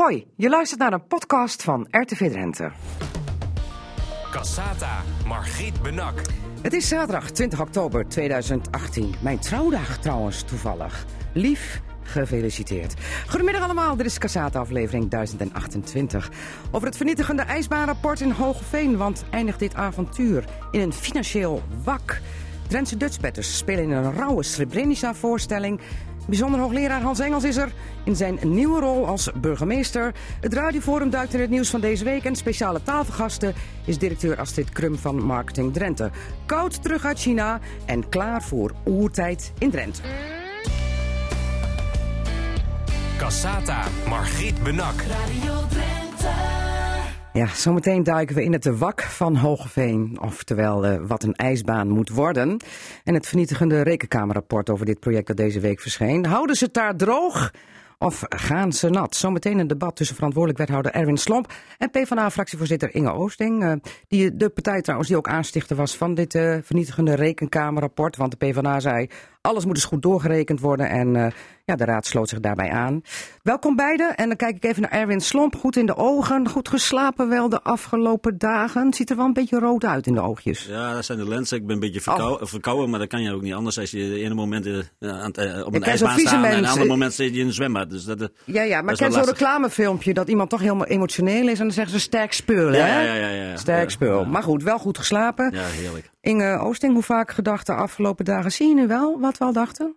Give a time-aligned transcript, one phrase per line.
[0.00, 2.70] Hoi, je luistert naar een podcast van RTV Drenthe.
[4.30, 6.20] Cassata, Margriet Benak.
[6.62, 9.14] Het is zaterdag 20 oktober 2018.
[9.22, 11.06] Mijn trouwdag trouwens, toevallig.
[11.32, 12.94] Lief, gefeliciteerd.
[13.28, 16.30] Goedemiddag allemaal, dit is Cassata aflevering 1028.
[16.70, 18.96] Over het vernietigende ijsbaanrapport in Hogeveen.
[18.96, 22.20] Want eindigt dit avontuur in een financieel wak.
[22.70, 25.80] Drentse Dutchbatters spelen in een rauwe Srebrenica-voorstelling.
[26.26, 27.72] Bijzonder hoogleraar Hans Engels is er
[28.04, 30.14] in zijn nieuwe rol als burgemeester.
[30.40, 32.24] Het Radioforum duikt in het nieuws van deze week.
[32.24, 33.54] En speciale tafelgasten
[33.84, 36.10] is directeur Astrid Krum van Marketing Drenthe.
[36.46, 40.02] Koud terug uit China en klaar voor oertijd in Drenthe.
[43.18, 44.94] Cassata, Margriet Benak.
[45.00, 46.69] Radio Drenthe.
[47.32, 50.18] Ja, zometeen duiken we in het wak van Hogeveen.
[50.20, 52.60] Oftewel, eh, wat een ijsbaan moet worden.
[53.04, 56.26] En het vernietigende rekenkamerrapport over dit project dat deze week verscheen.
[56.26, 57.50] Houden ze het daar droog?
[57.98, 59.16] Of gaan ze nat?
[59.16, 63.64] Zometeen een debat tussen verantwoordelijk wethouder Erwin Slomp en PvdA-fractievoorzitter Inge Oosting.
[63.64, 63.72] eh,
[64.08, 68.16] die de partij trouwens die ook aanstichter was van dit eh, vernietigende rekenkamerrapport.
[68.16, 69.08] Want de PvdA zei,
[69.40, 70.88] alles moet dus goed doorgerekend worden.
[70.88, 71.26] En eh,
[71.64, 73.02] ja, de raad sloot zich daarbij aan.
[73.42, 74.14] Welkom beiden.
[74.16, 75.56] En dan kijk ik even naar Erwin Slomp.
[75.56, 78.94] Goed in de ogen, goed geslapen wel de afgelopen dagen.
[78.94, 80.64] Ziet er wel een beetje rood uit in de oogjes.
[80.66, 81.56] Ja, dat zijn de lenzen.
[81.56, 83.98] Ik ben een beetje verkou- verkouden, maar dat kan je ook niet anders als je
[83.98, 86.82] de ene moment eh, aan het, eh, op een ijsbaan staat en mens, een ander
[86.82, 87.90] eh, moment zit je in een zwembad.
[87.90, 91.58] Dus dat, Ja, ja, maar ik ken zo'n reclamefilmpje dat iemand toch helemaal emotioneel is.
[91.58, 93.00] En dan zeggen ze sterk spul, Ja, hè?
[93.02, 93.56] ja, ja, ja, ja.
[93.56, 94.24] Sterk spul.
[94.24, 95.50] Maar goed, wel goed geslapen.
[95.54, 96.10] Ja, heerlijk.
[96.20, 98.52] Inge Oosting, hoe vaak gedacht de afgelopen dagen?
[98.52, 99.96] Zie je nu wel wat we al dachten?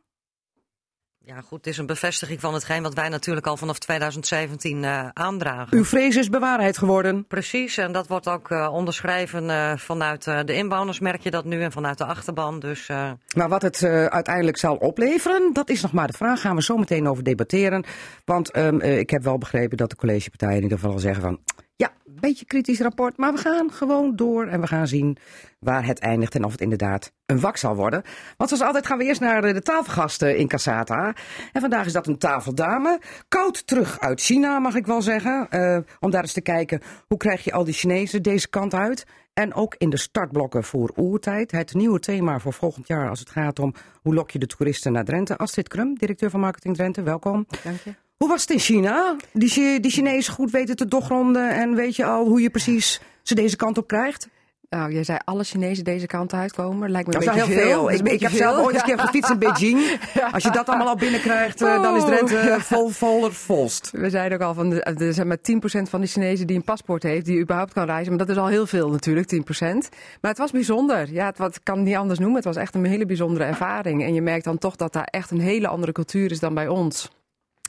[1.26, 5.08] Ja, goed, het is een bevestiging van hetgeen wat wij natuurlijk al vanaf 2017 eh,
[5.14, 5.78] aandragen.
[5.78, 7.28] Uw vrees is bewaarheid geworden.
[7.28, 11.62] Precies, en dat wordt ook eh, onderschreven eh, vanuit de inwoners, merk je dat nu,
[11.62, 12.60] en vanuit de achterban.
[12.60, 12.88] Dus
[13.36, 16.42] Maar wat het uiteindelijk zal opleveren, dat is nog maar de vraag.
[16.42, 17.84] Gaan we zo meteen over debatteren.
[18.26, 21.40] Want ehm, eh, ik heb wel begrepen dat de collegepartijen in ieder geval zeggen van...
[21.76, 25.18] Ja, beetje kritisch rapport, maar we gaan gewoon door en we gaan zien
[25.60, 28.04] waar het eindigt en of het inderdaad een wak zal worden.
[28.38, 31.16] Want zoals altijd gaan we eerst naar eh, de tafelgasten in Casata.
[31.52, 33.00] En vandaag is dat een tafeldame.
[33.28, 35.48] Koud terug uit China, mag ik wel zeggen.
[35.50, 39.06] Eh, om daar eens te kijken, hoe krijg je al die Chinezen deze kant uit?
[39.34, 41.52] En ook in de startblokken voor oertijd.
[41.52, 44.92] Het nieuwe thema voor volgend jaar als het gaat om hoe lok je de toeristen
[44.92, 45.38] naar Drenthe.
[45.38, 47.46] Astrid Krum, directeur van Marketing Drenthe, welkom.
[47.64, 48.03] Dank je.
[48.24, 49.16] Hoe was het in China?
[49.34, 53.36] Die, die Chinezen goed weten te doorgronden en weet je al hoe je precies ze
[53.36, 54.28] deze kant op krijgt?
[54.70, 56.92] Nou, jij zei alle Chinezen deze kant uitkomen.
[56.92, 58.12] Lijkt me een Dat beetje heel veel.
[58.12, 60.00] Ik, heb zelf ooit eens een keer gefietst in Beijing.
[60.32, 62.60] Als je dat allemaal al binnenkrijgt, eh, dan is Drenthe Oh.
[62.60, 63.90] vol, voller volst.
[63.92, 66.64] We zeiden ook al, van de, er zijn maar 10% van de Chinezen die een
[66.64, 68.10] paspoort heeft, die überhaupt kan reizen.
[68.10, 69.40] Maar dat is al heel veel natuurlijk, 10%.
[70.22, 71.12] Maar het was bijzonder.
[71.12, 72.38] Ja, het, wat, ik kan het niet anders noemen.
[72.38, 74.04] Het was echt een hele bijzondere ervaring.
[74.04, 76.68] En je merkt dan toch dat daar echt een hele andere cultuur is dan bij
[76.68, 77.10] ons.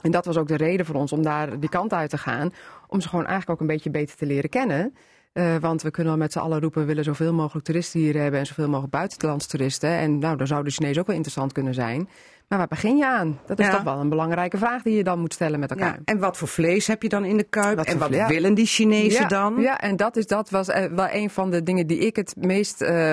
[0.04, 2.52] En dat was ook de reden voor ons om daar die kant uit te gaan.
[2.88, 4.94] Om ze gewoon eigenlijk ook een beetje beter te leren kennen.
[5.32, 8.16] Eh, want we kunnen wel met z'n allen roepen, we willen zoveel mogelijk toeristen hier
[8.20, 9.90] hebben en zoveel mogelijk buitenlandse toeristen.
[9.90, 12.08] En nou, dan zou de Chinees ook wel interessant kunnen zijn.
[12.48, 13.40] Maar waar begin je aan?
[13.46, 13.72] Dat is Ja.
[13.72, 15.92] toch wel een belangrijke vraag die je dan moet stellen met elkaar.
[15.94, 17.76] Ja, en wat voor vlees heb je dan in de kuip?
[17.76, 18.26] Wat en wat ja.
[18.28, 19.60] willen die Chinezen dan?
[19.60, 22.34] Ja, en dat, is, dat was eh, wel een van de dingen die ik het
[22.38, 22.80] meest.
[22.82, 23.12] eh,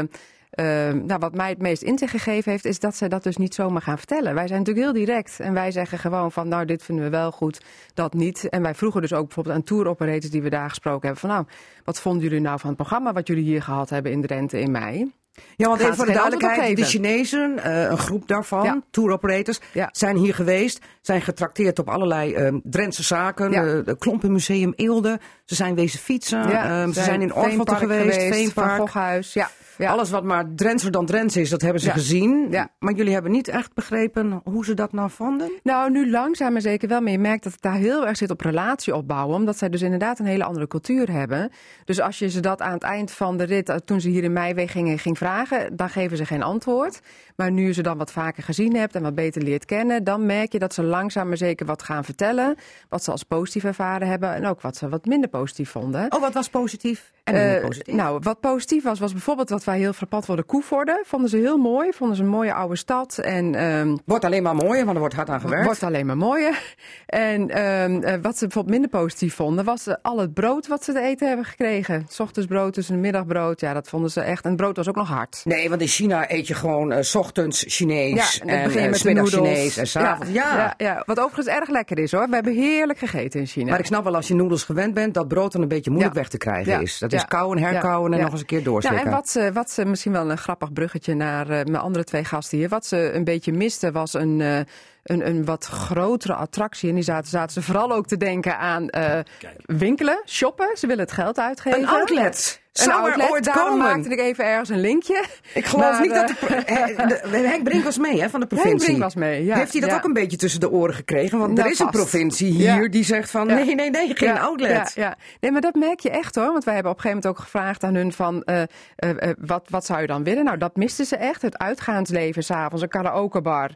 [0.52, 3.54] eh, nou, wat mij het meest inzicht gegeven heeft, is dat zij dat dus niet
[3.56, 4.34] zomaar gaan vertellen.
[4.34, 7.32] Wij zijn natuurlijk heel direct en wij zeggen gewoon van, nou, dit vinden we wel
[7.32, 7.62] goed,
[7.94, 8.50] dat niet.
[8.50, 11.30] En wij vroegen dus ook bijvoorbeeld aan tour operators die we daar gesproken hebben, van,
[11.30, 11.46] nou,
[11.84, 14.72] wat vonden jullie nou van het programma wat jullie hier gehad hebben in Drenthe in
[14.72, 15.12] mei?
[15.56, 18.82] Ja, want even voor ze de duidelijkheid, de Chinezen, eh, een groep daarvan, Ja.
[18.92, 19.90] tour operators, Ja.
[19.92, 23.66] zijn hier geweest, zijn getrakteerd op allerlei eh, Drentse zaken, Ja.
[23.66, 28.34] eh, de Klompenmuseum Eelde, ze zijn wezen fietsen, eh, ze zijn in Veenpark geweest, Van
[28.38, 28.80] Veenpark.
[28.80, 29.50] Goghuis, ja.
[29.82, 29.92] Ja.
[29.92, 31.94] Alles wat maar Drentser dan Drents is, dat hebben ze Ja.
[31.94, 32.48] gezien.
[32.50, 32.70] Ja.
[32.80, 35.52] Maar jullie hebben niet echt begrepen hoe ze dat nou vonden?
[35.64, 37.02] Nou, nu langzaam maar zeker wel.
[37.02, 39.36] Maar je merkt dat het daar heel erg zit op relatie opbouwen.
[39.36, 41.52] Omdat zij dus inderdaad een hele andere cultuur hebben.
[41.86, 44.24] Dus als je ze dat aan het eind van de rit, eh, toen ze hier
[44.24, 47.00] in mei weggingen, ging vragen, dan geven ze geen antwoord.
[47.42, 50.26] Maar nu je ze dan wat vaker gezien hebt en wat beter leert kennen, dan
[50.26, 52.56] merk je dat ze langzaam maar zeker wat gaan vertellen.
[52.90, 56.12] Wat ze als positief ervaren hebben en ook wat ze wat minder positief vonden.
[56.12, 57.94] Oh, wat was positief en Eh, positief?
[57.96, 61.04] Nou, wat positief was, was bijvoorbeeld wat wij heel frappant vonden, Koevoorde.
[61.06, 61.92] Vonden ze heel mooi.
[61.92, 63.18] Vonden ze een mooie oude stad.
[63.18, 65.66] En ehm, Wordt alleen maar mooier, want er wordt hard aan gewerkt.
[65.66, 66.60] Wordt alleen maar mooier.
[67.06, 70.84] En ehm, eh, wat ze bijvoorbeeld minder positief vonden, was eh, al het brood wat
[70.84, 72.06] ze te eten hebben gekregen.
[72.10, 73.60] 's ochtends brood, dus een middagbrood.
[73.60, 74.44] Ja, dat vonden ze echt.
[74.44, 75.42] En het brood was ook nog hard.
[75.44, 77.30] Nee, want in China eet je gewoon 's ochtends
[77.68, 79.54] Chinees en dan en, begin je eh, met middags noedels.
[79.54, 80.32] Chinees en s'avonds.
[80.32, 80.56] Ja.
[80.58, 82.28] Ja, ja, wat overigens erg lekker is hoor.
[82.28, 83.70] We hebben heerlijk gegeten in China.
[83.70, 86.14] Maar ik snap wel als je noedels gewend bent, dat brood dan een beetje moeilijk
[86.16, 86.20] Ja.
[86.20, 86.80] weg te krijgen Ja.
[86.80, 86.98] is.
[87.00, 87.26] Dat is Ja.
[87.28, 88.16] kauwen, herkauwen Ja.
[88.16, 88.24] en Ja.
[88.24, 89.06] nog eens een keer Nou, doorslikken.
[89.06, 92.24] en wat ze, wat ze misschien wel een grappig bruggetje naar eh, mijn andere twee
[92.24, 92.70] gasten hier.
[92.70, 94.58] Wat ze een beetje misten was een, eh,
[95.04, 96.90] een, een wat grotere attractie.
[96.90, 99.20] En die zaten, zaten ze vooral ook te denken aan eh,
[99.66, 100.70] winkelen, shoppen.
[100.78, 101.80] Ze willen het geld uitgeven.
[101.80, 102.62] Een outlet.
[102.72, 103.30] Een Zou er outlet.
[103.30, 103.86] ooit Daarom komen?
[103.86, 105.24] maakte ik even ergens een linkje.
[105.54, 108.40] Ik geloof Maar, niet dat de, eh, He- de- Henk Brink was mee hè, van
[108.40, 108.86] de Henk provincie.
[108.88, 109.56] Brink was mee, ja.
[109.58, 109.96] Heeft hij dat Ja.
[109.96, 111.38] ook een beetje tussen de oren gekregen?
[111.40, 112.88] Want Nou, er is een provincie hier Ja.
[112.90, 114.92] die zegt van nee, nee, nee, geen outlet.
[114.96, 115.16] Ja, ja.
[115.40, 116.52] Nee, maar dat merk je echt hoor.
[116.52, 118.44] Want wij hebben op een gegeven moment ook gevraagd aan hun van...
[118.44, 118.62] eh,
[118.96, 120.44] eh, wat, wat zou je dan willen?
[120.44, 121.42] Nou, dat misten ze echt.
[121.42, 123.70] Het uitgaansleven s'avonds, een karaokebar.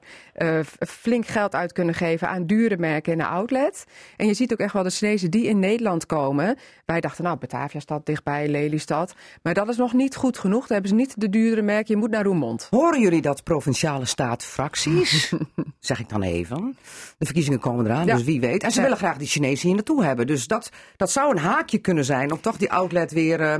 [0.87, 3.83] flink geld uit kunnen geven aan dure merken in een outlet.
[4.17, 6.57] En je ziet ook echt wel de Chinezen die in Nederland komen.
[6.85, 8.83] Wij dachten, nou, Bataviastad dichtbij, Lelystad.
[9.43, 10.59] Maar dat is nog niet goed genoeg.
[10.67, 11.93] Dan hebben ze niet de duurdere merken.
[11.93, 12.67] Je moet naar Roermond.
[12.69, 15.33] Horen jullie dat provinciale staatfracties?
[15.79, 16.77] zeg ik dan even.
[17.17, 18.15] De verkiezingen komen eraan, Ja.
[18.15, 18.63] dus wie weet.
[18.63, 18.81] En ze Ja.
[18.83, 20.27] willen graag die Chinezen hier naartoe hebben.
[20.27, 23.59] Dus dat, dat zou een haakje kunnen zijn om toch die outlet weer eh,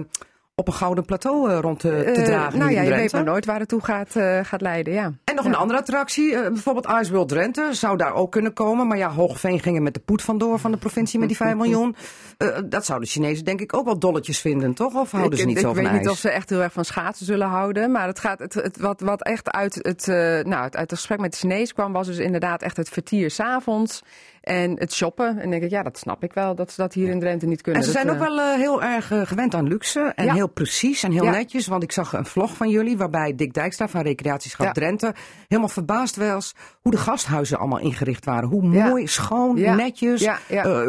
[0.55, 2.59] op een gouden plateau eh, rond te, te Eh, dragen.
[2.59, 5.11] nou ja, je weet maar nooit waar het toe gaat, eh, gaat leiden, ja.
[5.35, 5.49] Nog Ja.
[5.51, 8.87] een andere attractie, eh, bijvoorbeeld Ice World Drenthe, zou daar ook kunnen komen.
[8.87, 11.55] Maar ja, Hoogveen ging er met de poet vandoor van de provincie met die 5
[11.55, 11.95] miljoen.
[12.37, 14.93] Eh, dat zouden de Chinezen denk ik ook wel dolletjes vinden, toch?
[14.93, 15.99] Of houden ik, ze niet ik zo van weet ijs?
[16.01, 17.91] niet of ze echt heel erg van schaatsen zullen houden.
[17.91, 21.19] Maar het gaat, het, het, wat, wat echt uit het, eh, nou, uit het gesprek
[21.19, 24.01] met de Chinees kwam, was dus inderdaad echt het vertier s'avonds.
[24.45, 25.39] En het shoppen.
[25.39, 27.61] En denk ik, ja, dat snap ik wel, dat ze dat hier in Drenthe niet
[27.61, 27.81] kunnen.
[27.81, 30.25] En ze Dat, zijn ook eh, wel eh, heel erg eh, gewend aan luxe en
[30.25, 30.33] Ja.
[30.33, 31.31] heel precies en heel Ja.
[31.31, 31.67] netjes.
[31.67, 34.71] Want ik zag een vlog van jullie waarbij Dick Dijkstra van Recreatieschap Ja.
[34.71, 35.13] Drenthe
[35.47, 38.49] helemaal verbaasd was hoe de gasthuizen allemaal ingericht waren.
[38.49, 40.29] Hoe mooi, schoon, netjes,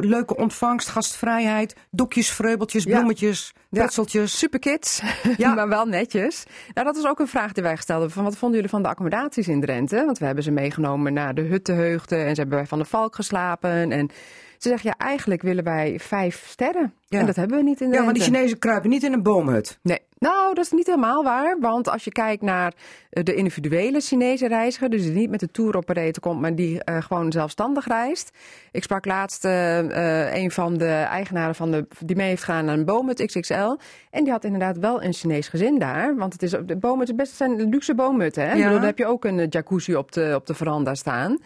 [0.00, 3.78] leuke ontvangst, gastvrijheid, doekjes, vreubeltjes, bloemetjes, Ja.
[3.82, 4.38] pretseltjes.
[4.38, 5.02] Superkids,
[5.36, 5.54] Ja.
[5.54, 6.44] maar wel netjes.
[6.74, 8.16] Nou, dat is ook een vraag die wij gesteld hebben.
[8.16, 10.04] Van wat vonden jullie van de accommodaties in Drenthe?
[10.04, 13.14] Want we hebben ze meegenomen naar de huttenheugden en ze hebben bij Van de Valk
[13.14, 13.92] geslapen.
[13.92, 14.10] En
[14.58, 16.94] ze zeggen, ja, eigenlijk willen wij vijf sterren.
[17.08, 17.18] Ja.
[17.20, 18.04] En dat hebben we niet in Ja, Drenthe.
[18.04, 19.78] maar die Chinezen kruipen niet in een boomhut.
[19.82, 21.56] Nee, nou, dat is niet helemaal waar.
[21.60, 22.72] Want als je kijkt naar
[23.10, 26.84] eh, de individuele Chinese reiziger, dus die niet met de tour operator komt, maar die
[26.84, 28.30] eh, gewoon zelfstandig reist.
[28.72, 32.74] Ik sprak laatst eh, een van de eigenaren van de, die mee heeft gegaan naar
[32.78, 33.76] een boomhut XXL.
[34.10, 36.16] En die had inderdaad wel een Chinees gezin daar.
[36.16, 38.42] Want het is, de boomhut is best zijn luxe boomhutten.
[38.42, 38.50] Hè?
[38.50, 38.62] Ik Ja.
[38.62, 41.38] bedoel, dan heb je ook een jacuzzi op de, op de veranda staan.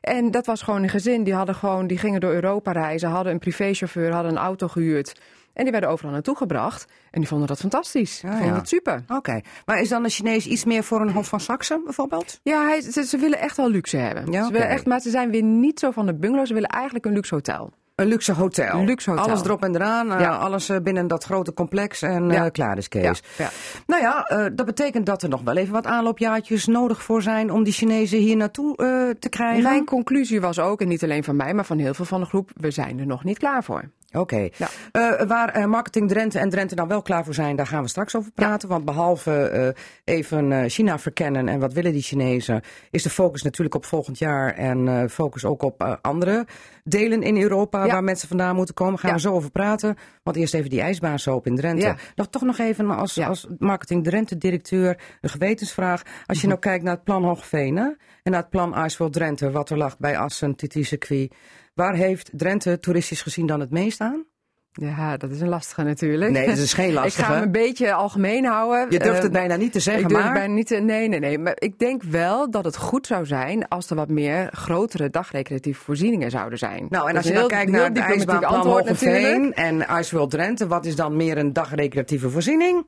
[0.00, 1.24] En dat was gewoon een gezin.
[1.24, 5.20] Die, hadden gewoon, die gingen door Europa reizen, hadden een privéchauffeur, hadden een auto gehuurd.
[5.52, 6.86] En die werden overal naartoe gebracht.
[7.10, 8.20] En die vonden dat fantastisch.
[8.20, 8.54] Die vonden ja.
[8.54, 9.04] het super.
[9.08, 12.40] Oké, maar is dan de Chinees iets meer voor een Hof van Saxe bijvoorbeeld?
[12.42, 14.32] Ja, hij, ze, ze willen echt wel luxe hebben.
[14.32, 16.46] Ja, ze willen echt, maar ze zijn weer niet zo van de bungalow.
[16.46, 17.72] Ze willen eigenlijk een luxe hotel.
[17.98, 18.84] Een luxe hotel.
[18.84, 19.24] Luxe hotel.
[19.26, 22.44] Alles erop en eraan, eh, alles eh, binnen dat grote complex en Ja.
[22.44, 23.22] eh, klaar is Kees.
[23.36, 23.50] Ja, ja.
[23.86, 27.64] Nou ja, dat betekent dat er nog wel even wat aanloopjaartjes nodig voor zijn om
[27.64, 28.74] die Chinezen hier naartoe
[29.18, 29.62] te krijgen.
[29.62, 32.26] Mijn conclusie was ook, en niet alleen van mij, maar van heel veel van de
[32.26, 33.82] groep, we zijn er nog niet klaar voor.
[34.12, 34.48] Oké.
[34.56, 34.68] Ja.
[34.92, 37.88] Eh, waar eh, Marketing Drenthe en Drenthe nou wel klaar voor zijn, daar gaan we
[37.88, 38.68] straks over praten.
[38.68, 43.74] Want behalve eh, even China verkennen en wat willen die Chinezen, is de focus natuurlijk
[43.74, 46.46] op volgend jaar en eh, focus ook op andere
[46.84, 47.92] delen in Europa Ja.
[47.92, 48.98] waar mensen vandaan moeten komen.
[48.98, 49.96] Gaan we zo over praten.
[50.22, 51.94] Want eerst even die ijsbaansoop in Drenthe.
[52.14, 56.02] Nog toch nog even als, als Marketing Drenthe directeur een gewetensvraag.
[56.02, 56.48] Als je Mhm.
[56.48, 57.84] nou kijkt naar het plan Hoogveen hè,
[58.22, 61.32] en naar het plan Icewell Drenthe, wat er lag bij Assen, TT Circuit.
[61.78, 64.24] Waar heeft Drenthe toeristisch gezien dan het meest aan?
[64.72, 66.30] Ja, dat is een lastige natuurlijk.
[66.32, 67.24] Nee, dat is geen Ik lastige.
[67.24, 68.90] ga hem een beetje algemeen houden.
[68.90, 70.32] Je durft het bijna niet te zeggen, ik durf maar...
[70.32, 71.38] bijna niet te, nee, nee, nee.
[71.38, 75.80] Maar ik denk wel dat het goed zou zijn als er wat meer grotere dagrecreatieve
[75.80, 76.86] voorzieningen zouden zijn.
[76.88, 79.24] Nou, en als je dan heel- kijkt heel naar het ijsbaanplan antwoord natuurlijk.
[79.24, 82.86] Hogeveen en World Drenthe, wat is dan meer een dagrecreatieve voorziening?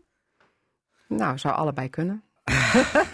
[1.09, 2.23] Nou, zou allebei kunnen.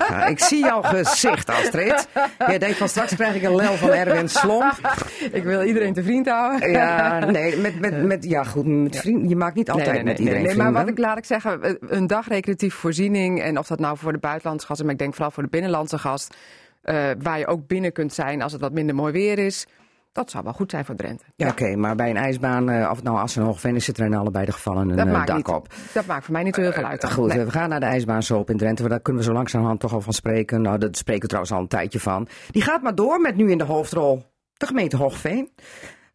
[0.09, 2.09] Ja, ik zie jouw gezicht, Astrid.
[2.47, 4.99] Jij denkt van straks krijg ik een lel van Erwin Slomp.
[5.33, 6.71] Ik wil iedereen te vriend houden.
[6.71, 10.05] Ja, nee, met, met, met, ja goed, met vrienden, je maakt niet altijd nee, nee,
[10.05, 10.85] met iedereen nee, maar vrienden.
[10.85, 14.67] wat ik laat ik zeggen, een dagrecreatieve voorziening en of dat nou voor de buitenlandse
[14.67, 16.37] gasten, maar ik denk vooral voor de binnenlandse gast,
[16.83, 19.67] eh, waar je ook binnen kunt zijn als het wat minder mooi weer is,
[20.17, 21.25] dat zou wel goed zijn voor Drenthe.
[21.37, 24.05] Ja, oké, maar bij een ijsbaan, eh, of nou Assen en Hoogveen is, zit er
[24.07, 25.69] in allebei de gevallen een Dat eh, dak niet, op.
[25.95, 27.01] dat maakt voor mij niet zo heel veel uit.
[27.01, 27.11] dan.
[27.11, 27.45] Goed, Nee.
[27.45, 28.89] we gaan naar de ijsbaansoop in Drenthe.
[28.89, 30.63] Daar kunnen we zo langzamerhand toch al van spreken.
[30.63, 32.29] Nou, daar spreken we trouwens al een tijdje van.
[32.51, 35.51] Die gaat maar door met nu in de hoofdrol de gemeente Hoogveen.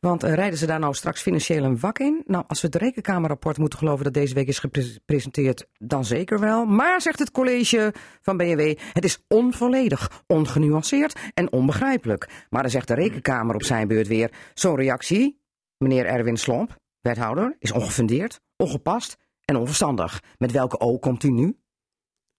[0.01, 2.23] Want eh, rijden ze daar nou straks financieel een wak in?
[2.25, 6.65] Nou, als we het rekenkamerrapport moeten geloven dat deze week is gepresenteerd, dan zeker wel.
[6.65, 12.45] Maar, zegt het college van BNW, het is onvolledig, ongenuanceerd en onbegrijpelijk.
[12.49, 15.41] Maar dan zegt de rekenkamer op zijn beurt weer, zo'n reactie,
[15.77, 20.23] meneer Erwin Slomp, wethouder, is ongefundeerd, ongepast en onverstandig.
[20.37, 21.60] Met welke O komt u nu?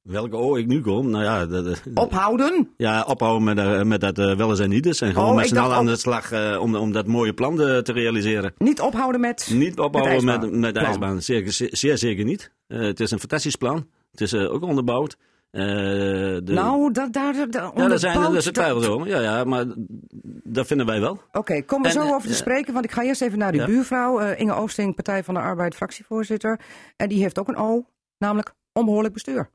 [0.02, 1.10] Welke O ik nu kom?
[1.10, 2.70] Nou ja, de, de- Ophouden?
[2.76, 5.00] ja ophouden met, eh, met dat eh wel eens en niet eens.
[5.00, 7.60] En gewoon Oh, met z'n allen aan de slag eh, om, om dat mooie plan
[7.60, 8.54] eh, te realiseren.
[8.58, 9.50] Niet ophouden met.
[9.52, 11.22] Niet ophouden met, met de ijsbaan.
[11.22, 12.52] Zeer, zeer, zeer zeker niet.
[12.66, 13.86] Eh, het is een fantastisch plan.
[14.10, 15.16] Het is eh, ook onderbouwd.
[15.50, 19.08] Eh, de, Nou, daar, daar, daar ja, daar zijn, dat- twijfels over.
[19.08, 19.64] Ja, ja, maar
[20.44, 21.20] dat vinden wij wel.
[21.32, 23.54] Oké, we En, zo eh, over te eh, spreken, want ik ga eerst even naar
[23.54, 23.66] ja.
[23.66, 26.60] buurvrouw, eh, Inge Oosting, Partij van de Arbeid, fractievoorzitter.
[26.96, 27.84] En die heeft ook een O,
[28.18, 29.50] namelijk onbehoorlijk bestuur.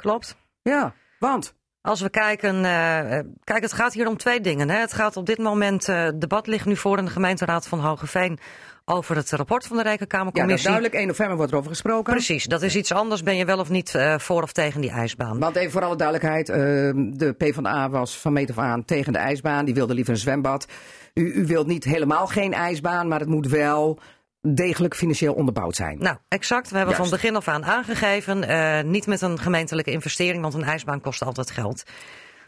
[0.00, 0.36] Klopt.
[0.62, 4.70] Ja, want Als we kijken, eh, eh, kijk, het gaat hier om twee dingen.
[4.70, 4.76] Hè.
[4.78, 8.38] Het gaat op dit moment, het debat ligt nu voor in de gemeenteraad van Hogeveen
[8.84, 10.68] over het rapport van de ja, Rekenkamercommissie.
[10.68, 12.12] duidelijk, 1 november wordt erover gesproken.
[12.12, 13.22] Precies, dat is iets anders.
[13.22, 15.38] Ben je wel of niet voor of tegen die ijsbaan?
[15.38, 16.56] Want even voor alle duidelijkheid, eh,
[16.94, 19.64] de PvdA was van meet af aan tegen de ijsbaan.
[19.64, 20.66] Die wilde liever een zwembad.
[21.14, 23.98] U, u wilt niet helemaal geen ijsbaan, maar het moet wel
[24.40, 25.98] degelijk financieel onderbouwd zijn.
[25.98, 26.70] Nou, exact.
[26.70, 27.10] We hebben Juist.
[27.10, 31.22] van begin af aan aangegeven, eh, niet met een gemeentelijke investering, want een ijsbaan kost
[31.22, 31.82] altijd geld.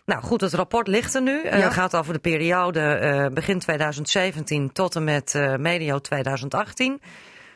[0.06, 1.42] Nou goed, het rapport ligt er nu.
[1.42, 1.64] Eh, Ja.
[1.64, 7.00] Het gaat over de periode eh, begin 2017 tot en met eh, medio 2018.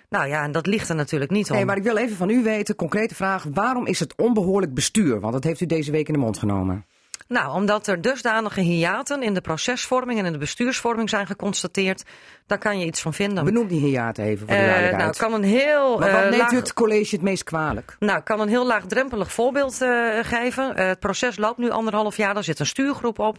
[0.08, 1.56] Nou ja, en dat ligt er natuurlijk niet om.
[1.56, 3.46] Nee, maar ik wil even van u weten, concrete vraag.
[3.52, 5.20] Waarom is het onbehoorlijk bestuur?
[5.20, 6.84] Want dat heeft u deze week in de mond genomen.
[7.28, 12.04] Nou, omdat er dusdanige hiaten in de procesvorming en in de bestuursvorming zijn geconstateerd,
[12.46, 13.44] daar kan je iets van vinden.
[13.44, 15.18] Benoem die hiaten even voor de Eh, duidelijkheid.
[15.18, 17.96] nou, kan een heel maar wat eh, neemt laag- u het college het meest kwalijk?
[17.98, 19.88] Nou, ik kan een heel laagdrempelig voorbeeld eh,
[20.22, 20.76] geven.
[20.76, 22.34] Het proces loopt nu anderhalf jaar.
[22.34, 23.36] Daar zit een stuurgroep op.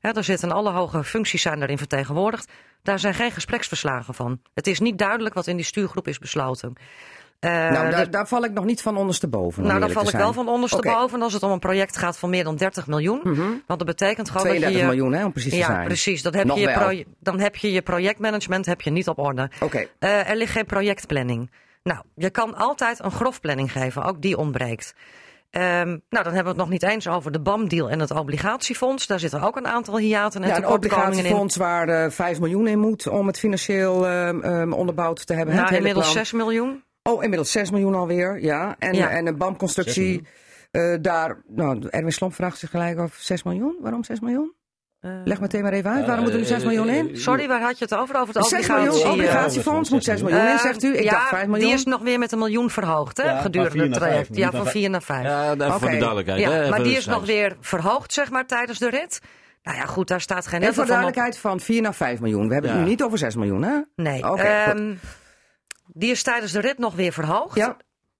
[0.00, 2.50] Hè, daar zitten alle hoge functies zijn erin vertegenwoordigd.
[2.82, 4.40] Daar zijn geen gespreksverslagen van.
[4.54, 6.72] Het is niet duidelijk wat in die stuurgroep is besloten.
[7.40, 9.62] Eh, nou, daar, de- daar val ik nog niet van ondersteboven.
[9.62, 12.30] nou, daar val te ik wel van ondersteboven als het om een project gaat van
[12.30, 13.20] meer dan 30 miljoen.
[13.66, 14.78] Want dat betekent gewoon dat 32 je...
[14.78, 15.86] je- miljoen, hè, om precies te ja, zijn.
[15.86, 16.22] precies.
[16.22, 17.02] Dat heb Nog je wel.
[17.20, 19.50] dan heb je je projectmanagement heb je niet op orde.
[19.60, 19.86] Oké.
[19.98, 21.50] Eh, er ligt geen projectplanning.
[21.82, 24.94] Nou, je kan altijd een grofplanning geven, ook die ontbreekt.
[25.50, 29.06] Ehm, nou, dan hebben we het nog niet eens over de BAM-deal en het obligatiefonds.
[29.06, 30.68] Daar zitten ook een aantal hiaten en Ja, een in.
[30.68, 35.54] obligatiefonds waar eh 5 miljoen in moet om het financieel ehm, ehm, onderbouwd te hebben.
[35.54, 36.24] Nou, hele inmiddels plan.
[36.24, 36.84] 6 miljoen.
[37.02, 38.74] Oh, inmiddels 6 miljoen alweer, ja.
[38.78, 39.10] En, Ja.
[39.10, 40.26] en een BAM-constructie,
[40.70, 41.42] eh, daar...
[41.48, 43.76] Nou, Erwin Slomp vraagt zich gelijk af 6 miljoen.
[43.80, 44.52] Waarom 6 miljoen?
[45.00, 46.06] Eh, Leg meteen maar even uit.
[46.06, 47.16] Waarom moet er nu 6 miljoen in?
[47.16, 48.16] sorry, waar had je het over?
[48.20, 49.04] Over het 6 miljoen obligatie.
[49.06, 50.96] eh, obligatiefonds moet 6 miljoen in, zegt u.
[50.96, 51.64] Ik ja, dacht 5 miljoen.
[51.66, 54.36] die is nog weer met een miljoen verhoogd hè, Ja, gedurende het traject.
[54.36, 55.24] Ja, van naar 4 naar 5.
[55.24, 55.90] Ja, even voor Oké.
[55.90, 56.40] de duidelijkheid.
[56.40, 59.20] Ja, maar die de is nog weer verhoogd, zeg maar, tijdens de rit.
[59.62, 60.88] Nou ja, goed, daar staat geen En voor op.
[60.88, 62.46] duidelijkheid van 4 naar 5 miljoen.
[62.48, 63.78] We hebben het nu niet over 6 miljoen, hè?
[63.96, 64.30] Nee.
[64.30, 64.94] Oké, ehm,
[65.92, 67.56] die is tijdens de rit nog weer verhoogd.
[67.56, 67.76] Ja.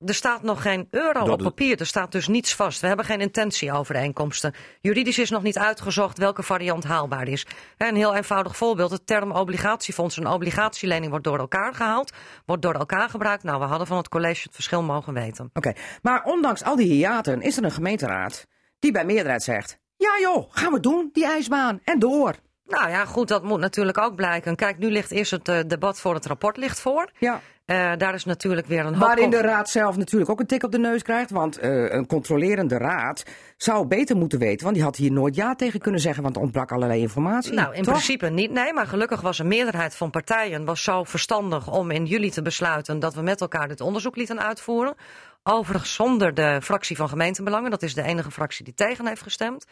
[0.07, 1.81] Er staat nog geen euro op de- papier.
[1.81, 2.81] Er staat dus niets vast.
[2.81, 4.55] We hebben geen intentieovereenkomsten.
[4.81, 7.47] Juridisch is nog niet uitgezocht welke variant haalbaar is.
[7.77, 8.91] Hè, Een heel eenvoudig voorbeeld.
[8.91, 12.13] Het term obligatiefonds en obligatielening wordt door elkaar gehaald.
[12.47, 13.43] Wordt door elkaar gebruikt.
[13.43, 15.51] Nou, we hadden van het college het verschil mogen weten.
[15.53, 15.73] Oké.
[16.03, 18.47] Maar ondanks al die hiaten is er een gemeenteraad
[18.79, 19.79] die bij meerderheid zegt...
[19.97, 21.81] Ja joh, gaan we doen, die ijsbaan.
[21.85, 22.35] En door.
[22.71, 24.57] Nou ja, goed, dat moet natuurlijk ook blijken.
[24.57, 27.11] Kijk, nu ligt eerst het eh, debat voor het rapport ligt voor.
[27.19, 27.41] Ja.
[27.71, 29.07] Eh, daar is natuurlijk weer een hoop...
[29.07, 31.31] Waarin de raad zelf natuurlijk ook een tik op de neus krijgt.
[31.31, 33.23] Want eh, een controlerende raad
[33.57, 34.63] zou beter moeten weten.
[34.63, 36.23] Want die had hier nooit ja tegen kunnen zeggen.
[36.23, 37.53] Want er ontbrak allerlei informatie.
[37.53, 37.93] Nou, in toch?
[37.93, 38.73] principe niet, nee.
[38.73, 42.99] Maar gelukkig was een meerderheid van partijen was zo verstandig om in juli te besluiten
[42.99, 44.95] dat we met elkaar dit onderzoek lieten uitvoeren.
[45.43, 47.71] Overigens zonder de fractie van gemeentebelangen.
[47.71, 49.65] Dat is de enige fractie die tegen heeft gestemd.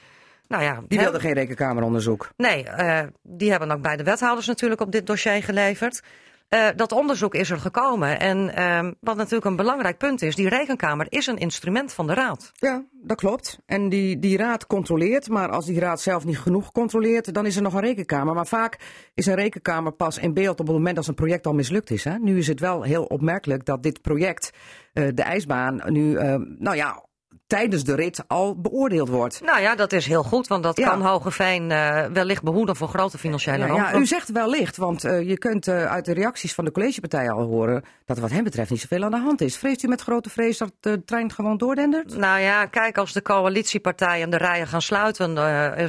[0.49, 2.29] Nou ja, Die hè, wilde geen rekenkameronderzoek.
[2.37, 6.03] Nee, eh, die hebben ook bij de wethouders natuurlijk op dit dossier geleverd.
[6.49, 8.21] Eh, dat onderzoek is er gekomen.
[8.21, 12.15] En ehm, wat natuurlijk een belangrijk punt is, die rekenkamer is een instrument van de
[12.15, 12.53] raad.
[12.55, 13.59] Ja, dat klopt.
[13.67, 15.29] En die, die raad controleert.
[15.29, 18.35] Maar als die raad zelf niet genoeg controleert, dan is er nog een rekenkamer.
[18.35, 18.79] Maar vaak
[19.15, 22.05] is een rekenkamer pas in beeld op het moment als een project al mislukt is.
[22.05, 22.19] Hè?
[22.19, 24.51] Nu is het wel heel opmerkelijk dat dit project,
[24.93, 27.08] eh, de ijsbaan, nu, eh, nou ja,
[27.49, 29.41] tijdens de rit al beoordeeld wordt.
[29.45, 30.89] Nou ja, dat is heel goed, want dat Ja.
[30.89, 33.85] kan Hogeveen eh wellicht behoeden voor grote financiële rampen.
[33.93, 37.33] ja, u zegt wellicht, want eh, je kunt eh, uit de reacties van de collegepartijen
[37.33, 39.57] al horen dat er wat hem betreft niet zoveel aan de hand is.
[39.57, 42.17] Vreest u met grote vrees dat de trein gewoon doordendert?
[42.17, 45.37] Nou ja, kijk, als de coalitiepartijen de rijen gaan sluiten,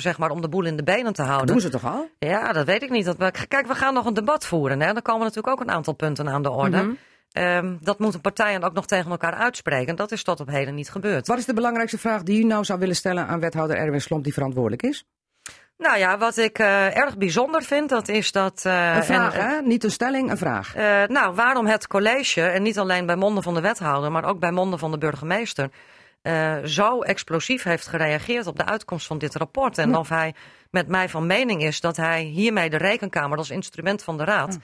[0.01, 1.47] zeg maar, om de boel in de benen te houden.
[1.47, 2.09] Doen ze toch al?
[2.19, 3.05] Ja, dat weet ik niet.
[3.05, 4.79] Dat we, kijk, we gaan nog een debat voeren.
[4.81, 4.93] Hè.
[4.93, 6.77] Dan komen natuurlijk ook een aantal punten aan de orde.
[6.77, 6.89] Mhm.
[7.31, 9.95] Ehm, dat moeten partijen ook nog tegen elkaar uitspreken.
[9.95, 11.27] Dat is tot op heden niet gebeurd.
[11.27, 14.23] Wat is de belangrijkste vraag die u nou zou willen stellen aan wethouder Erwin Slomp
[14.23, 15.05] die verantwoordelijk is?
[15.77, 18.61] Nou ja, wat ik eh, erg bijzonder vind, dat is dat...
[18.65, 19.61] eh, Een vraag, en- hè?
[19.61, 20.75] Niet een stelling, een vraag.
[20.75, 24.39] Eh, nou, waarom het college, en niet alleen bij monden van de wethouder, maar ook
[24.39, 25.69] bij monden van de burgemeester,
[26.21, 29.77] eh, zo explosief heeft gereageerd op de uitkomst van dit rapport.
[29.77, 30.33] En of hij
[30.71, 34.57] met mij van mening is dat hij hiermee de rekenkamer als instrument van de raad,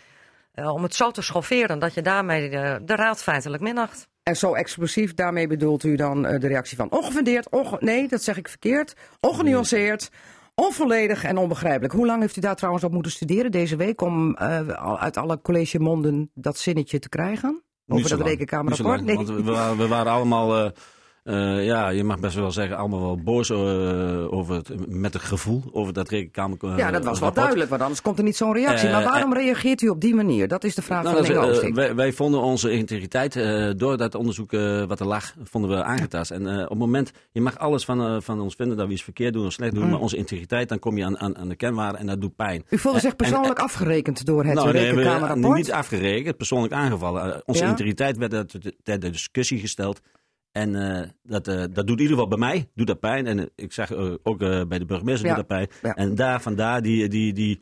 [0.56, 4.08] eh, om het zo te schofferen dat je daarmee de, de raad feitelijk minacht.
[4.24, 8.24] En zo explosief, daarmee bedoelt u dan eh, de reactie van ongefundeerd, onge nee, dat
[8.24, 10.10] zeg ik verkeerd, ongenuanceerd,
[10.56, 11.94] onvolledig en onbegrijpelijk.
[11.94, 15.42] Hoe lang heeft u daar trouwens op moeten studeren deze week om eh, uit alle
[15.42, 17.64] collegemonden dat zinnetje te krijgen?
[17.88, 19.02] Over dat rekenkamerrapport?
[19.02, 20.72] lang, Want we, waren- we waren allemaal
[21.26, 23.58] eh, ja, je mag best wel zeggen, allemaal wel boos eh,
[24.34, 26.58] over het, met het gevoel over dat rekenkamer.
[26.62, 28.90] eh, Ja, dat was wel duidelijk, want anders komt er niet zo'n reactie.
[28.90, 30.48] Maar waarom reageert u op die manier?
[30.48, 31.76] Dat is de vraag Nou, van Oosting.
[31.76, 33.34] wij, wij vonden onze integriteit
[33.80, 34.52] door dat onderzoek
[34.88, 36.32] wat er lag, vonden we aangetast.
[36.32, 39.34] En op het moment, je mag alles van, van ons vinden dat we iets verkeerd
[39.34, 41.98] doen of slecht doen, maar onze integriteit, dan kom je aan, aan, aan de kenwaarde
[41.98, 42.58] en dat doet pijn.
[42.58, 42.66] Mm.
[42.70, 45.58] U voelde zich en- persoonlijk afgerekend door het nou, nee, rekenkamerrapport?
[45.58, 47.42] niet afgerekend, persoonlijk aangevallen.
[47.46, 47.70] Onze Ja?
[47.70, 50.00] integriteit werd ter discussie gesteld.
[50.56, 53.28] En eh, dat, eh, dat doet in ieder geval bij mij, doet dat pijn.
[53.28, 53.92] En eh, ik zeg
[54.24, 55.68] ook bij de burgemeester Ja, doet dat pijn.
[55.82, 55.96] ja.
[55.96, 57.62] En daar vandaar die, die, die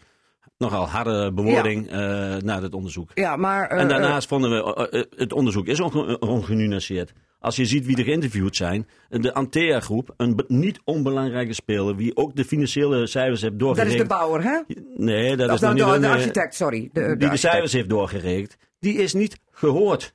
[0.58, 1.90] nogal harde bewoording
[2.44, 3.12] naar het onderzoek.
[3.14, 3.68] Ja, maar...
[3.70, 7.14] En daarnaast vonden we, het onderzoek is onge- ongenuanceerd.
[7.40, 12.16] Als je ziet wie er geïnterviewd zijn, de Antea-groep, een be- niet onbelangrijke speler, wie
[12.16, 14.10] ook de financiële cijfers heeft eh, dat is doorgerekend.
[14.10, 14.60] de bouwer, hè?
[14.96, 16.80] Nee, dat Of is nog de, niet de, een, de architect, sorry.
[16.80, 17.40] De, de die de architect.
[17.40, 18.58] cijfers heeft doorgerekend.
[18.80, 20.14] Die is niet gehoord.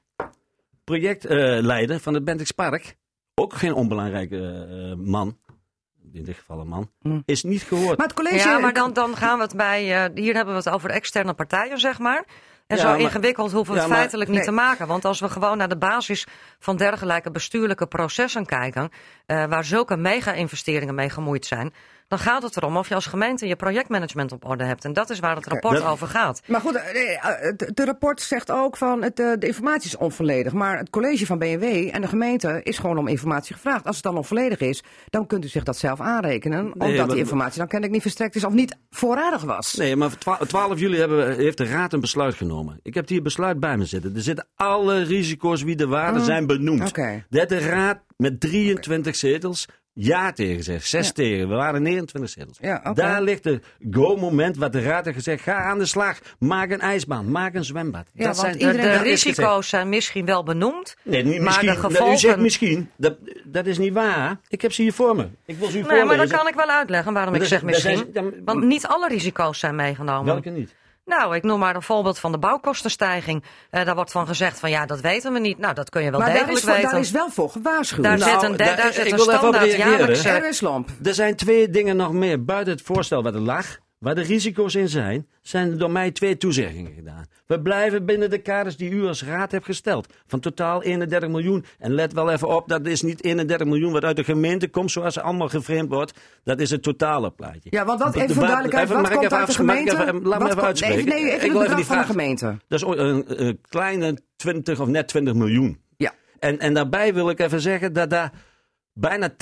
[0.89, 2.97] Projectleider van het Bentix Park,
[3.35, 4.67] ook geen onbelangrijke
[4.97, 5.39] eh, man,
[6.13, 7.23] in dit geval een man, Hmm.
[7.25, 7.97] is niet gehoord.
[7.99, 8.37] Maar het college...
[8.49, 10.05] Ja, maar dan, dan gaan we het bij.
[10.05, 12.25] eh, hier hebben we het over externe partijen, zeg maar.
[12.67, 14.47] En Ja, zo maar- ingewikkeld hoeven we het maar- feitelijk niet nee.
[14.49, 14.87] te maken.
[14.87, 16.27] Want als we gewoon naar de basis
[16.59, 18.91] van dergelijke bestuurlijke processen kijken.
[19.27, 21.73] eh, waar zulke mega-investeringen mee gemoeid zijn.
[22.09, 24.85] Dan gaat het erom of je als gemeente je projectmanagement op orde hebt.
[24.85, 26.41] En dat is waar het rapport dat- over gaat.
[26.47, 29.97] Maar goed, eh, eh, het de rapport zegt ook van het, eh, de informatie is
[29.97, 30.53] onvolledig.
[30.53, 33.85] Maar het college van BNW en de gemeente is gewoon om informatie gevraagd.
[33.87, 36.65] Als het dan onvolledig is, dan kunt u zich dat zelf aanrekenen.
[36.65, 39.75] Nee, omdat maar- die informatie dan kennelijk niet verstrekt is of niet voorradig was.
[39.75, 42.81] Nee, maar twa- 12 juli hebben we, heeft de Raad een besluit genomen.
[42.83, 44.15] Ik heb hier besluit bij me zitten.
[44.15, 46.97] Er zitten alle risico's wie de waarde zijn benoemd.
[47.31, 49.69] Heeft de Raad met 23 zetels
[50.01, 50.87] ja tegen gezegd.
[50.87, 51.49] Zes tegen.
[51.49, 52.59] We waren 29 zetels.
[52.61, 52.93] Ja.
[52.95, 55.43] Daar ligt het go-moment wat de Raad heeft gezegd.
[55.43, 56.19] Ga aan de slag.
[56.39, 57.31] Maak een ijsbaan.
[57.31, 58.07] Maak een zwembad.
[58.13, 60.97] Ja, want De, Iedereen de dat risico's zijn misschien wel benoemd.
[61.05, 62.15] Nee, niet maar de Nou, gevolgen...
[62.15, 62.91] U zegt misschien.
[62.97, 64.37] Dat, dat is niet waar.
[64.49, 65.27] Ik heb ze hier voor me.
[65.47, 67.61] Ik wil ze u Nee, maar dat kan ik wel uitleggen waarom Maar ik dat
[67.61, 68.11] zeg is- dat misschien.
[68.13, 70.25] zijn- Want niet alle risico's zijn meegenomen.
[70.33, 70.75] Welke niet?
[71.09, 73.45] Nou, ik noem maar een voorbeeld van de bouwkostenstijging.
[73.71, 75.59] Eh, daar wordt van gezegd van ja, dat weten we niet.
[75.59, 76.91] Nou, dat kun je wel maar daar degelijk is, weten.
[76.91, 78.05] daar is wel voor gewaarschuwd.
[78.05, 80.29] Daar Nou, zit een, daar- daar zit ik een wil even op standaard jaarlijkse...
[80.29, 80.89] Erwin Slomp.
[81.05, 83.79] Er zijn twee dingen nog meer buiten het voorstel wat er lag.
[83.99, 87.25] Waar de risico's in zijn, zijn er door mij twee toezeggingen gedaan.
[87.47, 90.13] We blijven binnen de kaders die u als raad hebt gesteld.
[90.27, 91.65] Van totaal 31 miljoen.
[91.79, 94.91] En let wel even op, dat is niet 31 miljoen wat uit de gemeente komt,
[94.91, 96.19] zoals ze allemaal geframed wordt.
[96.45, 97.61] Dat is het totale plaatje.
[97.71, 100.21] Ja, want wat, even voor de- duidelijkheid, wat komt uit de gemeente?
[100.23, 101.05] laat me even uitspreken.
[101.05, 102.57] Nee, even het van de gemeente.
[102.69, 105.81] Dat is een, een kleine 20 of net 20 miljoen.
[105.97, 106.13] Ja.
[106.39, 108.33] En, en daarbij wil ik even zeggen dat daar
[108.93, 109.35] bijna 80%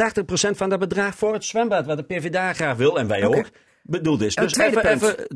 [0.51, 3.49] van dat bedrag voor het zwembad, wat de PvdA graag wil en wij ook,
[3.87, 4.35] bedoeld is.
[4.35, 5.27] Dus tweede even, even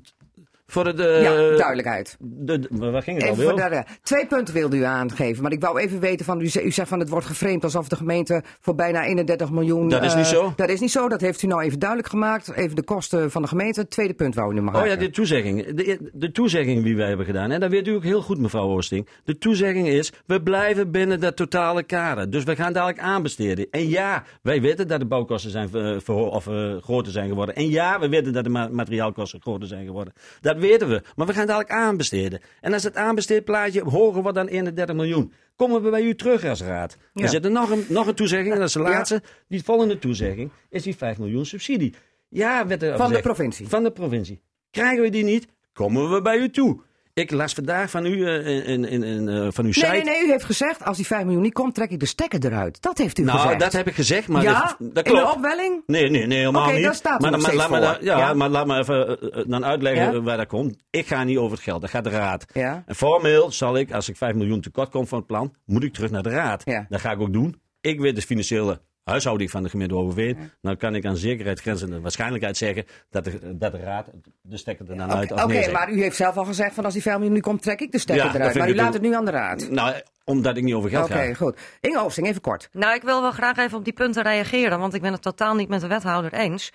[0.70, 2.16] voor de, ja, duidelijkheid.
[2.20, 3.61] de, de- waar ging het Even alweer?
[3.61, 5.42] voor de, twee punten wilde u aangeven.
[5.42, 7.96] Maar ik wou even weten van, u, u zegt van het wordt geframed alsof de
[7.96, 9.88] gemeente voor bijna 31 miljoen...
[9.88, 10.52] Dat is eh, niet zo.
[10.56, 12.52] Dat is niet zo, dat heeft u nou even duidelijk gemaakt.
[12.52, 13.88] Even de kosten van de gemeente.
[13.88, 14.80] Tweede punt wou u nu maken.
[14.80, 15.66] Oh ja, de toezegging.
[15.66, 17.50] De, de toezegging die wij hebben gedaan.
[17.50, 19.09] En dat weet u ook heel goed, mevrouw Oosting.
[19.24, 22.30] De toezegging is, we blijven binnen dat totale kader.
[22.30, 23.66] Dus we gaan dadelijk aanbesteden.
[23.70, 27.54] En ja, wij weten dat de bouwkosten zijn, eh, verho- of, eh, groter zijn geworden.
[27.54, 30.12] En ja, we weten dat de ma- materiaalkosten groter zijn geworden.
[30.40, 31.03] Dat weten we.
[31.16, 32.40] Maar we gaan dadelijk aanbesteden.
[32.61, 36.62] En als het aanbesteedplaatje hoger wordt dan 31 miljoen, komen we bij u terug als
[36.62, 36.96] raad.
[37.12, 37.23] Ja.
[37.23, 39.23] Er zit er nog een, nog een toezegging, en dat is de laatste.
[39.49, 41.94] Die volgende toezegging is die 5 miljoen subsidie.
[42.29, 43.68] Ja, werd er Van de provincie.
[43.68, 44.40] Van de provincie.
[44.70, 46.81] Krijgen we die niet, komen we bij u toe.
[47.20, 49.87] Ik las vandaag van u, in, in, in, van uw site.
[49.87, 52.06] Nee, nee, nee, u heeft gezegd, als die 5 miljoen niet komt, trek ik de
[52.06, 52.83] stekker eruit.
[52.83, 53.61] Dat heeft u nou, gezegd.
[53.61, 55.35] dat heb ik gezegd, maar ja, dat, dat in de klopt.
[55.37, 55.83] opwelling?
[55.87, 56.85] Nee, nee, nee, helemaal Oké, niet.
[56.85, 58.35] daar staat maar, maar, laat me ja, Ja.
[58.35, 60.20] maar laat me even eh, eh, dan uitleggen Ja?
[60.20, 60.76] waar dat komt.
[60.90, 62.44] Ik ga niet over het geld, dat gaat de raad.
[62.52, 62.83] Ja.
[62.87, 65.92] En formeel zal ik, als ik 5 miljoen tekort kom van het plan, moet ik
[65.92, 66.64] terug naar de raad.
[66.88, 67.61] Dat ga ik ook doen.
[67.80, 70.50] Ik weet de financiële huishouding van de gemeente Overveen.
[70.60, 74.10] Nou kan ik aan zekerheid grenzende waarschijnlijkheid zeggen dat de, dat de raad
[74.42, 76.84] de stekker er dan Oké, uit oké, nee maar u heeft zelf al gezegd van
[76.84, 78.54] als die 5 miljoen niet komt, trek ik de stekker Ja, eruit.
[78.54, 79.70] Maar u laat het nu aan de raad.
[79.70, 81.34] Nou, omdat ik niet over geld Oké, ga.
[81.34, 81.58] goed.
[81.80, 82.68] Inge Oosting, even kort.
[82.72, 85.54] Nou, ik wil wel graag even op die punten reageren, want ik ben het totaal
[85.54, 86.72] niet met de wethouder eens.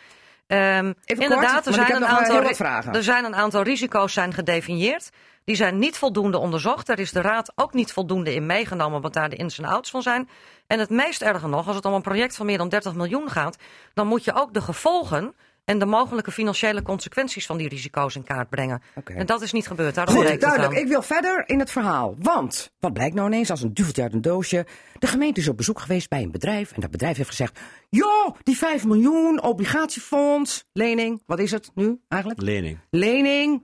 [0.48, 5.10] Ehm, inderdaad, er zijn, heb een eh, aantal, er zijn een aantal risico's zijn gedefinieerd.
[5.44, 6.88] Die zijn niet voldoende onderzocht.
[6.88, 9.90] Daar is de raad ook niet voldoende in meegenomen wat daar de ins en outs
[9.90, 10.30] van zijn.
[10.68, 13.30] En het meest erge nog, als het om een project van meer dan 30 miljoen
[13.30, 13.58] gaat,
[13.94, 18.24] dan moet je ook de gevolgen en de mogelijke financiële consequenties van die risico's in
[18.24, 18.82] kaart brengen.
[18.96, 19.14] Oké.
[19.14, 19.96] En dat is niet gebeurd.
[19.96, 20.74] Daarom Goed, duidelijk.
[20.74, 22.16] Ik wil verder in het verhaal.
[22.20, 24.66] Want, wat blijkt nou ineens als een duveltje uit een doosje?
[25.00, 26.72] De gemeente is op bezoek geweest bij een bedrijf.
[26.72, 32.00] En dat bedrijf heeft gezegd, joh, die 5 miljoen, obligatiefonds, lening, wat is het nu
[32.08, 32.42] eigenlijk?
[32.42, 32.80] Lening.
[32.90, 33.62] Lening,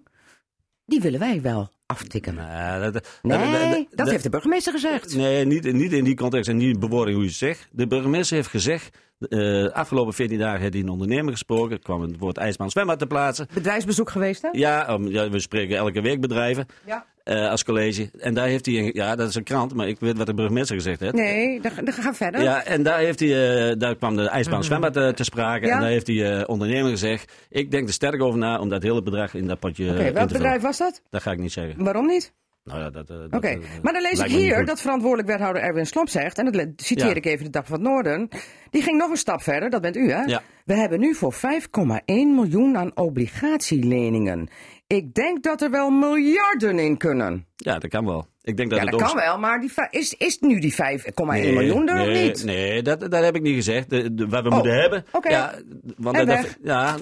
[0.92, 2.36] die willen wij wel aftikken.
[2.82, 5.16] Dat, dat- Nee, dat heeft de burgemeester gezegd.
[5.16, 7.68] Nee, niet, niet in die context en niet in de bewoording hoe je het zegt.
[7.72, 8.98] De burgemeester heeft gezegd,
[9.30, 11.72] eh afgelopen 14 dagen heeft hij een ondernemer gesproken.
[11.72, 13.48] Er kwam het woord ijsbaan zwembad te plaatsen.
[13.54, 14.50] Bedrijfsbezoek geweest, hè?
[14.52, 17.06] Ja, ja, we spreken elke week bedrijven Ja.
[17.32, 18.10] Eh, als college.
[18.20, 20.34] En daar heeft hij, een- ja dat is een krant, maar ik weet wat de
[20.34, 21.14] burgemeester gezegd heeft.
[21.14, 22.42] Nee, dan, dan gaan we verder.
[22.42, 25.66] Ja, en daar, heeft hij, eh, daar kwam de ijsbaan zwembad eh, te sprake.
[25.66, 25.74] Ja.
[25.74, 29.04] En daar heeft die ondernemer gezegd, ik denk er sterk over na om dat hele
[29.04, 31.02] bedrag in dat potje Oké, welk bedrijf was dat?
[31.10, 31.84] Dat ga ik niet zeggen.
[31.84, 32.34] Waarom niet?
[32.64, 36.10] Nou ja, dat, dat, Oké, maar dan lees ik hier dat verantwoordelijk wethouder Erwin Slomp
[36.10, 37.14] zegt, en dat citeer Ja.
[37.16, 38.28] ik even de Dag van het Noorden,
[38.70, 40.22] die ging nog een stap verder, dat bent u hè?
[40.24, 40.42] Ja.
[40.66, 44.50] We hebben nu voor 5,1 miljoen aan obligatieleningen.
[44.92, 47.46] Ik denk dat er wel miljarden in kunnen.
[47.56, 48.26] Ja, dat kan wel.
[48.44, 50.74] Ik denk dat ja, het dat ook kan wel, maar die, is, is nu die
[50.74, 52.44] 5,1 miljoen er nee, of niet?
[52.46, 53.90] Nee, dat, dat heb ik niet gezegd.
[53.90, 55.06] De, de- wat we Oh, moeten hebben.
[55.12, 55.30] oké.
[55.30, 55.54] Ja,
[55.98, 56.96] want dat- ja,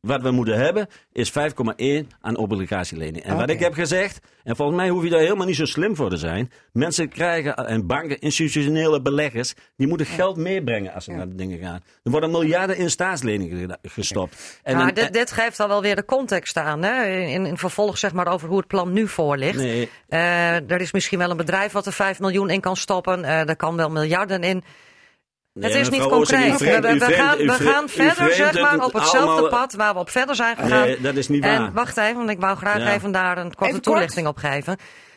[0.00, 3.24] wat we moeten hebben is 5,1 aan obligatielening.
[3.24, 5.96] En wat ik heb gezegd, en volgens mij hoef je daar helemaal niet zo slim
[5.96, 6.50] voor te zijn.
[6.72, 11.58] Mensen krijgen, en banken, institutionele beleggers, die moeten geld meebrengen als ze naar de dingen
[11.58, 11.80] gaan.
[12.02, 14.60] Er worden miljarden in staatsleningen gestopt.
[14.62, 16.82] En maar een- dit, dit geeft dan wel weer de context aan.
[16.82, 17.04] Hè?
[17.06, 19.56] In, in vervolg zeg maar over hoe het plan nu voor ligt.
[19.56, 19.88] Nee.
[20.08, 23.24] Eh, er is misschien wel een bedrijf wat er 5 miljoen in kan stoppen.
[23.24, 24.64] Eh er kan wel miljarden in.
[25.52, 26.56] Nee, het is niet concreet.
[26.56, 29.72] vreemd- we, vreemd- gaan, we vreemd- gaan verder vreemd zeg maar, op hetzelfde allemaal- pad
[29.72, 30.80] waar we op verder zijn gegaan.
[30.86, 31.72] Nee, dat is niet En waar.
[31.72, 32.92] wacht even, want ik wou graag Ja.
[32.92, 33.82] even daar een korte Even kort.
[33.82, 34.76] toelichting op geven.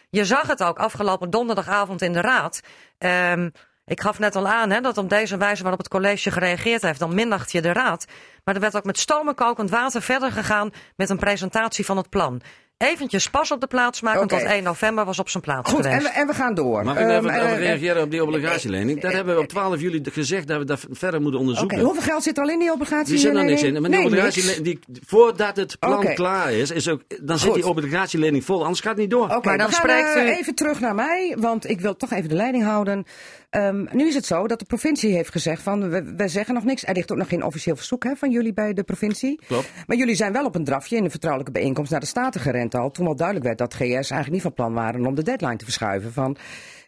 [0.10, 2.62] Je zag het ook afgelopen donderdagavond in de raad.
[2.98, 3.50] Ehm,
[3.86, 7.00] ik gaf net al aan hè, dat op deze wijze waarop het college gereageerd heeft,
[7.00, 8.06] dan minacht je de raad.
[8.44, 12.10] Maar er werd ook met stomen kokend water verder gegaan met een presentatie van het
[12.10, 12.42] plan.
[12.82, 14.38] Eventjes pas op de plaats maken, Oké.
[14.38, 15.98] tot 1 november was op zijn plaats Goed, geweest.
[15.98, 16.84] en we, en we gaan door.
[16.84, 19.02] Mag ik Ehm, even, eh, even eh, reageren op die obligatielening?
[19.02, 21.80] Dat hebben we op 12 juli gezegd dat we dat verder moeten Oké, onderzoeken.
[21.80, 23.06] hoeveel geld zit er al in die obligatie?
[23.14, 23.72] Die zit nog niks in.
[23.74, 27.56] Maar die Nee, obligatielening, die, voordat het plan klaar is, is ook, dan zit Goed.
[27.56, 28.62] die obligatielening vol.
[28.62, 29.24] Anders gaat het niet door.
[29.30, 31.96] Oké, Maar dan we gaan spreekt eh, u- even terug naar mij, want ik wil
[31.96, 33.06] toch even de leiding houden.
[33.52, 36.64] Ehm, nu is het zo dat de provincie heeft gezegd van, we, we zeggen nog
[36.64, 36.86] niks.
[36.86, 39.40] Er ligt ook nog geen officieel verzoek hè, van jullie bij de provincie.
[39.48, 39.72] Klopt.
[39.88, 42.76] Maar jullie zijn wel op een drafje in de vertrouwelijke bijeenkomst naar de Staten gerend
[42.76, 42.92] al.
[42.92, 45.64] Toen al duidelijk werd dat GS eigenlijk niet van plan waren om de deadline te
[45.64, 46.38] verschuiven van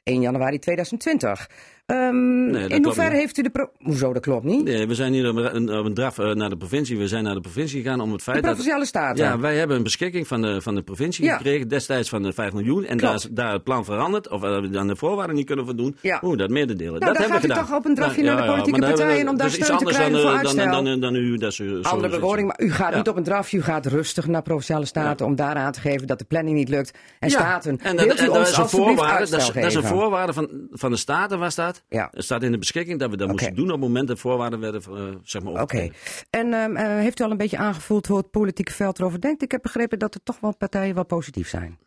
[0.03, 1.49] 1 januari 2020.
[1.85, 3.49] Ehm, in hoeverre heeft u de...
[3.49, 4.63] Pro Hoezo, dat klopt niet?
[4.63, 6.97] Nee, we zijn hier op een, op een draf eh, naar de provincie.
[6.97, 8.45] We zijn naar de provincie gegaan om het De feit dat...
[8.45, 9.23] Provinciale Staten.
[9.25, 11.35] Ja, wij hebben een beschikking van de, van de provincie Ja.
[11.37, 12.85] gekregen, destijds van de 5 miljoen.
[12.85, 15.65] En daar is daar het plan veranderd, of eh, we aan de voorwaarden niet kunnen
[15.65, 15.95] voldoen.
[16.01, 16.17] Ja.
[16.21, 16.99] Hoe dat mee te delen.
[16.99, 17.65] Nou, dat dan hebben we gaat u gedaan.
[17.67, 20.21] toch op een drafje naar de politieke partijen om daar is steun te krijgen dan,
[20.21, 20.71] voor eh, dan, uitstel.
[20.71, 21.37] dan, dan, dan u.
[21.37, 22.11] Dat zo Andere zegt.
[22.11, 25.35] bewoording, maar u gaat niet op een drafje, u gaat rustig naar Provinciale Staten om
[25.35, 26.97] daar aan te geven dat de planning niet lukt.
[27.19, 29.75] En Staten, en dat, u dat ons is een voorwaarde, dat, is, uitstel dat is
[29.75, 29.97] een geven?
[29.97, 31.72] voorwaarde van, van de Staten, was dat.
[31.89, 32.07] Ja.
[32.11, 33.35] Het staat in de beschikking dat we dat Oké.
[33.35, 35.89] moesten doen op het moment dat voorwaarden werden eh, zeg maar Oké.
[36.29, 39.41] En ehm, eh, heeft u al een beetje aangevoeld hoe het politieke veld erover denkt?
[39.41, 41.77] Ik heb begrepen dat er toch wel partijen wel positief zijn.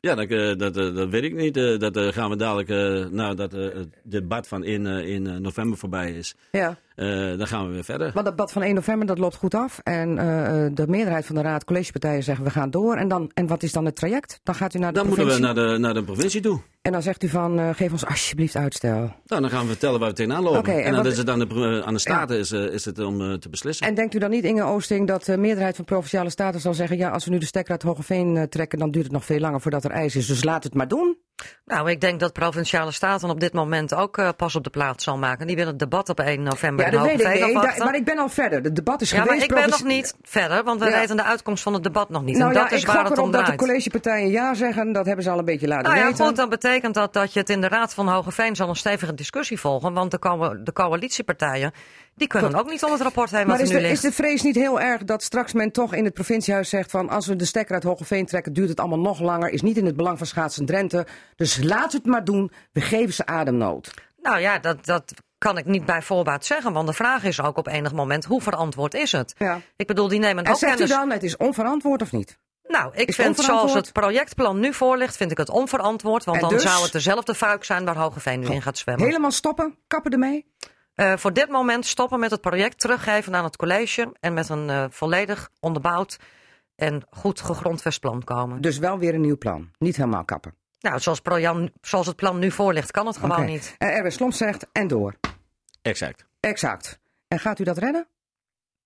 [0.00, 1.54] Ja, dat, eh, dat, dat weet ik niet.
[1.80, 2.68] Dat gaan we dadelijk,
[3.12, 6.78] nadat eh, het debat van in, in november voorbij is, Ja.
[6.96, 8.10] Eh, dan gaan we weer verder.
[8.14, 9.80] Want het debat van 1 november dat loopt goed af.
[9.82, 12.96] En eh, eh, de meerderheid van de raad, collegepartijen zeggen we gaan door.
[12.96, 14.40] En, dan, en wat is dan het traject?
[14.42, 15.54] Dan gaat u naar de Dan moeten provincie.
[15.54, 16.60] we naar de, naar de provincie toe.
[16.82, 19.12] En dan zegt u van geef ons alsjeblieft uitstel.
[19.26, 20.58] Nou, dan gaan we vertellen waar we tegenaan lopen.
[20.58, 22.98] Oké, en en dan wat- is het aan de, aan de Staten is, is het
[22.98, 23.86] om te beslissen.
[23.86, 26.96] En denkt u dan niet, Inge Oosting, dat de meerderheid van Provinciale Staten zal zeggen...
[26.96, 29.60] ja, als we nu de stekker uit Hogeveen trekken, dan duurt het nog veel langer
[29.60, 30.26] voordat er ijs is.
[30.26, 31.16] Dus laat het maar doen.
[31.64, 35.04] Nou, ik denk dat Provinciale Staten op dit moment ook eh, pas op de plaats
[35.04, 35.46] zal maken.
[35.46, 37.26] Die willen het debat op 1 november Ja, dat weet ik.
[37.26, 38.62] Nee, da- maar ik ben al verder.
[38.62, 39.44] Het debat is Ja, maar geweest.
[39.44, 40.98] ik ben nog niet verder, want we Ja.
[40.98, 42.36] weten de uitkomst van het debat nog niet.
[42.36, 43.60] Nou en dat ja, is ik waar het om erop dat de draait.
[43.60, 44.92] collegepartijen ja zeggen.
[44.92, 46.24] Dat hebben ze al een beetje laten Nou ja, weten.
[46.26, 49.14] goed, dan betekent dat dat je het in de Raad van Hogeveen zal een stevige
[49.14, 49.92] discussie volgen.
[49.92, 51.72] Want de, co- de coalitiepartijen,
[52.16, 53.88] die kunnen ook niet om het rapport heen wat maar er is nu de, is
[53.88, 54.02] ligt.
[54.02, 57.26] de vrees niet heel erg dat straks men toch in het provinciehuis zegt van als
[57.26, 59.96] we de stekker uit Hogeveen trekken, duurt het allemaal nog langer, is niet in het
[59.96, 61.06] belang van schaatsen Drenthe.
[61.36, 63.94] Dus laat het maar doen, we geven ze ademnood.
[64.22, 66.72] Nou ja, dat, dat kan ik niet bij voorbaat zeggen.
[66.72, 69.34] Want de vraag is ook op enig moment, hoe verantwoord is het?
[69.38, 69.60] Ja.
[69.76, 72.38] Ik bedoel, die nemen En ook zegt u dan, het is onverantwoord of niet?
[72.68, 76.24] Nou, ik Is vind zoals het projectplan nu voor ligt, vind ik het onverantwoord.
[76.24, 76.62] Want En dan dus?
[76.62, 79.06] zou het dezelfde fuik zijn waar Hogeveen nu in gaat zwemmen.
[79.06, 80.46] Helemaal stoppen, kappen ermee.
[80.96, 84.70] Eh, voor dit moment stoppen met het project, teruggeven aan het college en met een
[84.70, 86.18] eh, volledig onderbouwd
[86.76, 88.60] en goed gegrondvest plan komen.
[88.60, 89.70] Dus wel weer een nieuw plan.
[89.78, 90.54] Niet helemaal kappen.
[90.80, 93.46] Nou, zoals, Projan, zoals het plan nu voor ligt, kan het gewoon Oké.
[93.46, 93.74] niet.
[93.78, 95.14] En Erwin Slomp zegt en door.
[95.82, 96.26] Exact.
[96.40, 96.98] Exact.
[97.28, 98.06] En gaat u dat redden?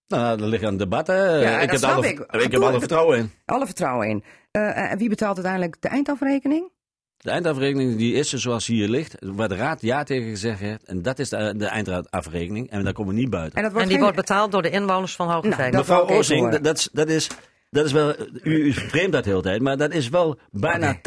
[0.07, 1.07] Nou, er ligt een debat.
[1.07, 1.15] Hè.
[1.15, 2.19] Ja, ik, dat heb snap alle, ik.
[2.19, 3.33] ik heb alle vertrouwen in.
[3.45, 4.25] Alle vertrouwen in.
[4.51, 6.71] Eh, en wie betaalt uiteindelijk de eindafrekening?
[7.23, 10.85] De eindafrekening die is er zoals hier ligt, waar de raad ja tegen gezegd heeft.
[10.85, 12.71] En dat is de, de eindafrekening.
[12.71, 13.57] En daar komen we niet buiten.
[13.57, 15.59] En, dat En wordt die geen- wordt betaald door de inwoners van Hogeveen.
[15.59, 17.29] Nou, dat- Mevrouw Oosing, dat, is,
[17.71, 20.97] dat is wel, u, u vreemdt dat de hele tijd, maar dat is wel bijna
[20.97, 21.01] 80%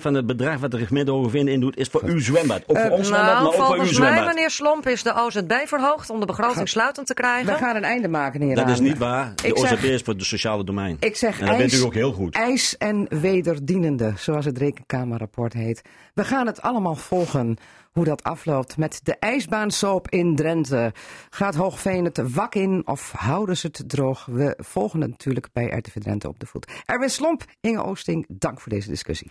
[0.00, 2.62] van het bedrag wat de gemeente Overveen in doet, is voor uw zwembad.
[2.66, 4.34] Ook voor ons zwembad, maar Nou, ook voor uw volgens mij, zwembad.
[4.34, 7.52] meneer Slomp, is de OZB verhoogd om de begroting sluitend te krijgen.
[7.52, 9.32] We gaan een einde maken hier Dat is niet waar.
[9.34, 10.96] De Ik zeg- OZB is voor het sociale domein.
[11.00, 12.34] Ik zeg en dat ijs, weet u ook heel goed.
[12.34, 15.82] ijs en wederdienende, zoals het rekenkamerrapport heet.
[16.14, 17.56] We gaan het allemaal volgen
[17.94, 20.92] hoe dat afloopt met de ijsbaansoop in Drenthe.
[21.30, 24.26] Gaat Hoogveen het wak in of houden ze het droog?
[24.26, 26.72] We volgen het natuurlijk bij RTV Drenthe op de voet.
[26.84, 29.30] Erwin Slomp, Inge Oosting, dank voor deze discussie.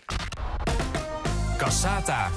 [1.58, 2.30] Cassata.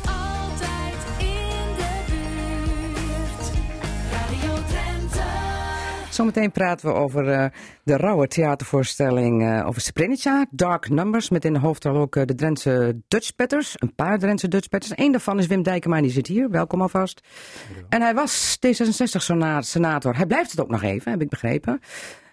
[6.16, 7.46] Zometeen praten we over eh,
[7.84, 12.34] de rauwe theatervoorstelling eh, over Sprenica, Dark Numbers, met in de hoofdrol ook eh, de
[12.34, 13.74] Drentse Dutchpetters.
[13.78, 14.92] Een paar Drentse Dutchpetters.
[14.98, 16.50] Eén daarvan is Wim Dijkema, die zit hier.
[16.50, 17.20] Welkom alvast.
[17.88, 20.16] En hij was D66-senator.
[20.16, 21.80] Hij blijft het ook nog even, heb ik begrepen.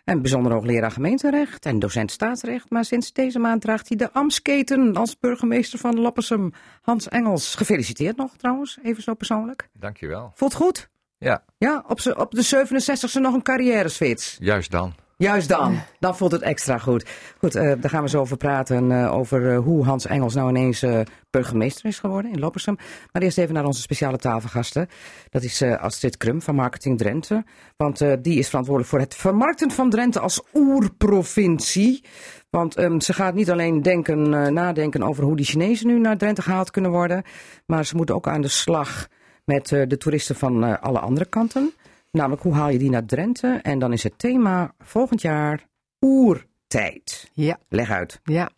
[0.04, 2.70] En bijzonder hoogleraar gemeenterecht en docent staatsrecht.
[2.70, 6.54] Maar sinds deze maand draagt hij de ambtsketen als burgemeester van Loppersum.
[6.82, 9.70] Hans Engels, gefeliciteerd nog trouwens, even zo persoonlijk.
[9.74, 10.32] Dankjewel.
[10.36, 10.92] Voelt goed?
[11.24, 14.36] Ja, Ja, op, op de 67e nog een carrière-switch.
[14.40, 14.94] juist dan.
[15.18, 15.80] Juist dan.
[16.00, 17.06] Dan voelt het extra goed.
[17.38, 18.92] Goed, eh, daar gaan we zo over praten.
[18.92, 22.78] eh, over eh, hoe Hans Engels nou ineens eh, burgemeester is geworden in Loppersum.
[23.12, 24.88] Maar eerst even naar onze speciale tafelgasten.
[25.30, 27.44] Dat is eh, Astrid Krum van Marketing Drenthe.
[27.78, 32.04] Want eh, die is verantwoordelijk voor het vermarkten van Drenthe als oerprovincie.
[32.50, 36.18] Want ehm, ze gaat niet alleen denken, eh, nadenken over hoe die Chinezen nu naar
[36.18, 37.24] Drenthe gehaald kunnen worden.
[37.66, 39.08] Maar ze moeten ook aan de slag
[39.46, 41.74] met eh, de toeristen van eh, alle andere kanten.
[42.12, 43.60] Namelijk, hoe haal je die naar Drenthe?
[43.62, 45.68] En dan is het thema volgend jaar
[46.00, 47.30] oertijd.
[47.34, 48.20] Ja, Leg uit.
[48.24, 48.50] ja.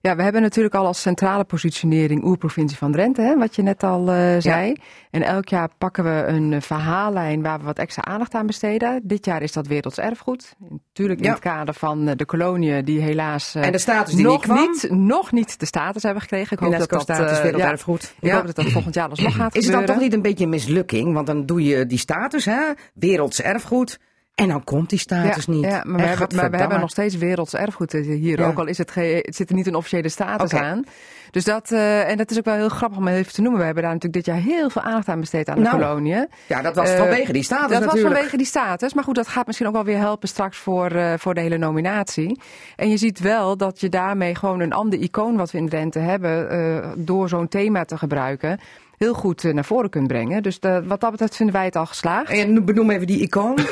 [0.00, 3.82] Ja, we hebben natuurlijk al als centrale positionering Oerprovincie van Drenthe, hè, wat je net
[3.82, 4.74] al eh, zei.
[5.10, 9.00] En elk jaar pakken we een eh, verhaallijn waar we wat extra aandacht aan besteden.
[9.04, 10.54] Dit jaar is dat werelds erfgoed.
[10.68, 11.30] Natuurlijk in Ja.
[11.32, 14.58] het kader van eh, de koloniën die helaas En de status die nog, niet kwam.
[14.58, 16.52] niet, nog niet de status hebben gekregen.
[16.52, 18.14] Ik hoop dat eh, werelderfgoed.
[18.20, 20.22] ja, ik hoop dat dat volgend jaar alsnog gaat Is het dan toch niet een
[20.22, 21.12] beetje een mislukking?
[21.14, 22.60] Want dan doe je die status, hè?
[22.94, 23.98] Werelds erfgoed.
[24.38, 25.64] En dan komt die status niet.
[25.64, 26.56] Ja, maar we, En hebben, maar we gadverdamme.
[26.58, 28.38] hebben nog steeds werelds erfgoed hier.
[28.40, 28.46] Ja.
[28.46, 30.84] Ook al is het, ge- het zit er niet een officiële status aan.
[31.30, 33.58] Dus dat, eh, en dat is ook wel heel grappig om even te noemen.
[33.60, 36.28] We hebben daar natuurlijk dit jaar heel veel aandacht aan besteed aan de Nou, koloniën.
[36.46, 38.02] Ja, dat was Eh, vanwege die status dat natuurlijk.
[38.02, 38.94] was vanwege die status.
[38.94, 41.58] Maar goed, dat gaat misschien ook wel weer helpen straks voor, eh, voor de hele
[41.58, 42.40] nominatie.
[42.76, 45.98] En je ziet wel dat je daarmee gewoon een ander icoon wat we in Drenthe
[45.98, 48.60] hebben, eh, door zo'n thema te gebruiken,
[48.98, 50.42] heel goed eh, naar voren kunt brengen.
[50.42, 52.30] Dus de- wat dat betreft vinden wij het al geslaagd.
[52.30, 53.58] En benoem even die icoon.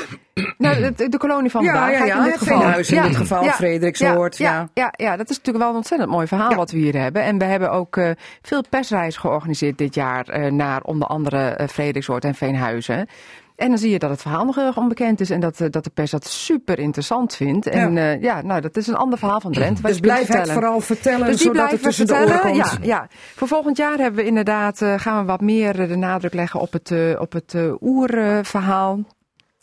[0.58, 2.60] Nou, de, de kolonie van Ja, ja, ja, in dit het geval.
[2.60, 4.18] Veenhuis in dit geval, Ja, ja.
[4.36, 6.56] ja, ja, ja, dat is natuurlijk wel een ontzettend mooi verhaal Ja.
[6.56, 7.22] wat we hier hebben.
[7.22, 8.10] En we hebben ook eh,
[8.42, 13.08] veel persreizen georganiseerd dit jaar eh, naar onder andere eh Frederiksoord en Veenhuizen.
[13.56, 15.70] En dan zie je dat het verhaal nog heel erg onbekend is en dat, eh,
[15.70, 17.66] dat de pers dat super interessant vindt.
[17.66, 18.10] En Ja.
[18.10, 19.82] ja, ja nou, dat is een ander verhaal van Drenthe.
[19.82, 22.40] wat Dus blijf het vooral vertellen, Dus zodat het tussen de vertellen.
[22.40, 22.56] oren komt.
[22.70, 25.96] Ja, ja, voor volgend jaar hebben we inderdaad, eh, gaan we wat meer eh, de
[25.96, 28.98] nadruk leggen op het, eh, op het eh, oerverhaal.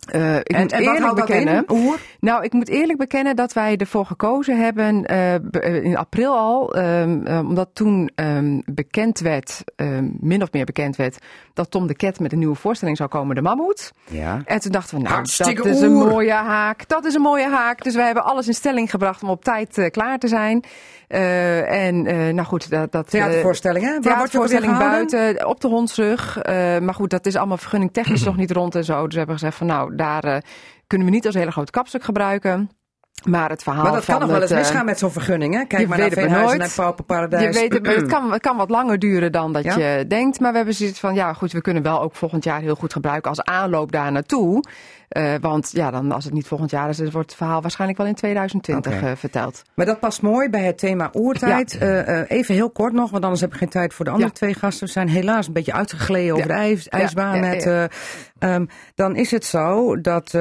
[0.05, 1.65] Eh, ik En, moet en eerlijk bekennen.
[2.19, 6.75] Nou, ik moet eerlijk bekennen dat wij ervoor gekozen hebben, eh, eh, in april al,
[6.75, 11.17] ehm, eh, omdat toen ehm, bekend werd, ehm, min of meer bekend werd,
[11.53, 13.91] dat Tom de Ket met een nieuwe voorstelling zou komen, De Mammoet.
[14.09, 14.41] Ja.
[14.45, 16.87] En toen dachten we, nou, Hartstikke dat is een mooie haak.
[16.87, 17.83] Dat is een mooie haak.
[17.83, 20.65] Dus we hebben alles in stelling gebracht om op tijd klaar te zijn.
[21.13, 22.91] Eh, en eh, nou goed, dat...
[22.91, 24.01] dat Theatervoorstelling, hè?
[24.01, 25.09] Theatervoorstelling gehouden?
[25.11, 26.39] buiten, op de hondsrug.
[26.81, 29.03] Maar goed, dat is allemaal vergunning technisch nog niet rond en zo.
[29.03, 30.37] Dus we hebben gezegd van nou, daar eh,
[30.87, 32.69] kunnen we niet als hele groot kapstuk gebruiken.
[33.23, 35.65] Maar het verhaal Maar dat kan nog wel eens eh, misgaan met zo'n vergunning, hè?
[35.65, 36.75] Kijk je maar naar weet maar Veenhuizen en nooit.
[36.75, 37.55] Pauperparadijs.
[37.55, 39.77] je weet het, het, kan, het kan wat langer duren dan dat Ja?
[39.77, 40.39] je denkt.
[40.39, 42.93] Maar we hebben zoiets van, ja goed, we kunnen wel ook volgend jaar heel goed
[42.93, 44.63] gebruiken als aanloop daar naartoe.
[45.13, 47.99] Eh, want ja, dan, als het niet volgend jaar is, dan wordt het verhaal waarschijnlijk
[47.99, 49.05] wel in 2020 Oké.
[49.05, 49.61] eh, verteld.
[49.73, 51.77] Maar dat past mooi bij het thema oertijd.
[51.77, 54.35] Eh, even heel kort nog, want anders heb ik geen tijd voor de andere Ja.
[54.35, 54.85] twee gasten.
[54.87, 57.39] We zijn helaas een beetje uitgegleden over de ijs, ijsbaan.
[57.39, 57.83] met, eh,
[58.39, 60.31] ehm, dan is het zo dat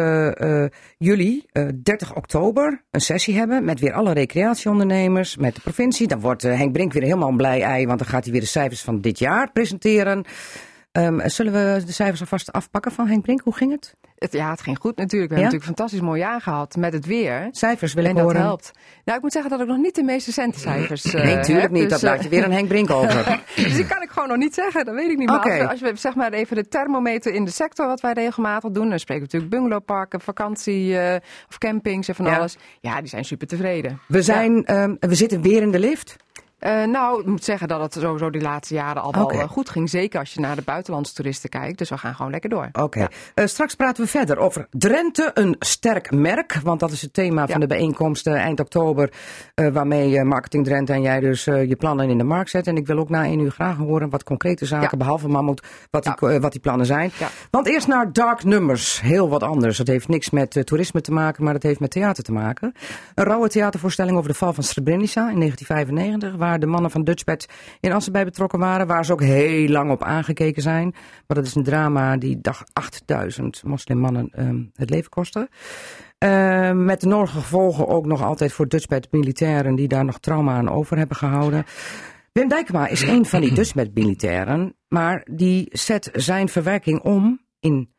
[0.99, 6.07] jullie eh, 30 oktober een sessie hebben met weer alle recreatieondernemers, met de provincie.
[6.09, 8.47] Dan wordt Henk Brink weer helemaal een blij ei, want dan gaat hij weer de
[8.47, 10.25] cijfers van dit jaar presenteren.
[10.93, 13.41] Ehm, zullen we de cijfers alvast afpakken van Henk Brink?
[13.45, 13.95] Hoe ging het?
[14.19, 15.31] Het, ja, het ging goed natuurlijk.
[15.33, 15.43] We Ja?
[15.43, 17.49] hebben natuurlijk een fantastisch mooi jaar gehad met het weer.
[17.51, 18.41] Cijfers wil ik En dat horen.
[18.41, 18.71] helpt.
[19.05, 21.61] Nou, ik moet zeggen dat ik nog niet de meest recente cijfers eh Nee, tuurlijk
[21.63, 21.83] heb, niet.
[21.83, 23.41] dus, Dat laat eh, je weer aan Henk Brink over.
[23.57, 25.29] dus die kan ik gewoon nog niet zeggen, dat weet ik niet.
[25.29, 28.13] Maar als, we, als we zeg maar even de thermometer in de sector, wat wij
[28.13, 31.17] regelmatig doen, dan spreken we natuurlijk bungalowparken, vakantie eh,
[31.49, 32.37] of campings en van Ja.
[32.37, 32.57] alles.
[32.81, 34.01] Ja, die zijn super tevreden.
[34.09, 36.17] We, zijn, ehm, we zitten weer in de lift.
[36.63, 39.69] Eh, nou, ik moet zeggen dat het sowieso die laatste jaren al wel eh, goed
[39.69, 39.91] ging.
[39.91, 41.79] Zeker als je naar de buitenlandse toeristen kijkt.
[41.79, 42.69] Dus we gaan gewoon lekker door.
[42.73, 43.09] Oké.
[43.35, 46.61] Eh, straks praten we verder over Drenthe, een sterk merk.
[46.63, 49.13] Want dat is het thema van de bijeenkomst eind oktober.
[49.55, 52.67] waarmee Marketing Drenthe en jij dus je plannen in de markt zet.
[52.67, 54.97] En ik wil ook na één uur graag horen wat concrete zaken, Ja.
[54.97, 57.11] behalve Mammoet, wat, die, wat die plannen zijn.
[57.51, 59.01] Want eerst naar Dark Numbers.
[59.01, 59.79] Heel wat anders.
[59.79, 62.75] Het heeft niks met toerisme te maken, maar het heeft met theater te maken.
[63.15, 66.35] Een rauwe theatervoorstelling over de val van Srebrenica in 1995.
[66.37, 67.49] Waar de mannen van Dutchbed
[67.81, 68.87] in Assen bij betrokken waren.
[68.87, 70.91] Waar ze ook heel lang op aangekeken zijn.
[71.27, 75.49] Maar dat is een drama die dag 8000 moslimmannen ehm, het leven kostte.
[76.19, 80.57] Ehm, met de nodige gevolgen ook nog altijd voor Dutchbed militairen die daar nog trauma
[80.57, 81.65] aan over hebben gehouden.
[82.33, 87.95] Wim Dijkema is een van die Dutchbed militairen, maar die zet zijn verwerking om in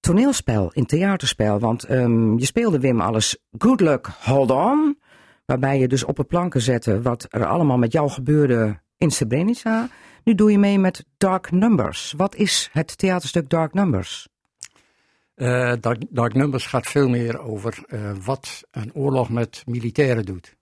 [0.00, 1.58] toneelspel, in theaterspel.
[1.58, 4.98] Want ehm, je speelde Wim alles Good Luck, Hold On.
[5.48, 9.88] Waarbij je dus op het planken zette wat er allemaal met jou gebeurde in Srebrenica.
[10.24, 12.14] Nu doe je mee met Dark Numbers.
[12.16, 14.28] Wat is het theaterstuk Dark Numbers?
[15.34, 20.56] Eh, Dark, Dark Numbers gaat veel meer over eh, wat een oorlog met militairen doet.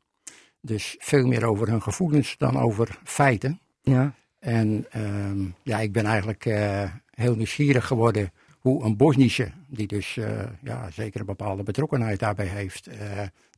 [0.61, 3.61] Dus veel meer over hun gevoelens dan over feiten.
[3.83, 8.33] Ja, En ehm, ja, ik ben eigenlijk eh, heel nieuwsgierig geworden
[8.67, 10.29] hoe een Bosnische, die dus eh,
[10.63, 12.97] ja, zeker een bepaalde betrokkenheid daarbij heeft, eh,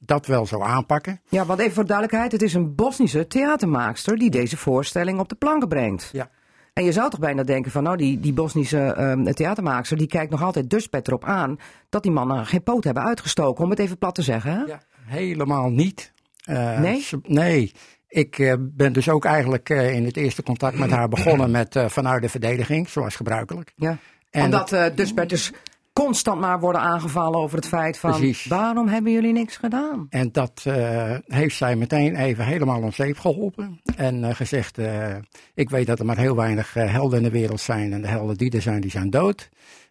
[0.01, 1.21] dat wel zou aanpakken.
[1.29, 2.33] ja want even voor duidelijkheid.
[2.33, 6.11] Het is een Bosnische theatermaakster die deze voorstelling op de planken brengt.
[6.13, 6.31] Ja.
[6.73, 10.31] En je zou toch bijna denken van nou die, die Bosnische ehm, theatermaakster die kijkt
[10.31, 11.57] nog altijd Dutchbed erop aan
[11.89, 13.65] dat die mannen geen poot hebben uitgestoken.
[13.65, 14.53] Om het even plat te zeggen.
[14.53, 14.63] Hè?
[14.65, 16.13] Ja, helemaal niet.
[16.45, 17.05] Eh, Nee?
[17.23, 17.73] nee.
[18.09, 22.29] Ik ben dus ook eigenlijk in het eerste contact met haar begonnen met vanuit de
[22.29, 23.73] verdediging, zoals gebruikelijk.
[23.77, 23.99] Ja.
[24.31, 25.53] En Omdat eh Dutchbed dus
[25.93, 28.45] constant maar worden aangevallen over het feit van Precies.
[28.45, 30.07] waarom hebben jullie niks gedaan?
[30.11, 33.81] En dat eh, heeft zij meteen even helemaal om zeep geholpen.
[33.97, 35.15] En eh, gezegd, eh,
[35.55, 37.93] ik weet dat er maar heel weinig helden in de wereld zijn.
[37.93, 39.49] En de helden die er zijn, die zijn dood.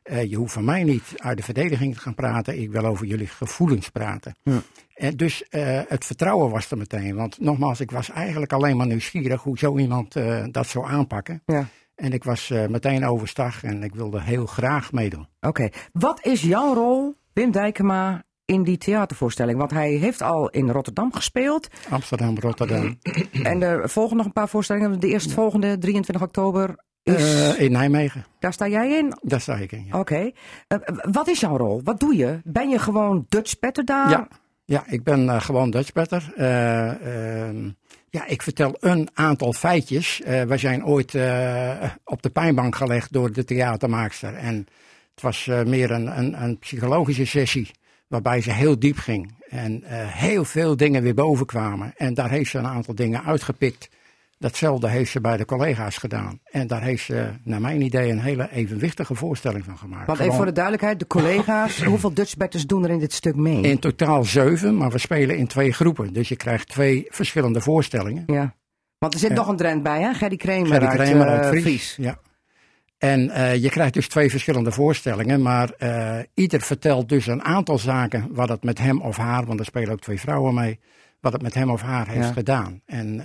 [0.08, 2.62] Eh, je hoeft van mij niet uit de verdediging te gaan praten.
[2.62, 4.36] Ik wil over jullie gevoelens praten.
[4.43, 4.62] Ja.
[4.93, 7.15] En dus eh, het vertrouwen was er meteen.
[7.15, 11.41] Want nogmaals, ik was eigenlijk alleen maar nieuwsgierig hoe zo iemand eh, dat zou aanpakken.
[11.45, 11.67] Ja.
[11.97, 15.27] En ik was eh, meteen overstag en ik wilde heel graag meedoen.
[15.41, 19.57] Oké, wat is jouw rol, Wim Dijkema, in die theatervoorstelling?
[19.57, 21.67] Want hij heeft al in Rotterdam gespeeld.
[21.89, 22.97] Amsterdam, Rotterdam,
[23.43, 24.99] En er volgen nog een paar voorstellingen.
[24.99, 28.25] De eerstvolgende, 23 oktober, is, eh, in Nijmegen.
[28.39, 29.17] daar sta jij in?
[29.21, 29.86] Daar sta ik in.
[29.86, 29.99] Ja.
[29.99, 30.31] Oké.
[30.67, 30.77] Eh,
[31.12, 31.81] wat is jouw rol?
[31.83, 32.41] Wat doe je?
[32.43, 34.10] Ben je gewoon Dutch Petter daar?
[34.10, 34.27] Ja,
[34.65, 36.33] ja ik ben gewoon Dutchbetter.
[36.36, 37.69] Eh ehm,
[38.10, 40.22] ja, ik vertel een aantal feitjes.
[40.22, 44.34] Eh we zijn ooit eh, op de pijnbank gelegd door de theatermaakster.
[44.34, 44.56] En
[45.12, 47.72] het was eh, meer een, een, een psychologische sessie
[48.08, 49.36] waarbij ze heel diep ging.
[49.50, 51.93] En heel veel dingen weer boven kwamen.
[51.98, 53.89] En daar heeft ze een aantal dingen uitgepikt.
[54.39, 56.39] Datzelfde heeft ze bij de collega's gedaan.
[56.43, 60.08] En daar heeft ze, naar mijn idee, een hele evenwichtige voorstelling van gemaakt.
[60.08, 63.36] Want even voor de duidelijkheid, de collega's, hoeveel Dutch Betters doen er in dit stuk
[63.36, 63.62] mee?
[63.62, 66.13] in totaal zeven, maar we spelen in twee groepen.
[66.13, 68.23] Dus je krijgt twee verschillende voorstellingen.
[68.26, 68.56] Ja.
[68.97, 70.13] Want er zit nog een Drent bij, hè?
[70.13, 71.63] Gerry Kramer Gerry uit, Kramer eh, uit Fries.
[71.63, 71.95] Fries.
[72.00, 72.17] Ja.
[72.97, 77.78] En eh, je krijgt dus twee verschillende voorstellingen, maar eh, ieder vertelt dus een aantal
[77.78, 80.80] zaken wat het met hem of haar, want er spelen ook twee vrouwen mee,
[81.19, 82.32] wat het met hem of haar heeft Ja.
[82.34, 82.82] gedaan.
[82.86, 83.21] En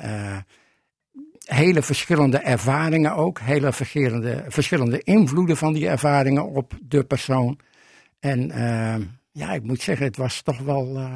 [1.44, 7.59] hele verschillende ervaringen ook, hele verschillende, verschillende invloeden van die ervaringen op de persoon.
[8.20, 11.12] En eh, ja, ik moet zeggen, het was toch wel eh,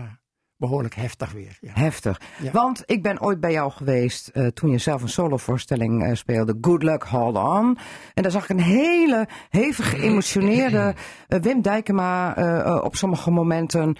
[0.57, 1.59] behoorlijk heftig weer.
[1.61, 1.71] Ja.
[1.75, 2.21] Heftig.
[2.43, 2.51] Ja.
[2.51, 6.59] Want ik ben ooit bij jou geweest eh, toen je zelf een solovoorstelling speelde.
[6.61, 7.79] Good Luck, Hold On.
[8.15, 10.95] En daar zag ik een hele hevig geëmotioneerde
[11.43, 12.35] Wim Dijkema
[12.81, 13.97] op sommige momenten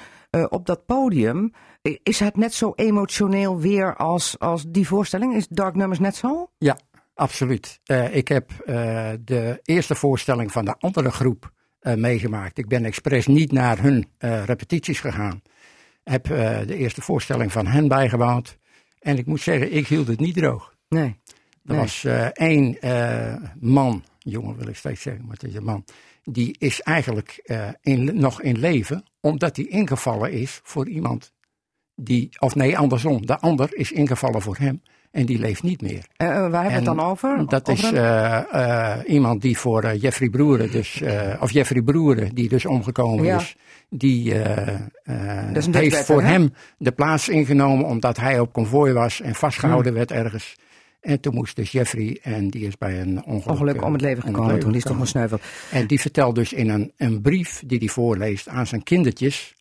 [0.49, 1.53] op dat podium.
[2.03, 5.35] Is het net zo emotioneel weer als, als die voorstelling?
[5.35, 6.51] Is Dark Numbers net zo?
[6.59, 6.79] Ja,
[7.15, 7.81] absoluut.
[7.85, 12.59] Eh, ik heb eh, de eerste voorstelling van de andere groep eh, meegemaakt.
[12.59, 15.43] Ik ben expres niet naar hun repetities gegaan.
[16.05, 18.59] Heb de eerste voorstelling van hen bijgebouwd.
[18.99, 20.75] En ik moet zeggen, ik hield het niet droog.
[20.89, 21.05] Nee.
[21.05, 21.79] Er Nee.
[21.79, 22.79] was één
[23.61, 25.85] man, jongen wil ik steeds zeggen, maar het is een man.
[26.23, 31.33] Die is eigenlijk in, nog in leven, omdat hij ingevallen is voor iemand
[31.97, 33.27] die, of nee, andersom.
[33.27, 36.07] De ander is ingevallen voor hem en die leeft niet meer.
[36.17, 37.47] Eh, waar hebben we het dan over?
[37.47, 41.03] Dat Over is eh, iemand die voor Jeffrey Broeren, dus,
[41.41, 43.37] of Jeffrey Broeren, die dus omgekomen Ja.
[43.37, 43.57] is,
[43.89, 44.35] die
[45.71, 46.29] heeft voor hè?
[46.29, 50.07] hem de plaats ingenomen omdat hij op konvooi was en vastgehouden Hmm.
[50.07, 50.57] werd ergens.
[51.01, 54.25] En toen moest dus Jeffrey, en die is bij een ongeluk, ongeluk om het leven
[54.25, 54.69] om gekomen toen.
[54.69, 55.43] Die is toch gesneuveld.
[55.71, 59.55] En die vertelt dus in een, een brief die hij voorleest aan zijn kindertjes,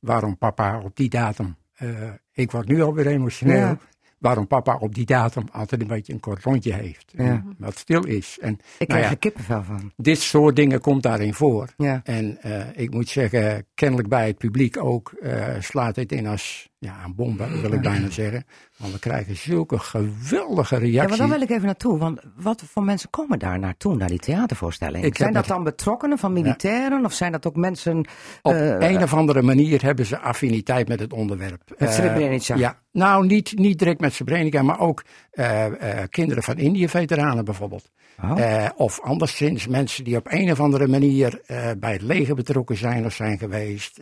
[0.00, 1.88] waarom papa op die datum, eh,
[2.32, 3.78] ik word nu alweer emotioneel, Ja.
[4.18, 7.12] waarom papa op die datum altijd een beetje een kort rondje heeft.
[7.16, 7.44] Ja.
[7.58, 8.38] Wat stil is.
[8.40, 9.92] En Ik nou krijg er kippenvel van.
[9.96, 11.68] dit soort dingen komt daarin voor.
[12.04, 16.68] En eh, ik moet zeggen, kennelijk bij het publiek ook eh, slaat dit in als
[16.78, 18.44] ja, een bom, wil ik bijna zeggen.
[18.76, 21.08] Want we krijgen zulke geweldige Ja, reacties.
[21.08, 21.98] maar dan wil ik even naartoe.
[21.98, 25.04] Want wat voor mensen komen daar naartoe, naar die theatervoorstelling?
[25.04, 27.04] Ik zijn dat dan betrokkenen van militairen?
[27.04, 27.98] Of zijn dat ook mensen...
[28.42, 31.62] Op eh, een of andere manier hebben ze affiniteit met het onderwerp.
[31.78, 32.54] Met Eh, Srebrenica?
[32.54, 35.04] ja, nou niet, niet direct met Srebrenica, maar ook
[35.38, 35.66] eh,
[36.00, 37.90] eh, kinderen van Indië-veteranen bijvoorbeeld.
[38.22, 38.40] Oh.
[38.40, 41.40] Eh, of anderszins mensen die op een of andere manier
[41.78, 44.00] bij het leger betrokken zijn of zijn geweest.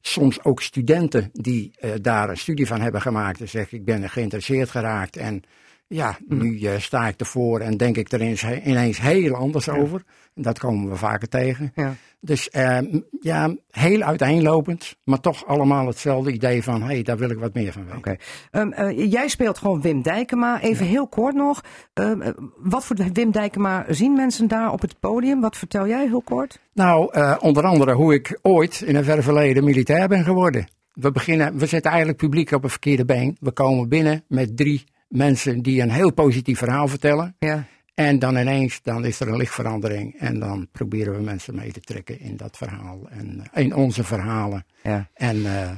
[0.00, 4.10] Soms ook studenten die daar een studie van hebben gemaakt en zeggen ik ben er
[4.10, 5.16] geïnteresseerd geraakt.
[5.16, 5.42] En
[5.88, 6.38] ja, Hmm.
[6.38, 10.02] nu eh, sta ik ervoor en denk ik er ineens, ineens heel anders over.
[10.34, 11.72] En dat komen we vaker tegen.
[11.74, 11.94] Ja.
[12.20, 17.16] Dus eh, m- ja, heel uiteenlopend, maar toch allemaal hetzelfde idee van, hé, hey, daar
[17.16, 17.98] wil ik wat meer van weten.
[17.98, 18.16] Oké.
[18.50, 20.60] Ehm, eh, jij speelt gewoon Wim Dijkema.
[20.60, 21.60] Even heel kort nog.
[21.94, 25.40] Ehm, eh, wat voor Wim Dijkema zien mensen daar op het podium?
[25.40, 26.60] Wat vertel jij heel kort?
[26.74, 30.66] Nou, onder andere hoe ik ooit in een ver verleden militair ben geworden.
[30.92, 33.36] We, beginnen, we zetten eigenlijk publiek op een verkeerde been.
[33.40, 37.36] We komen binnen met drie mensen die een heel positief verhaal vertellen.
[37.38, 37.66] Ja.
[37.98, 40.14] En dan ineens dan is er een lichtverandering.
[40.18, 43.08] En dan proberen we mensen mee te trekken in dat verhaal.
[43.08, 44.64] En eh, in onze verhalen.
[44.82, 45.08] ja.
[45.14, 45.70] En eh,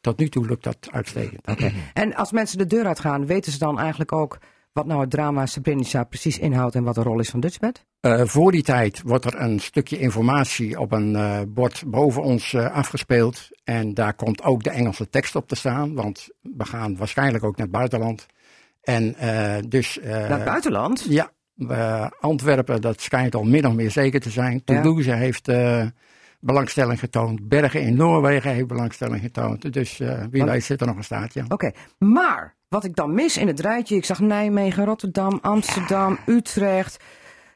[0.00, 1.46] tot nu toe lukt dat uitstekend.
[1.94, 4.38] En als mensen de deur uitgaan, weten ze dan eigenlijk ook
[4.72, 7.84] wat nou het drama Srebrenica precies inhoudt en wat de rol is van Dutchbed?
[8.00, 11.16] Eh, voor die tijd wordt er een stukje informatie op een
[11.54, 13.48] bord boven ons afgespeeld.
[13.64, 15.94] En daar komt ook de Engelse tekst op te staan.
[15.94, 18.26] Want we gaan waarschijnlijk ook naar het buitenland.
[18.82, 19.98] En eh, dus.
[19.98, 21.06] eh, Naar het buitenland?
[21.08, 21.30] Ja,
[22.20, 24.52] Antwerpen, dat schijnt al min of meer zeker te zijn.
[24.52, 24.60] Ja.
[24.64, 25.86] Toulouse heeft eh,
[26.40, 27.48] belangstelling getoond.
[27.48, 29.72] Bergen in Noorwegen heeft belangstelling getoond.
[29.72, 29.98] Dus
[30.30, 31.44] wie weet zit er nog een staatje.
[31.48, 37.04] Oké, maar wat ik dan mis in het rijtje, ik zag Nijmegen, Rotterdam, Amsterdam, Utrecht.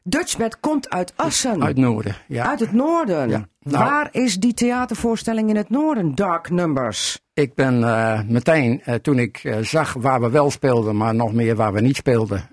[0.08, 1.50] Dutchbed komt uit Assen.
[1.62, 2.48] Uit het noorden, ja.
[2.48, 3.28] Uit het noorden.
[3.28, 3.46] Ja.
[3.60, 6.14] Nou- Waar is die theatervoorstelling in het noorden?
[6.14, 7.20] Dark Numbers.
[7.34, 11.32] Ik ben eh, meteen, eh, toen ik eh, zag waar we wel speelden, maar nog
[11.32, 12.48] meer waar we niet speelden,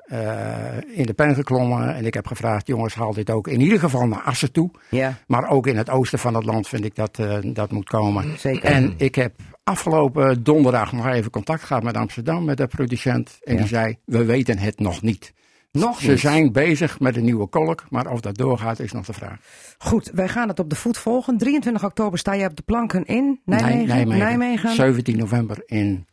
[0.94, 1.96] in de pen geklommen.
[1.96, 4.70] En ik heb gevraagd, jongens, haal dit ook in ieder geval naar Assen toe.
[4.90, 8.40] Ja, Maar ook in het oosten van het land vind ik dat dat moet komen.
[8.40, 8.64] zeker.
[8.70, 9.34] En ik heb
[9.64, 13.38] afgelopen donderdag nog even contact gehad met Amsterdam, met de producent.
[13.44, 13.60] En Ja.
[13.60, 15.34] die zei, we weten het nog niet.
[15.80, 16.20] Nog Ze niet.
[16.20, 19.40] zijn bezig met een nieuwe kolk, maar of dat doorgaat is nog de vraag.
[19.78, 21.38] Goed, wij gaan het op de voet volgen.
[21.38, 24.08] 23 oktober sta je op de planken in Nijmegen.
[24.08, 24.76] Nij- Nijmegen.
[24.76, 26.08] 17 november in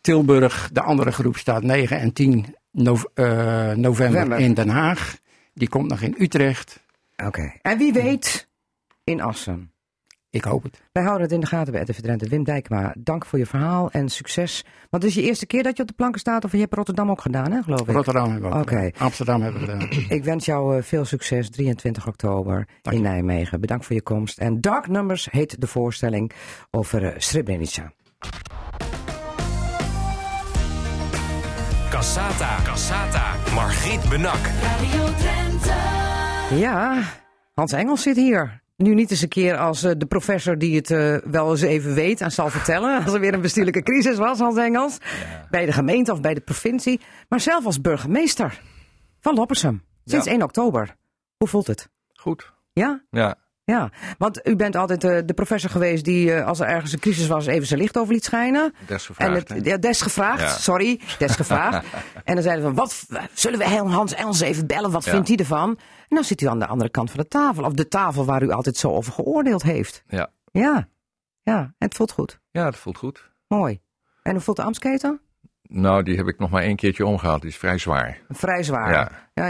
[0.00, 0.70] Tilburg.
[0.72, 4.38] De andere groep staat 9 en 10 nov- eh, november November.
[4.38, 5.16] in Den Haag.
[5.54, 6.82] Die komt nog in Utrecht.
[7.26, 7.52] Oké.
[7.62, 8.48] En wie weet
[9.04, 9.72] in Assen.
[10.30, 10.82] Ik hoop het.
[10.92, 12.28] Wij houden het in de gaten bij RTV Drenthe.
[12.28, 14.64] Wim Dijkma, dank voor je verhaal en succes.
[14.90, 16.74] Want het is je eerste keer dat je op de planken staat, of je hebt
[16.74, 17.94] Rotterdam ook gedaan, hè, geloof ik?
[17.94, 18.74] Rotterdam hebben we ook Oké.
[18.74, 18.92] gedaan.
[18.98, 19.88] Amsterdam hebben we gedaan.
[20.18, 23.08] Ik wens jou eh, veel succes 23 oktober Dank in je.
[23.08, 23.60] Nijmegen.
[23.60, 24.38] Bedankt voor je komst.
[24.38, 26.32] En Dark Numbers heet de voorstelling
[26.70, 27.92] over eh, Srebrenica.
[31.90, 32.56] Cassata.
[32.64, 33.34] Cassata.
[33.54, 34.40] Margriet Benak.
[34.62, 35.74] Radio Drenthe.
[36.54, 37.02] Ja,
[37.54, 38.62] Hans Engels zit hier.
[38.78, 41.94] Nu niet eens een keer als eh, de professor die het eh, wel eens even
[41.94, 43.04] weet en zal vertellen.
[43.04, 44.98] Als er weer een bestuurlijke crisis was, Hans Engels.
[45.50, 47.00] Bij de gemeente of bij de provincie.
[47.28, 48.60] Maar zelf als burgemeester
[49.20, 49.82] van Loppersum.
[50.04, 50.32] Sinds Ja.
[50.32, 50.96] 1 oktober.
[51.36, 51.88] Hoe voelt het?
[52.12, 52.52] Goed.
[52.72, 53.02] Ja?
[53.10, 53.34] Ja.
[53.68, 56.98] Ja, want u bent altijd eh, de professor geweest die, eh, als er ergens een
[56.98, 58.74] crisis was, even zijn licht over liet schijnen.
[58.86, 59.50] Desgevraagd.
[59.50, 60.48] En het, ja, desgevraagd, Ja.
[60.48, 61.86] sorry, desgevraagd.
[62.24, 65.10] en dan zeiden we van, wat, zullen we Hans Engels even bellen, wat Ja.
[65.12, 65.68] vindt hij ervan?
[66.08, 68.42] En dan zit u aan de andere kant van de tafel, of de tafel waar
[68.42, 70.02] u altijd zo over geoordeeld heeft.
[70.06, 70.30] Ja.
[70.52, 70.88] Ja,
[71.42, 72.40] ja, en het voelt goed.
[72.50, 73.30] ja, het voelt goed.
[73.48, 73.80] Mooi.
[74.22, 75.20] En hoe voelt de Amsketen?
[75.68, 77.40] Nou, die heb ik nog maar één keertje omgehaald.
[77.40, 78.18] Die is vrij zwaar.
[78.28, 78.92] Vrij zwaar.
[78.92, 79.10] Ja.
[79.34, 79.46] ja.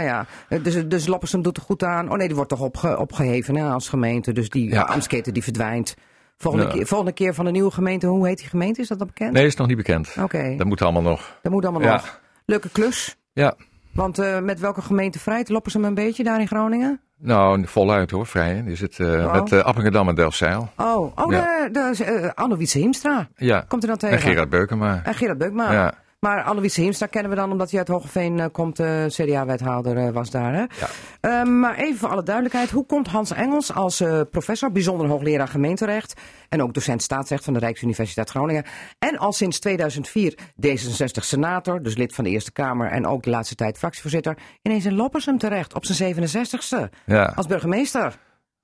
[0.49, 0.59] ja.
[0.61, 2.11] Dus, dus Loppersum doet er goed aan.
[2.11, 4.31] Oh nee, die wordt toch opge, opgeheven hè, als gemeente.
[4.33, 4.95] Dus die Ja.
[5.21, 5.95] Die verdwijnt.
[6.37, 8.07] Volgende, keer, volgende keer van de nieuwe gemeente.
[8.07, 8.81] Hoe heet die gemeente?
[8.81, 9.31] Is dat al bekend?
[9.33, 10.15] Nee, is nog niet bekend.
[10.21, 11.37] Oké, Dat moet allemaal nog.
[11.41, 11.91] dat moet allemaal Ja.
[11.93, 12.19] nog.
[12.45, 13.17] Leuke klus.
[13.33, 13.53] Ja.
[13.93, 17.01] Want eh, met welke gemeente vrijt Loppersum een beetje daar in Groningen?
[17.17, 18.63] Nou, voluit hoor, vrij.
[18.63, 19.33] Die zit eh, Oh.
[19.33, 20.69] met uh, Appingedam en Delfzijl.
[20.77, 21.67] Oh, oh Ja.
[21.67, 23.27] de, de, eh, Anne Wietse Hiemstra.
[23.35, 23.65] Ja.
[23.67, 24.15] Komt er dan tegen?
[24.15, 25.01] En Gerard Beukema.
[25.03, 25.71] En Gerard Beukma.
[25.71, 25.93] Ja.
[26.19, 28.79] Maar Anne Wietse Hiemstra kennen we dan omdat hij uit Hogeveen eh, komt.
[28.79, 30.53] eh, CDA-wethouder eh, was daar.
[30.53, 30.59] Hè?
[30.59, 30.89] Ja.
[31.21, 32.69] Eh, maar even voor alle duidelijkheid.
[32.71, 36.13] Hoe komt Hans Engels als professor, bijzonder hoogleraar gemeenterecht...
[36.49, 38.63] en ook docent staatsrecht van de Rijksuniversiteit Groningen...
[38.99, 42.89] en al sinds 2004 D66-senator, dus lid van de Eerste Kamer...
[42.89, 44.37] en ook de laatste tijd fractievoorzitter...
[44.61, 47.33] ineens in Loppersum terecht op zijn 67ste Ja.
[47.35, 48.17] als burgemeester?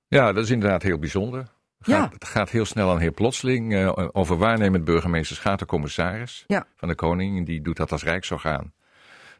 [0.08, 1.54] ja, dat is inderdaad heel bijzonder.
[1.86, 2.00] Ja.
[2.00, 3.74] Gaat, Het gaat heel snel en heel plotseling.
[3.74, 6.66] Eh, over waarnemend burgemeesters gaat de commissaris Ja.
[6.76, 7.46] van de koning.
[7.46, 8.72] Die doet dat als rijksorgaan.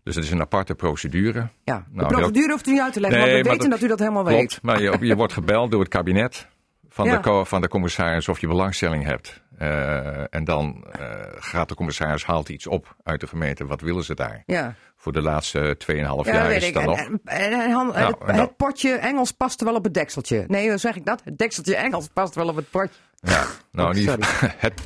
[0.03, 1.49] Dus het is een aparte procedure.
[1.65, 3.89] Ja, de Nou, procedure hoeft u niet uit te leggen, want we weten dat, u
[3.89, 4.59] dat helemaal klopt, weet.
[4.63, 6.49] Maar je, je wordt gebeld door het kabinet
[6.89, 7.19] van, Ja.
[7.19, 9.43] de, van de commissaris of je belangstelling hebt.
[9.59, 11.01] Eh, en dan eh,
[11.39, 13.67] gaat de commissaris haalt iets op uit de gemeente.
[13.67, 14.43] Wat willen ze daar?
[14.47, 16.99] Ja, Voor de laatste 2,5 ja jaar is het dan nog.
[16.99, 20.45] En, en- en Han- Nou, het, en potje Engels past wel op het dekseltje.
[20.47, 21.21] Nee, hoe zeg ik dat?
[21.25, 22.99] Het dekseltje Engels past wel op het potje.
[23.21, 24.17] Ja, nou, Oh, niet,
[24.67, 24.81] het,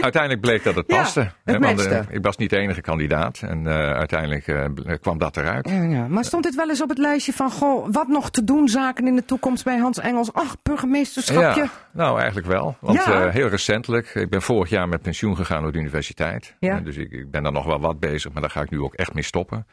[0.00, 1.30] uiteindelijk bleek dat het Ja, paste.
[1.44, 3.38] het want, eh, ik was niet de enige kandidaat.
[3.42, 4.68] En uiteindelijk
[5.00, 5.68] kwam dat eruit.
[5.68, 6.06] Ja.
[6.08, 9.06] Maar stond dit wel eens op het lijstje van, goh, wat nog te doen zaken
[9.06, 10.32] in de toekomst bij Hans Engels?
[10.32, 11.68] Ach, burgemeesterschapje.
[11.92, 12.76] Nou eigenlijk wel.
[12.80, 13.28] Want Ja.
[13.30, 16.56] heel recentelijk, ik ben vorig jaar met pensioen gegaan op de universiteit.
[16.58, 16.78] Ja.
[16.78, 18.80] Eh, dus ik, ik ben daar nog wel wat bezig, maar daar ga ik nu
[18.80, 19.66] ook echt mee stoppen.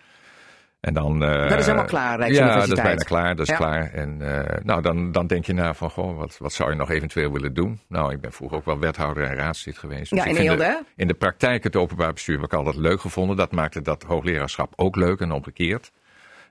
[0.79, 2.77] En dan, eh, Dat is helemaal klaar, Ja, dat Rijksuniversiteit.
[2.77, 3.35] is bijna klaar.
[3.35, 3.55] Dat is Ja.
[3.55, 3.91] klaar.
[3.93, 6.89] En eh, nou, dan, dan denk je na van, goh, wat, wat zou je nog
[6.89, 7.79] eventueel willen doen?
[7.87, 10.09] Nou, ik ben vroeger ook wel wethouder en raadslid geweest.
[10.09, 10.83] Dus Ja, in Eelde, de-?
[10.95, 13.35] In de praktijk het openbaar bestuur heb ik altijd leuk gevonden.
[13.37, 15.91] Dat maakte dat hoogleraarschap ook leuk en omgekeerd.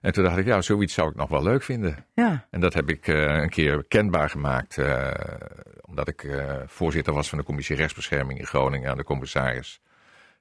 [0.00, 2.04] En toen dacht ik, ja, zoiets zou ik nog wel leuk vinden.
[2.14, 2.46] Ja.
[2.50, 4.78] En dat heb ik eh, een keer kenbaar gemaakt.
[4.78, 5.10] eh,
[5.80, 9.80] omdat ik eh, voorzitter was van de commissie rechtsbescherming in Groningen aan de commissaris.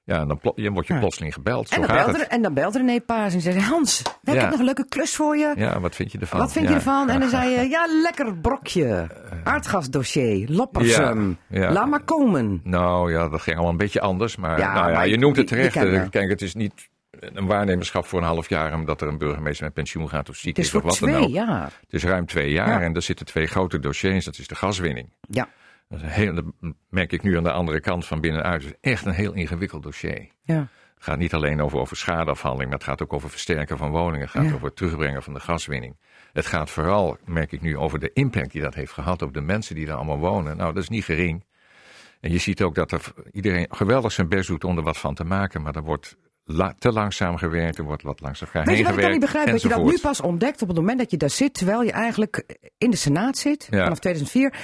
[0.04, 0.98] Ja, en dan je word je Ja.
[0.98, 1.68] plotseling gebeld.
[1.68, 2.26] Zo En dan, gaat belt het.
[2.26, 5.16] er, en dan belt René Paas en zegt, Hans, we hebben nog een leuke klus
[5.16, 5.52] voor je.
[5.56, 6.38] Ja, wat vind je ervan?
[6.40, 7.08] Wat vind je ervan?
[7.10, 9.10] En dan zei je, ja, lekker brokje.
[9.44, 11.38] Aardgasdossier, Loppersum.
[11.48, 12.60] Laat maar komen.
[12.64, 14.36] Nou ja, dat ging allemaal een beetje anders.
[14.36, 16.08] Maar, Ja, nou ja, maar je noemt het terecht.
[16.10, 18.74] Kijk, het is niet een waarnemerschap voor een half jaar...
[18.74, 21.28] omdat er een burgemeester met pensioen gaat of ziek Het is of wat dan ook.
[21.28, 21.72] jaar.
[21.80, 22.80] Het is ruim twee jaar Ja.
[22.80, 24.24] en er zitten twee grote dossiers.
[24.24, 25.12] Dat is de gaswinning.
[25.28, 25.48] Ja,
[25.88, 26.44] Dat, is een heel, dat
[26.88, 28.62] merk ik nu aan de andere kant van binnenuit.
[28.64, 30.28] Het is echt een heel ingewikkeld dossier.
[30.42, 30.68] ja.
[30.94, 34.20] Het gaat niet alleen over, over schadeafhandeling, maar het gaat ook over versterken van woningen.
[34.20, 34.52] Het gaat Ja.
[34.52, 35.96] over het terugbrengen van de gaswinning.
[36.32, 39.40] Het gaat vooral, merk ik nu, over de impact die dat heeft gehad op de
[39.40, 40.56] mensen die daar allemaal wonen.
[40.56, 41.44] Nou, dat is niet gering.
[42.20, 43.00] En je ziet ook dat er
[43.32, 46.16] iedereen geweldig zijn best doet om er wat van te maken, maar er wordt
[46.52, 49.10] la- te langzaam gewerkt, er wordt wat langs elkaar Weet je heen wat ik dan
[49.10, 49.32] gewerkt.
[49.32, 49.62] niet begrijp?
[49.62, 51.92] Dat je dat nu pas ontdekt op het moment dat je daar zit, terwijl je
[51.92, 52.44] eigenlijk
[52.78, 53.82] in de Senaat zit, Ja.
[53.82, 54.54] vanaf 2004,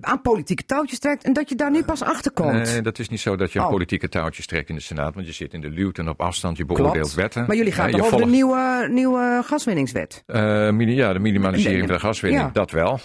[0.00, 2.52] aan politieke touwtjes trekt en dat je daar nu pas achter komt.
[2.52, 3.68] Nee, dat is niet zo dat je Oh.
[3.68, 6.56] politieke touwtjes trekt in de Senaat, want je zit in de luwte en op afstand,
[6.56, 6.80] je Klopt.
[6.80, 7.44] beoordeelt wetten.
[7.46, 10.22] Maar jullie gaan Ja, toch je over de nieuwe, nieuwe gaswinningswet?
[10.26, 10.40] Eh,
[10.78, 12.50] ja, de minimalisering Nee, van de gaswinning, ja.
[12.52, 12.98] dat wel.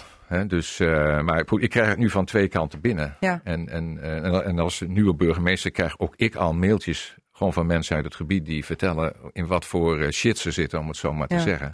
[0.46, 3.16] Dus, eh, maar ik krijg het nu van twee kanten binnen.
[3.20, 3.40] Ja.
[3.44, 7.96] En, en, en, en als nieuwe burgemeester krijg ook ik al mailtjes gewoon van mensen
[7.96, 11.12] uit het gebied die vertellen in wat voor eh, shit ze zitten, om het zo
[11.12, 11.40] maar te Ja.
[11.40, 11.72] zeggen.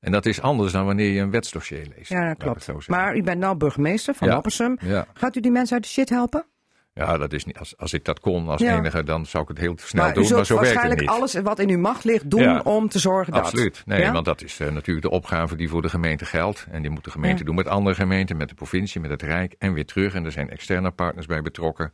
[0.00, 2.08] En dat is anders dan wanneer je een wetsdossier leest.
[2.10, 2.88] Ja, klopt.
[2.88, 4.34] Maar u bent nou burgemeester van Ja.
[4.34, 4.78] Loppersum.
[4.80, 5.06] Ja.
[5.14, 6.46] Gaat u die mensen uit de shit helpen?
[6.94, 8.76] ja, dat is niet, als, als ik dat kon als Ja.
[8.78, 11.08] enige, dan zou ik het heel snel maar doen, maar zo werkt het waarschijnlijk niet.
[11.10, 12.60] alles wat in uw macht ligt doen Ja.
[12.64, 13.42] om te zorgen dat.
[13.42, 13.82] Absoluut.
[13.86, 14.12] Nee, Ja?
[14.12, 16.66] want dat is eh, natuurlijk de opgave die voor de gemeente geldt.
[16.70, 19.54] En die moet de gemeente doen met andere gemeenten, met de provincie, met het Rijk
[19.58, 20.14] en weer terug.
[20.14, 21.92] En er zijn externe partners bij betrokken.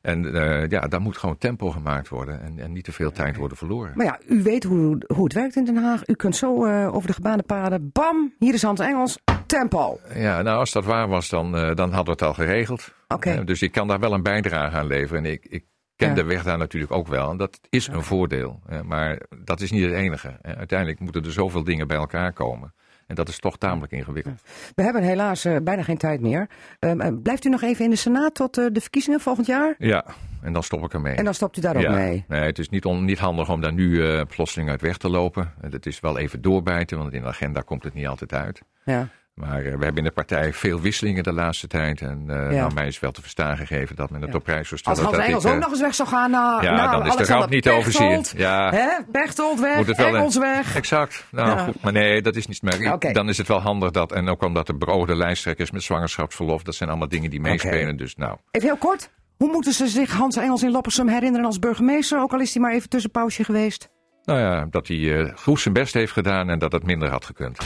[0.00, 3.36] En eh, ja, daar moet gewoon tempo gemaakt worden en, en niet te veel tijd
[3.36, 3.92] worden verloren.
[3.94, 6.08] Maar ja, u weet hoe, hoe het werkt in Den Haag.
[6.08, 7.90] U kunt zo eh, over de gebaande paden.
[7.92, 9.18] Bam, hier is Hans Engels.
[9.46, 10.00] Tempo.
[10.14, 12.94] Ja, nou als dat waar was, dan, eh, dan hadden we het al geregeld.
[13.08, 13.44] Oké.
[13.44, 15.24] Dus ik kan daar wel een bijdrage aan leveren.
[15.24, 15.64] En ik, ik
[15.96, 16.14] ken Ja.
[16.14, 17.30] de weg daar natuurlijk ook wel.
[17.30, 18.60] En dat is een voordeel.
[18.84, 20.38] Maar dat is niet het enige.
[20.42, 22.74] Uiteindelijk moeten er zoveel dingen bij elkaar komen.
[23.10, 24.40] En dat is toch tamelijk ingewikkeld.
[24.74, 26.48] We hebben helaas eh, bijna geen tijd meer.
[26.78, 29.74] Ehm, eh, blijft u nog even in de Senaat tot eh, de verkiezingen volgend jaar?
[29.78, 30.04] Ja,
[30.42, 31.14] en dan stop ik ermee.
[31.14, 31.90] En dan stopt u daar ook ja.
[31.92, 32.24] mee.
[32.28, 35.08] Nee, het is niet, on- niet handig om daar nu eh, plotseling uit weg te
[35.08, 35.52] lopen.
[35.70, 38.62] Het is wel even doorbijten, want in de agenda komt het niet altijd uit.
[38.84, 39.08] Ja.
[39.40, 42.00] Maar eh, we hebben in de partij veel wisselingen de laatste tijd.
[42.00, 42.34] En Ja.
[42.50, 45.02] nou, mij is wel te verstaan gegeven dat men het op prijs zou Als stellen.
[45.02, 47.06] Hans dat Engels ik, ook eh, nog eens weg zou gaan naar, ja, naar dan
[47.06, 48.24] is de ramp niet te overzien.
[48.36, 48.70] Ja.
[48.70, 48.88] Hè?
[49.12, 50.76] Pechtold weg, Moet het wel, Engels weg.
[50.76, 51.26] Exact.
[51.30, 51.64] Nou, Ja.
[51.64, 53.12] goed, maar nee, dat is niet meer.
[53.12, 56.74] Dan is het wel handig dat, en ook omdat de beoogde lijsttrekkers met zwangerschapsverlof, dat
[56.74, 57.96] zijn allemaal dingen die meespelen.
[57.96, 59.10] Dus nou, Even heel kort.
[59.36, 62.20] Hoe moeten ze zich Hans Engels in Loppersum herinneren als burgemeester?
[62.20, 63.88] Ook al is hij maar even tussenpausje geweest.
[64.24, 67.58] nou ja, dat hij goed zijn best heeft gedaan en dat het minder had gekund.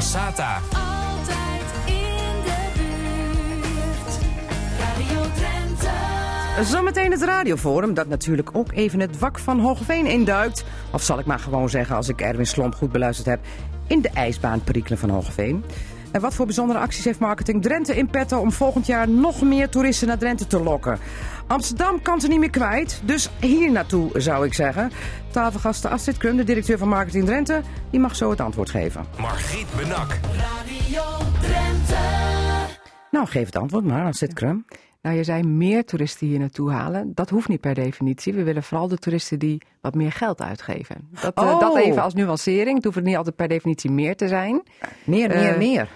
[0.00, 0.54] Cassata.
[0.54, 4.18] Altijd in de buurt.
[4.78, 6.64] Radio Drenthe.
[6.64, 10.64] Zometeen het radioforum, dat natuurlijk ook even het wak van Hoogveen induikt.
[10.92, 13.40] Of zal ik maar gewoon zeggen, als ik Erwin Slomp goed beluisterd heb,
[13.86, 15.64] in de ijsbaanperikelen van Hoogveen.
[16.12, 19.68] En wat voor bijzondere acties heeft Marketing Drenthe in petto om volgend jaar nog meer
[19.68, 20.98] toeristen naar Drenthe te lokken?
[21.46, 24.90] Amsterdam kan ze niet meer kwijt, dus hier naartoe zou ik zeggen.
[25.30, 29.04] Tafelgasten Astrid Krum, de directeur van Marketing Drenthe, die mag zo het antwoord geven.
[29.18, 30.18] Margriet Benak.
[30.36, 31.02] Radio
[31.40, 31.96] Drenthe.
[33.10, 34.64] Nou, geef het antwoord maar, Astrid Krum.
[35.02, 37.12] Nou, je zei meer toeristen hier naartoe halen.
[37.14, 38.32] Dat hoeft niet per definitie.
[38.34, 41.08] We willen vooral de toeristen die wat meer geld uitgeven.
[41.22, 41.60] Dat, eh, Oh.
[41.60, 42.74] dat even als nuancering.
[42.74, 44.62] Het hoeft niet altijd per definitie meer te zijn.
[45.04, 45.88] Meer, meer, Eh, meer.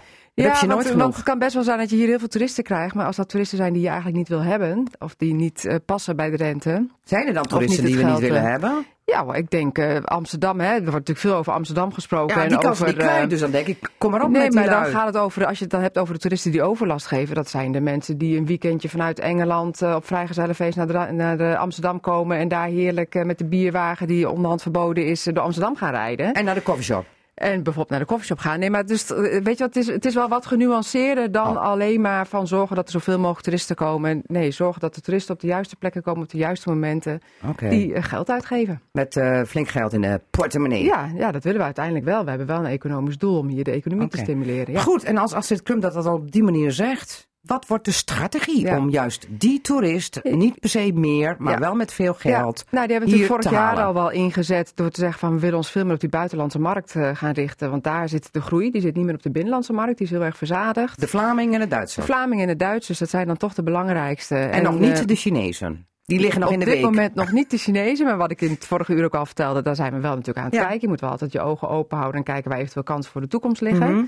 [0.42, 1.16] Heb je want, nooit want genoeg.
[1.16, 2.94] het kan best wel zijn dat je hier heel veel toeristen krijgt.
[2.94, 4.90] Maar als dat toeristen zijn die je eigenlijk niet wil hebben.
[4.98, 6.86] Of die niet eh, passen bij de rente.
[7.04, 8.86] Zijn er dan toeristen die we niet willen eh, hebben?
[9.04, 10.60] Ja, ik denk eh, Amsterdam.
[10.60, 12.36] Hè, er wordt natuurlijk veel over Amsterdam gesproken.
[12.36, 13.30] Ja, en die over, kwijt.
[13.30, 15.46] Dus dan denk ik, kom maar op Nee, met die maar dan gaat het over,
[15.46, 17.34] als je het dan hebt over de toeristen die overlast geven.
[17.34, 21.56] Dat zijn de mensen die een weekendje vanuit Engeland op vrijgezellenfeest naar, de, naar de
[21.56, 22.38] Amsterdam komen.
[22.38, 26.32] En daar heerlijk met de bierwagen die onderhand verboden is door Amsterdam gaan rijden.
[26.32, 27.13] En naar de coffeeshop.
[27.34, 28.58] En bijvoorbeeld naar de koffieshop gaan.
[28.58, 31.56] Nee, maar dus, eh, weet je wat, het is, het is wel wat genuanceerder dan
[31.56, 31.62] Oh.
[31.62, 34.22] alleen maar van zorgen dat er zoveel mogelijk toeristen komen.
[34.26, 37.20] Nee, zorgen dat de toeristen op de juiste plekken komen op de juiste momenten.
[37.68, 38.80] Die eh, geld uitgeven.
[38.92, 40.84] Met eh, flink geld in de portemonnee.
[40.84, 42.22] Ja, ja, dat willen we uiteindelijk wel.
[42.22, 44.72] We hebben wel een economisch doel om hier de economie te stimuleren.
[44.72, 44.80] Ja.
[44.80, 47.28] Goed, en als Astrid Krum dat, dat op die manier zegt...
[47.46, 48.78] Wat wordt de strategie Ja.
[48.78, 51.58] om juist die toerist, niet per se meer, maar Ja.
[51.58, 52.58] wel met veel geld...
[52.58, 53.84] Ja, nou, die hebben we vorig jaar halen?
[53.84, 56.58] al wel ingezet door te zeggen van we willen ons veel meer op die buitenlandse
[56.58, 57.70] markt eh, gaan richten.
[57.70, 60.12] Want daar zit de groei, die zit niet meer op de binnenlandse markt, die is
[60.12, 61.00] heel erg verzadigd.
[61.00, 62.06] De Vlamingen en de De Duitsers.
[62.06, 64.36] Vlamingen en de Duitsers, dat zijn dan toch de belangrijkste.
[64.36, 65.86] en, nog niet eh, de Chinezen.
[66.06, 66.84] Die liggen nog op in de dit week.
[66.84, 69.62] moment nog niet de Chinezen, maar wat ik in het vorige uur ook al vertelde,
[69.62, 70.60] daar zijn we wel natuurlijk aan het Ja.
[70.60, 70.80] kijken.
[70.80, 73.26] Je moet wel altijd je ogen open houden en kijken waar eventueel kansen voor de
[73.28, 73.92] toekomst liggen.
[73.94, 74.04] Mhm.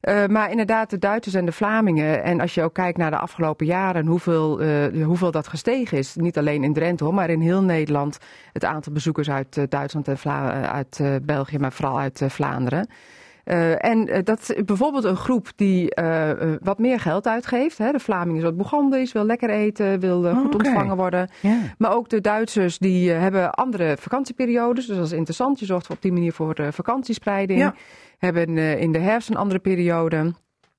[0.00, 2.22] Eh, maar inderdaad, de Duitsers en de Vlamingen.
[2.22, 6.14] En als je ook kijkt naar de afgelopen jaren, hoeveel, eh, hoeveel dat gestegen is.
[6.16, 8.18] Niet alleen in Drenthe, hoor, maar in heel Nederland.
[8.52, 10.18] Het aantal bezoekers uit eh, Duitsland en
[10.70, 12.88] uit België, maar vooral uit Vlaanderen.
[13.48, 16.30] Eh, en eh, dat is bijvoorbeeld een groep die eh,
[16.62, 17.78] wat meer geld uitgeeft.
[17.78, 17.92] Hè.
[17.92, 21.30] De Vlamingen is wat Bourgondisch, wil lekker eten, wil Oh, goed ontvangen worden.
[21.78, 24.86] Maar ook de Duitsers die hebben andere vakantieperiodes.
[24.86, 25.58] Dus dat is interessant.
[25.58, 27.60] Je zorgt op die manier voor vakantiespreiding.
[27.60, 27.74] Ja.
[28.18, 30.32] Hebben in de herfst een andere periode.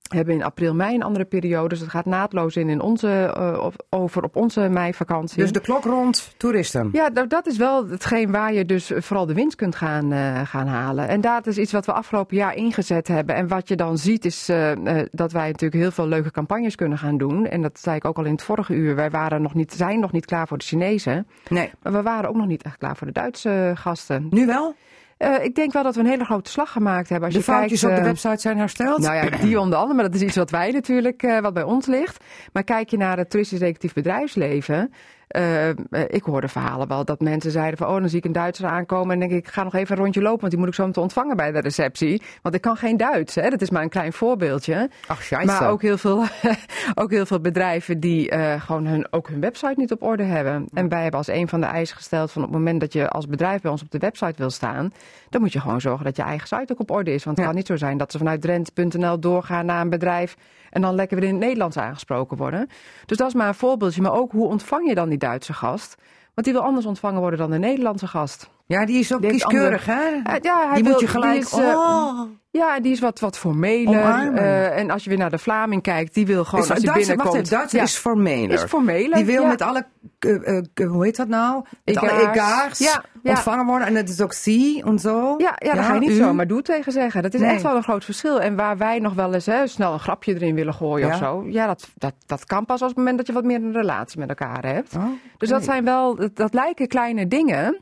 [0.09, 1.69] Hebben in april, mei een andere periode.
[1.69, 5.41] Dus het gaat naadloos in, in onze, eh, over op onze meivakantie.
[5.41, 6.89] Dus de klok rond toeristen.
[6.91, 10.41] Ja, nou, dat is wel hetgeen waar je dus vooral de winst kunt gaan, eh,
[10.43, 11.07] gaan halen.
[11.07, 13.35] En dat is iets wat we afgelopen jaar ingezet hebben.
[13.35, 14.71] En wat je dan ziet is eh,
[15.11, 17.45] dat wij natuurlijk heel veel leuke campagnes kunnen gaan doen.
[17.45, 18.95] En dat zei ik ook al in het vorige uur.
[18.95, 21.27] Wij waren nog niet, zijn nog niet klaar voor de Chinezen.
[21.49, 21.71] Nee.
[21.81, 24.27] Maar we waren ook nog niet echt klaar voor de Duitse gasten.
[24.29, 24.75] Nu wel?
[25.19, 27.25] Eh, ik denk wel dat we een hele grote slag gemaakt hebben.
[27.25, 28.99] Als De je foutjes kijkt, op de eh, website zijn hersteld?
[28.99, 31.63] nou ja, die onder andere, maar dat is iets wat wij natuurlijk, eh, wat bij
[31.63, 32.23] ons ligt.
[32.53, 34.93] Maar kijk je naar het toeristisch bedrijfsleven.
[35.29, 35.75] Eh, eh,
[36.07, 39.13] ik hoorde verhalen wel dat mensen zeiden van, oh, dan zie ik een Duitser aankomen
[39.13, 40.85] en denk ik, ik ga nog even een rondje lopen, want die moet ik zo
[40.85, 42.21] meteen ontvangen bij de receptie.
[42.41, 43.49] Want ik kan geen Duits, hè?
[43.49, 44.89] dat is maar een klein voorbeeldje.
[45.07, 45.61] Ach, scheisse.
[45.61, 46.23] Maar ook heel veel,
[47.01, 50.67] ook heel veel bedrijven die eh, gewoon hun, ook hun website niet op orde hebben.
[50.73, 53.09] En wij hebben als een van de eisen gesteld van op het moment dat je
[53.09, 54.93] als bedrijf bij ons op de website wil staan,
[55.29, 57.23] dan moet je gewoon zorgen dat je eigen site ook op orde is.
[57.23, 57.51] Want het Ja.
[57.51, 60.35] kan niet zo zijn dat ze vanuit Drenthe.nl doorgaan naar een bedrijf
[60.69, 62.69] en dan lekker weer in het Nederlands aangesproken worden.
[63.05, 64.01] Dus dat is maar een voorbeeldje.
[64.01, 65.95] Maar ook hoe ontvang je dan die Duitse gast?
[66.33, 68.49] Want die wil anders ontvangen worden dan de Nederlandse gast.
[68.69, 70.07] Ja, die is ook kieskeurig, hè?
[70.41, 71.39] Ja, hij die wil- moet je gelijk...
[71.39, 72.21] is, oh.
[72.51, 74.33] Ja, die is wat, wat formeler.
[74.35, 76.97] Eh, en als je weer naar de Vlaming kijkt, die wil gewoon Is, als wacht
[76.97, 77.49] binnenkomt...
[77.49, 78.51] Duitser ja, is formeler.
[78.51, 79.15] is formeler.
[79.15, 79.47] Die wil ja.
[79.47, 79.85] met alle,
[80.19, 81.63] eh, hoe heet dat nou?
[81.85, 82.79] Met alle Egaars.
[82.79, 83.87] Ja, ontvangen worden.
[83.87, 85.35] En het is ook zie en zo.
[85.37, 86.13] Ja, ja, daar ga je niet u?
[86.13, 87.21] zomaar doe tegen zeggen.
[87.21, 87.49] Dat is Nee.
[87.49, 88.41] echt wel een groot verschil.
[88.41, 91.43] En waar wij nog wel eens hè, snel een grapje erin willen gooien of zo.
[91.47, 94.19] Ja, dat, dat, dat kan pas als het moment dat je wat meer een relatie
[94.19, 94.95] met elkaar hebt.
[94.95, 95.03] Oh,
[95.37, 97.81] Dus dat zijn wel, dat, dat lijken kleine dingen.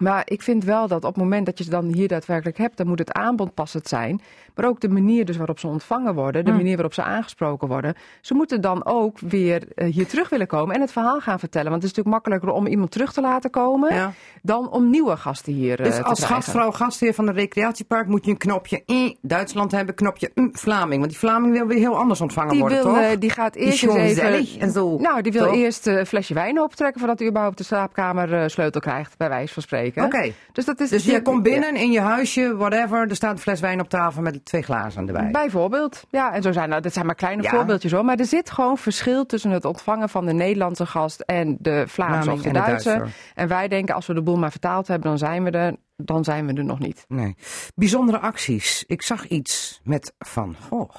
[0.00, 2.76] Maar ik vind wel dat op het moment dat je ze dan hier daadwerkelijk hebt,
[2.76, 4.20] dan moet het aanbod passend zijn.
[4.54, 7.94] Maar ook de manier dus waarop ze ontvangen worden, de manier waarop ze aangesproken worden.
[8.20, 11.70] Ze moeten dan ook weer eh, hier terug willen komen en het verhaal gaan vertellen.
[11.70, 14.12] Want het is natuurlijk makkelijker om iemand terug te laten komen Ja.
[14.42, 16.36] dan om nieuwe gasten hier eh, Dus te als krijgen.
[16.36, 20.98] gastvrouw, gastheer van een recreatiepark moet je een knopje in Duitsland hebben, knopje Vlaming.
[20.98, 23.02] Want die Vlaming wil weer heel anders ontvangen Die, worden, wil, toch?
[23.02, 24.60] eh, die gaat eerst eens even...
[24.60, 24.96] en zo.
[24.98, 25.54] Nou, die wil Toch?
[25.54, 29.62] eerst een flesje wijn optrekken voordat hij überhaupt de slaapkamer sleutel krijgt, bij wijze van
[29.62, 30.04] spreken.
[30.04, 30.32] Oké.
[30.52, 33.60] Dus, dat is, Dus je komt binnen in je huisje, whatever, er staat een fles
[33.60, 35.30] wijn op tafel met twee glazen erbij.
[35.30, 36.04] Bijvoorbeeld.
[36.10, 37.50] Ja, en zo zijn er, dat zijn maar kleine Ja.
[37.50, 38.04] voorbeeldjes hoor.
[38.04, 42.22] Maar er zit gewoon verschil tussen het ontvangen van de Nederlandse gast en de Vlaamse
[42.22, 42.88] Vlaming of de en de Duitse.
[42.88, 43.16] Duitser.
[43.34, 45.76] En wij denken, als we de boel maar vertaald hebben, dan zijn we er.
[45.96, 47.04] Dan zijn we er nog niet.
[47.08, 47.36] Nee.
[47.74, 48.84] Bijzondere acties.
[48.86, 50.96] Ik zag iets met Van Gogh.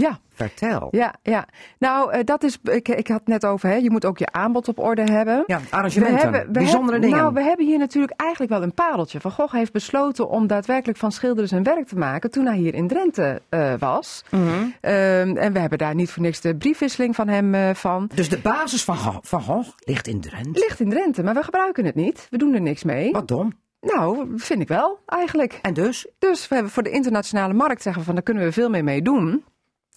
[0.00, 0.88] Ja, Vertel.
[0.90, 1.46] ja, ja.
[1.78, 4.32] Nou, eh, dat is, ik, ik had het net over, hè, je moet ook je
[4.32, 5.44] aanbod op orde hebben.
[5.46, 6.52] Ja, arrangementen.
[6.52, 7.16] Bijzondere hebben- dingen.
[7.18, 9.20] Nou, we hebben hier natuurlijk eigenlijk wel een pareltje.
[9.20, 12.74] Van Gogh heeft besloten om daadwerkelijk van schilderen zijn werk te maken toen hij hier
[12.74, 14.24] in Drenthe eh, was.
[14.30, 14.42] Mhm.
[14.80, 18.10] Ehm, en we hebben daar niet voor niks de briefwisseling van hem eh, van.
[18.14, 20.60] Dus de basis van Gogh, van Gogh ligt in Drenthe.
[20.60, 22.26] Ligt in Drenthe, maar we gebruiken het niet.
[22.30, 23.12] We doen er niks mee.
[23.12, 23.52] Wat dom.
[23.80, 25.58] Nou, vind ik wel, eigenlijk.
[25.62, 26.06] En dus?
[26.18, 28.84] Dus we hebben voor de internationale markt zeggen we van daar kunnen we veel meer
[28.84, 29.44] mee doen.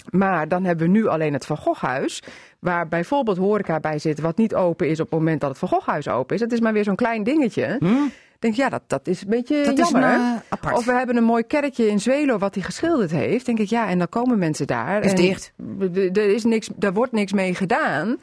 [0.10, 2.24] Maar dan hebben we nu alleen het Van Goghhuis,
[2.60, 5.68] waar bijvoorbeeld horeca bij zit, wat niet open is op het moment dat het Van
[5.68, 6.42] Goghhuis open is.
[6.42, 7.76] Het is maar weer zo'n klein dingetje.
[7.80, 8.08] Hm?
[8.40, 10.42] denk ja, dat, dat is een beetje Dat is een.
[10.74, 13.46] Of we hebben een mooi kerkje in Zwelo wat hij geschilderd heeft.
[13.46, 15.04] Denk ik, ja, en dan komen mensen daar.
[15.04, 15.52] Is en dicht.
[15.94, 18.18] Er, is niks, daar wordt niks mee gedaan.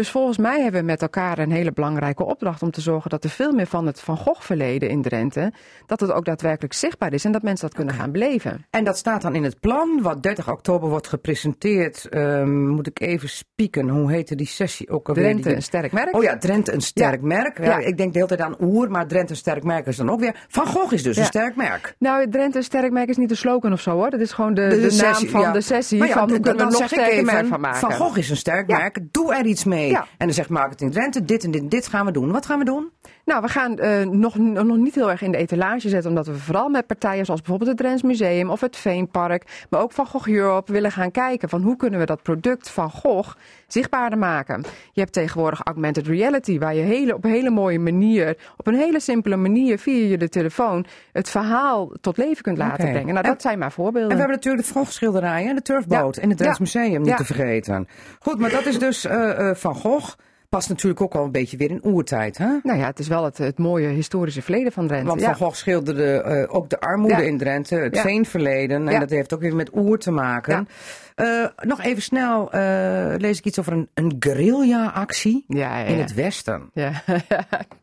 [0.00, 3.24] Dus volgens mij hebben we met elkaar een hele belangrijke opdracht om te zorgen dat
[3.24, 5.52] er veel meer van het Van Gogh verleden in Drenthe,
[5.86, 8.66] dat het ook daadwerkelijk zichtbaar is en dat mensen dat kunnen gaan beleven.
[8.70, 12.08] En dat staat dan in het plan, wat 30 oktober wordt gepresenteerd.
[12.08, 15.24] Ehm, moet ik even spieken, hoe heette die sessie ook alweer?
[15.24, 16.16] Drenthe, Die- een sterk merk.
[16.16, 17.26] Oh ja, Drenthe een sterk Ja.
[17.26, 17.58] merk.
[17.58, 17.78] Ja, Ja.
[17.86, 20.20] Ik denk de hele tijd aan Oer, maar Drenthe een sterk merk is dan ook
[20.20, 20.44] weer.
[20.48, 21.20] Van Gogh is dus Ja.
[21.20, 21.94] een sterk merk.
[21.98, 24.10] Nou, Drenthe een sterk merk is niet de slogan of zo hoor.
[24.10, 25.98] Dat is gewoon de, De- de, de naam sessie, van de sessie.
[25.98, 27.60] Maar ja, van hoe kunnen we dan er nog zeg ik sterker merk even, van
[27.60, 27.78] maken.
[27.80, 29.89] Van Gogh is een sterk merk, doe er iets mee.
[29.90, 30.06] Ja.
[30.18, 32.30] En dan zegt Marketing Drenthe, dit en dit, en dit gaan we doen.
[32.30, 32.90] Wat gaan we doen?
[33.30, 36.34] Nou, we gaan eh, nog, nog niet heel erg in de etalage zetten, omdat we
[36.34, 40.28] vooral met partijen zoals bijvoorbeeld het Drents Museum of het Veenpark, maar ook van Gogh
[40.28, 43.34] Europe willen gaan kijken van hoe kunnen we dat product van Gogh
[43.66, 44.64] zichtbaarder maken.
[44.92, 48.74] Je hebt tegenwoordig augmented reality, waar je hele, op een hele mooie manier, op een
[48.74, 53.14] hele simpele manier via je de telefoon het verhaal tot leven kunt laten brengen.
[53.14, 54.10] Nou, En- dat zijn maar voorbeelden.
[54.10, 56.22] En we hebben natuurlijk de Van Gogh schilderijen en de turfboot Ja.
[56.22, 56.58] en het Drents.
[56.58, 57.16] Museum niet Ja.
[57.16, 57.88] te vergeten.
[58.20, 60.14] Goed, maar dat is dus eh, eh, Van Gogh.
[60.50, 62.46] Past natuurlijk ook al een beetje weer in oertijd, hè?
[62.62, 65.08] Nou ja, het is wel het, het mooie historische verleden van Drenthe.
[65.08, 65.26] Want ja.
[65.26, 67.28] Van Gogh schilderde eh, ook de armoede Ja.
[67.28, 68.02] in Drenthe, het Ja.
[68.02, 68.86] veenverleden.
[68.86, 68.98] En Ja.
[68.98, 70.68] dat heeft ook weer met oer te maken.
[71.14, 75.94] Eh, nog even snel eh, lees ik iets over een, een guerrilla-actie Ja, ja, in
[75.94, 76.00] ja.
[76.00, 76.70] het westen.
[76.72, 76.90] Ja,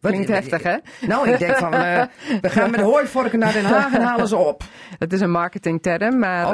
[0.02, 0.76] Wat- klinkt heftig hè?
[1.08, 2.10] Nou, ik denk van, we
[2.50, 4.64] gaan met de hooivorken naar Den Haag en halen ze op.
[5.00, 6.52] Het is een marketingterm, maar...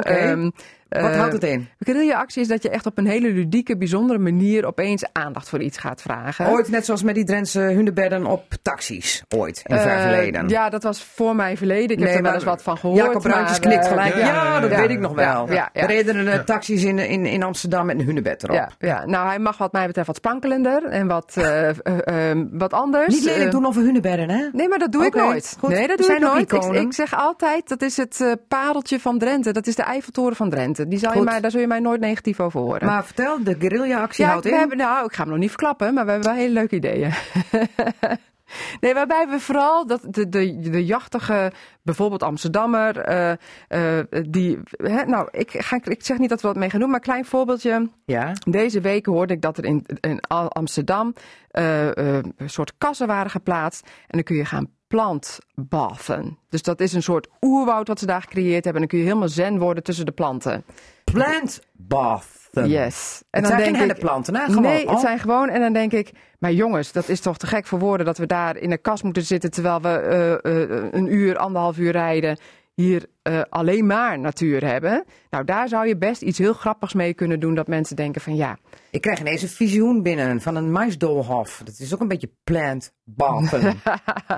[1.02, 1.68] Wat eh, houdt het in?
[1.78, 5.78] Guerrilla-actie is dat je echt op een hele ludieke, bijzondere manier opeens aandacht voor iets
[5.78, 6.46] gaat vragen.
[6.48, 9.22] Ooit net zoals met die Drentse hunebedden op taxis.
[9.36, 10.48] Ooit, in ver Eh, verleden.
[10.48, 11.96] Ja, dat was voor mijn verleden.
[11.96, 12.98] Ik heb er wel eens wat van gehoord.
[12.98, 13.22] Jacob
[13.60, 14.16] knikt eh, gelijk.
[14.16, 15.46] Ja, dat ja, weet ik nog wel.
[15.46, 15.82] ja, ja, ja.
[15.82, 18.56] Er reden er taxis in, in, in Amsterdam met een hunebed erop.
[18.56, 22.38] Ja, ja, nou hij mag wat mij betreft wat sprankelender en wat, eh, eh, eh,
[22.50, 23.14] wat anders.
[23.14, 24.48] Niet lelijk doen over hunebedden, hè?
[24.52, 25.56] Nee, maar dat doe ik nooit.
[25.58, 25.70] goed.
[25.70, 26.52] Nee, dat doe zijn ik nooit.
[26.52, 29.52] Ik, ik zeg altijd, dat is het pareltje van Drenthe.
[29.52, 30.83] Dat is de Eiffeltoren van Drenthe.
[30.88, 32.86] Die zal je mij, daar zul je mij nooit negatief over horen.
[32.86, 34.58] Maar vertel, de guerrilla-actie ja, houdt we in.
[34.58, 37.12] hebben, nou, ik ga hem nog niet verklappen, maar we hebben wel hele leuke ideeën.
[38.80, 43.30] Nee, waarbij we vooral dat de, de, de jachtige, bijvoorbeeld Amsterdammer, eh,
[43.68, 46.88] eh, die, hè, nou, ik, ga, ik zeg niet dat we wat mee gaan doen,
[46.88, 47.90] maar een klein voorbeeldje.
[48.04, 48.32] Ja.
[48.48, 51.14] Deze week hoorde ik dat er in, in Amsterdam
[51.50, 53.86] eh, een soort kassen waren geplaatst.
[53.86, 56.38] En dan kun je gaan plantbathen.
[56.48, 58.72] Dus dat is een soort oerwoud wat ze daar gecreëerd hebben.
[58.72, 60.64] En dan kun je helemaal zen worden tussen de planten.
[61.04, 62.42] Plant bath.
[62.52, 63.22] Yes.
[63.30, 64.44] Het zijn geen hennenplanten, hè?
[64.44, 64.62] Gewoon.
[64.62, 65.48] nee, het zijn gewoon.
[65.48, 68.26] En dan denk ik, maar jongens, dat is toch te gek voor woorden dat we
[68.26, 72.38] daar in een kast moeten zitten terwijl we eh, eh, een uur, anderhalf uur rijden.
[72.74, 75.04] Hier eh, alleen maar natuur hebben.
[75.30, 77.54] Nou, daar zou je best iets heel grappigs mee kunnen doen.
[77.54, 78.56] Dat mensen denken van ja,
[78.90, 81.60] Ik krijg ineens een visioen binnen van een maisdoolhof.
[81.64, 83.74] Dat is ook een beetje plant bathen.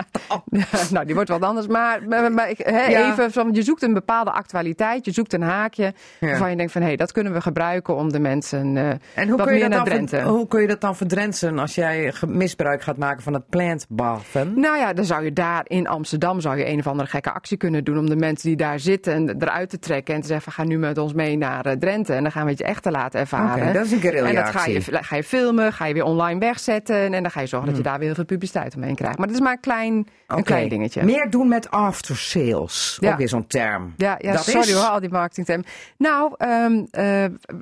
[0.91, 1.67] nou, die wordt wat anders.
[1.67, 3.11] Maar, maar, Ja.
[3.11, 5.05] even, van, je zoekt een bepaalde actualiteit.
[5.05, 6.27] Je zoekt een haakje Ja.
[6.27, 6.81] waarvan je denkt van...
[6.81, 9.69] hé, dat kunnen we gebruiken om de mensen eh, En hoe wat kun, je meer
[9.69, 10.21] dat naar Drenthe.
[10.21, 14.59] hoe kun je dat dan verdrensen als jij misbruik gaat maken van het plant bathen?
[14.59, 17.57] Nou ja, dan zou je daar in Amsterdam zou je een of andere gekke actie
[17.57, 17.97] kunnen doen...
[17.97, 20.15] om de mensen die daar zitten en eruit te trekken...
[20.15, 22.13] en te zeggen, ga nu met ons mee naar eh, Drenthe...
[22.13, 23.63] en dan gaan we het je echt te laten ervaren.
[23.63, 26.03] Oké, dat is een guerrilla En dat ga je, ga je filmen, ga je weer
[26.03, 27.13] online wegzetten...
[27.13, 29.17] en dan ga je zorgen dat je daar weer heel veel publiciteit omheen krijgt.
[29.17, 31.03] Maar dat is maar een klein, een klein dingetje.
[31.03, 32.97] Meer doen met after sales.
[32.99, 33.11] Ja.
[33.11, 33.93] Ook weer zo'n term.
[33.97, 34.73] Ja, ja dat sorry is...
[34.73, 35.65] hoor, al die marketingtermen.
[35.97, 37.01] Nou, ehm, eh,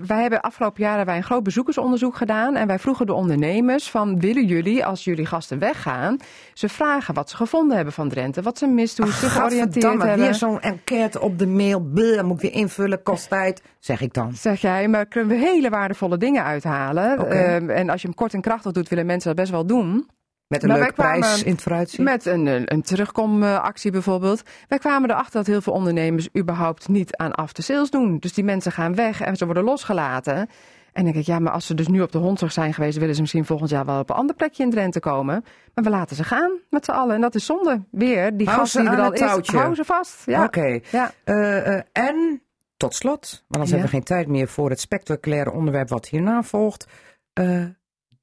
[0.05, 2.55] wij hebben afgelopen jaar hebben wij een groot bezoekersonderzoek gedaan.
[2.55, 6.18] En wij vroegen de ondernemers van, willen jullie, als jullie gasten weggaan,
[6.53, 8.41] ze vragen wat ze gevonden hebben van Drenthe.
[8.41, 10.18] Wat ze mist, hoe ze zich georiënteerd hebben.
[10.18, 11.80] weer zo'n enquête op de mail.
[11.80, 13.62] Bleh, moet ik weer invullen, kost tijd.
[13.80, 14.34] Zeg ik dan.
[14.34, 17.30] Zeg jij, maar kunnen we hele waardevolle dingen uithalen.
[17.30, 20.10] Ehm, en als je hem kort en krachtig doet, willen mensen dat best wel doen.
[20.47, 22.03] Met een Maar leuke prijs in het vooruitzicht.
[22.03, 24.41] Met een, een, een terugkomactie bijvoorbeeld.
[24.68, 28.18] Wij kwamen erachter dat heel veel ondernemers überhaupt niet aan after sales doen.
[28.20, 30.49] Dus die mensen gaan weg en ze worden losgelaten.
[30.96, 32.98] En dan denk ik, ja, maar als ze dus nu op de hondzorg zijn geweest,
[32.98, 35.43] willen ze misschien volgend jaar wel op een ander plekje in Drenthe komen.
[35.74, 37.16] Maar we laten ze gaan met z'n allen.
[37.16, 37.82] En dat is zonde.
[37.91, 39.58] Weer, die Hou gast die er aan al het is, touwtje.
[39.58, 40.26] hou ze vast.
[40.26, 40.43] Ja.
[40.43, 40.80] Oké.
[40.91, 41.12] Ja.
[41.24, 42.41] Eh, eh, en
[42.78, 43.76] tot slot, want anders Ja.
[43.78, 46.88] hebben we geen tijd meer voor het spectaculaire onderwerp wat hierna volgt.
[47.34, 47.64] Eh,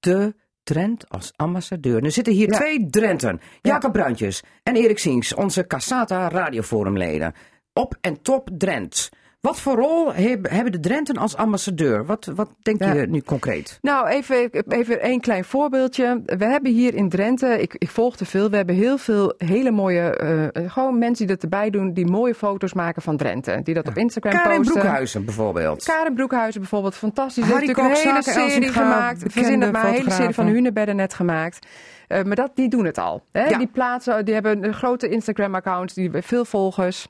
[0.00, 2.04] de Drent als ambassadeur.
[2.04, 2.56] Er zitten hier Ja.
[2.56, 3.40] twee Drenten.
[3.62, 7.34] Jacob Bruintjes en Erik Siens, onze Cassata radioforumleden.
[7.72, 9.08] Op en top Drent.
[9.42, 12.06] Wat voor rol heb- hebben de Drenten als ambassadeur?
[12.06, 12.92] Wat, wat denk Ja.
[12.92, 13.78] je nu concreet?
[13.80, 16.22] Nou, even, even één klein voorbeeldje.
[16.26, 19.70] We hebben hier in Drenthe, ik, ik volg te veel, we hebben heel veel hele
[19.70, 23.60] mooie, eh, gewoon mensen die dat erbij doen, die mooie foto's maken van Drenthe.
[23.62, 24.74] Die dat op Instagram Karin posten.
[24.80, 25.84] Broekhuizen bijvoorbeeld.
[25.84, 27.44] Karen Broekhuizen bijvoorbeeld, fantastisch.
[27.44, 29.22] Harry Heeft natuurlijk een hele serie gemaakt.
[29.26, 30.46] Verzin maar, een hele serie van.
[30.46, 31.66] Hunebedden net gemaakt.
[32.08, 33.22] Eh, maar dat, die doen het al.
[33.32, 33.44] Hè?
[33.44, 33.58] Ja.
[33.58, 37.08] Die plaatsen, die hebben een grote Instagram-account, die hebben veel volgers.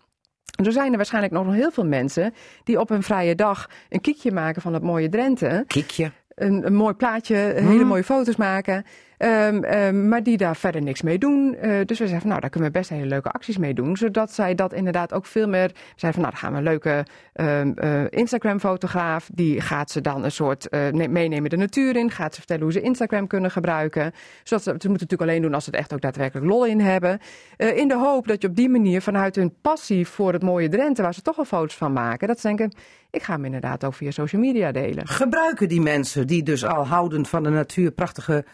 [0.59, 2.35] En er zijn er waarschijnlijk nog heel veel mensen
[2.65, 6.11] die op een vrije dag een kiekje maken van het mooie Drenthe Kiekje.
[6.35, 7.67] een, een mooi plaatje, Mhm.
[7.67, 8.85] hele mooie foto's maken.
[9.23, 11.55] Ehm, ehm, maar die daar verder niks mee doen.
[11.55, 13.97] Eh, dus we zeggen, van, nou, daar kunnen we best hele leuke acties mee doen.
[13.97, 15.71] Zodat zij dat inderdaad ook veel meer...
[15.97, 19.31] Zeiden van, nou, gaan we een leuke eh, Instagram-fotograaf.
[19.35, 22.11] Die gaat ze dan een soort eh, ne- meenemen de natuur in.
[22.11, 24.13] Gaat ze vertellen hoe ze Instagram kunnen gebruiken.
[24.43, 26.67] Zodat ze, ze moeten het natuurlijk alleen doen als ze het echt ook daadwerkelijk lol
[26.67, 27.19] in hebben.
[27.57, 31.03] In de hoop dat je op die manier vanuit hun passie voor het mooie Drenthe...
[31.03, 32.73] waar ze toch al foto's van maken, dat ze denken...
[33.11, 35.07] ik ga hem inderdaad ook via social media delen.
[35.09, 38.45] Gebruiken die mensen die dus al houden van de natuur prachtige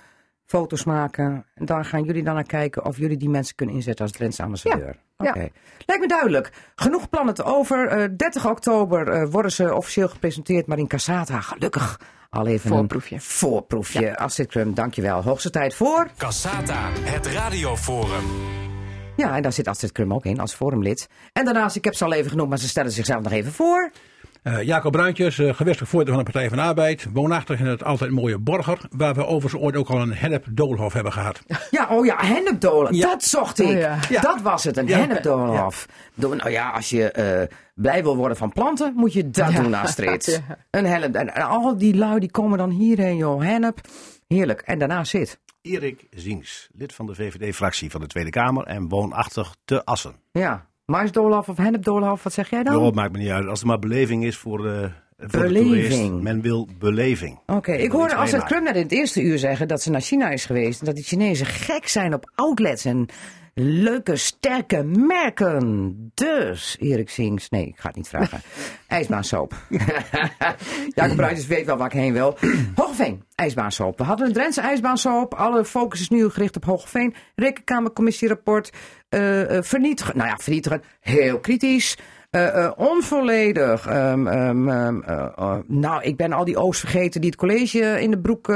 [0.49, 1.45] foto's maken.
[1.55, 4.43] En daar gaan jullie dan naar kijken of jullie die mensen kunnen inzetten als Drentse
[4.43, 4.97] ambassadeur.
[5.17, 5.29] Ja.
[5.29, 5.49] Oké.
[5.87, 6.53] Lijkt me duidelijk.
[6.75, 7.89] Genoeg plannen te over.
[7.89, 13.15] Eh 30 oktober eh, worden ze officieel gepresenteerd, maar in Casata gelukkig al even Voorproefje.
[13.15, 14.17] een voorproefje.
[14.17, 15.23] Astrid Krum, dankjewel.
[15.23, 16.09] Hoogste tijd voor.
[16.17, 18.25] Cassata, het radioforum.
[19.17, 21.09] Ja, en daar zit Astrid Krum ook in als forumlid.
[21.33, 23.91] En daarnaast, ik heb ze al even genoemd, maar ze stellen zichzelf nog even voor.
[24.43, 27.07] Eh, Jacob Bruintjes, uh, gewestigd voorzitter van de Partij van de Arbeid.
[27.13, 28.79] Woonachtig in het altijd mooie Borger.
[28.91, 31.43] Waar we overigens ooit ook al een hennep-doolhof hebben gehad.
[31.71, 32.95] Ja, oh ja, hennepdolen.
[32.95, 33.07] Ja.
[33.07, 33.67] Dat zocht ik.
[33.67, 33.99] Oh ja.
[34.09, 34.21] Ja.
[34.21, 34.99] Dat was het, een Ja.
[34.99, 35.87] hennepdolenhof.
[36.15, 39.75] Doe- Nou ja, als je eh, blij wil worden van planten, moet je dat doen,
[39.75, 40.27] Astrid.
[40.49, 40.57] Ja.
[40.71, 41.15] Een hennep.
[41.15, 43.43] En, al die lui die komen dan hierheen, joh.
[43.43, 43.81] Hennep.
[44.27, 44.61] Heerlijk.
[44.61, 45.39] En daarna zit.
[45.63, 50.15] Erik Ziens, lid van de VVD-fractie van de Tweede Kamer en woonachtig te Assen.
[50.33, 50.67] Ja.
[50.93, 52.83] Maisdolenhof of hennepdolenhof, wat zeg jij dan?
[52.83, 53.47] Dat maakt me niet uit.
[53.47, 55.91] Als er maar beleving is voor de, voor de Beleving.
[55.91, 56.23] toerist.
[56.23, 57.39] Men wil beleving.
[57.47, 58.45] Oké, ik hoorde Astrid.
[58.45, 60.81] Krum net in het eerste uur zeggen dat ze naar China is geweest.
[60.81, 63.07] En dat die Chinezen gek zijn op outlets en
[63.59, 65.95] leuke, sterke merken.
[66.15, 68.41] Dus, Erik Sings, nee, ik ga het niet vragen.
[68.89, 69.55] IJsbaansoop.
[70.95, 72.39] Jacob Bruijs weet wel waar ik heen wil.
[72.75, 73.99] Hoogeveen, ijsbaansoop.
[73.99, 75.35] We hadden een Drentse ijsbaansoop.
[75.35, 77.15] Alle focus is nu gericht op Hoogeveen.
[77.35, 78.73] Rekenkamercommissierapport.
[79.09, 80.17] eh eh, vernietigen.
[80.17, 80.83] Nou ja, vernietigen.
[81.01, 81.97] Heel kritisch.
[82.31, 83.87] Eh, onvolledig.
[83.87, 88.01] Ehm, ehm, ehm, eh, eh, nou, ik ben al die O's vergeten die het college
[88.01, 88.51] in de broek,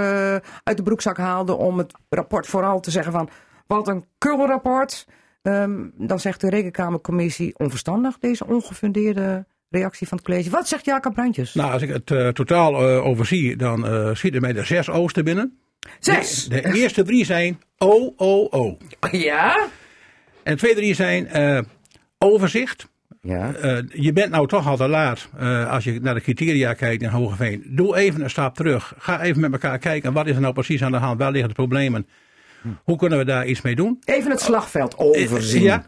[0.64, 1.54] uit de broekzak haalde.
[1.54, 3.28] om het rapport vooral te zeggen van.
[3.66, 5.06] Wat een kulrapport.
[5.42, 10.50] Ehm dan zegt de rekenkamercommissie onverstandig, deze ongefundeerde reactie van het college.
[10.50, 11.54] Wat zegt Jacob Bruintjes?
[11.54, 15.12] Nou, als ik het eh, totaal eh, overzie, dan eh schieten mij er zes O's
[15.12, 15.58] te binnen.
[15.98, 16.48] Zes!
[16.48, 18.76] De, de eerste drie zijn O, O, O.
[19.10, 19.66] Ja?
[20.42, 21.58] En de tweede drie zijn eh,
[22.18, 22.90] overzicht.
[23.20, 23.54] Ja.
[23.54, 27.02] Eh, je bent nou toch al te laat eh, als je naar de criteria kijkt
[27.02, 27.62] in Hogeveen.
[27.66, 28.94] Doe even een stap terug.
[28.98, 30.12] Ga even met elkaar kijken.
[30.12, 31.18] Wat is er nou precies aan de hand?
[31.18, 32.06] Waar liggen de problemen?
[32.84, 33.98] Hoe kunnen we daar iets mee doen?
[34.04, 35.62] Even het slagveld overzien.
[35.62, 35.84] Ja.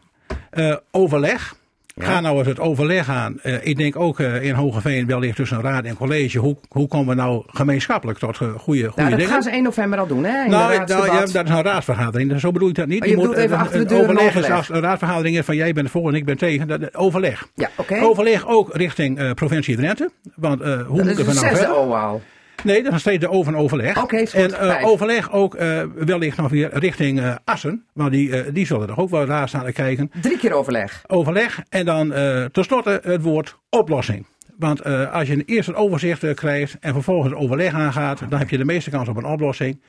[0.51, 1.55] Eh, overleg.
[1.97, 3.39] Ga nou eens het overleg aan.
[3.43, 6.39] Eh, ik denk ook eh, in Hogeveen wellicht tussen raad en college.
[6.39, 9.33] Hoe, hoe komen we nou gemeenschappelijk tot goede, goede Nou, dat dingen?
[9.33, 10.33] gaan ze 1 november al doen, hè?
[10.33, 12.31] Nou, nou ja, dat is een raadsvergadering.
[12.31, 13.03] Dus Zo bedoel ik dat niet.
[13.03, 14.37] Oh, je moet, bedoelt even achter de deur overleg.
[14.37, 16.69] is als een raadsvergadering is van jij bent voor en ik ben tegen.
[16.69, 17.49] Dat, dat- overleg.
[17.55, 18.01] Ja, oké.
[18.03, 20.11] Overleg ook richting provincie Drenthe.
[20.35, 21.77] Want hoe Dat moeten is we nou verder?
[21.77, 22.23] O al.
[22.65, 24.03] Nee, dat is steeds de over en overleg.
[24.03, 24.17] Oké.
[24.17, 27.87] En eh, overleg ook eh, wellicht nog weer richting eh, Assen.
[27.93, 30.11] Want die, die zullen er ook wel raar staan kijken.
[30.21, 31.05] Drie keer overleg.
[31.07, 32.13] Overleg en dan
[32.53, 34.27] tenslotte het woord oplossing.
[34.59, 38.65] Want als je eerst een overzicht krijgt en vervolgens overleg aangaat, dan heb je de
[38.65, 39.81] meeste kans op een oplossing.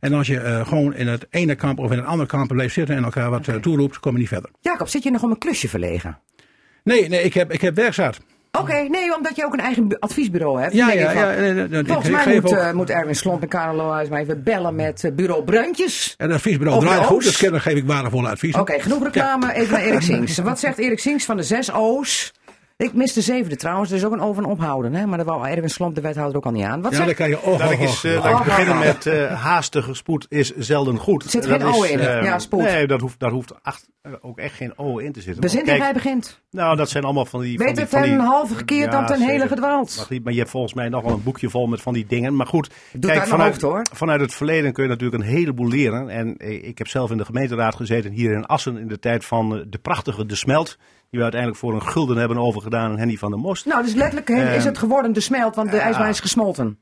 [0.00, 2.96] En als je gewoon in het ene kamp of in het andere kamp blijft zitten
[2.96, 4.50] en elkaar wat toeroept, kom je niet verder.
[4.60, 6.18] Jacob, zit je nog om een klusje verlegen?
[6.84, 8.20] Nee, nee ik, heb, ik heb werkzaat.
[8.58, 10.72] Oké, nee, omdat je ook een eigen bu- adviesbureau hebt.
[10.72, 11.30] Ja, Dan ja, ja.
[11.40, 14.20] nee, nee, nee, Volgens mij moet, ook- eh, moet Erwin Slomp en Karel Lohuis maar
[14.20, 16.14] even bellen met eh, bureau Bruintjes.
[16.18, 17.24] En het adviesbureau draait goed, O's.
[17.24, 18.60] dus kennelijk geef ik waardevolle adviezen.
[18.60, 19.52] Oké, genoeg reclame.
[19.54, 20.38] Even naar Erik Sings.
[20.38, 22.32] Wat zegt Erik Sings van de zes O's?
[22.76, 24.94] Ik mis de zevende trouwens, er is ook een O van ophouden.
[24.94, 25.06] Hè?
[25.06, 26.82] Maar daar wou Erwin Slomp, de wethouder, ook al niet aan.
[26.82, 28.12] Wat Ja, dan krijg je oh, Laat ik oh, eens, oh.
[28.12, 31.24] eh, laat ik Oh, beginnen oh, met eh, haastige spoed is zelden goed.
[31.24, 32.62] Zit geen O is, in, eh, ja, spoed.
[32.62, 33.88] Nee, dat hoeft, daar hoeft acht,
[34.20, 35.40] ook echt geen O in te zitten.
[35.40, 36.40] Bezin Want dat kijk, hij begint.
[36.50, 37.56] Nou, dat zijn allemaal van die...
[37.56, 39.94] van Beter die, van ten die- halve gekeerd dan ten hele gedwaald.
[39.96, 42.06] Mag niet, maar je hebt volgens mij nog wel een boekje vol met van die
[42.06, 42.36] dingen.
[42.36, 42.70] Maar goed,
[43.00, 43.86] mijn vanuit, hoofd, hoor.
[43.92, 46.08] vanuit het verleden kun je natuurlijk een heleboel leren.
[46.08, 49.64] En ik heb zelf in de gemeenteraad gezeten hier in Assen in de tijd van
[49.68, 50.78] de prachtige De Smelt.
[51.14, 53.66] Die we uiteindelijk voor een gulden hebben overgedaan aan Henny van der Most.
[53.66, 56.78] Nou, dus letterlijk Eh, is het geworden de smelt, want de ijsbaan is gesmolten.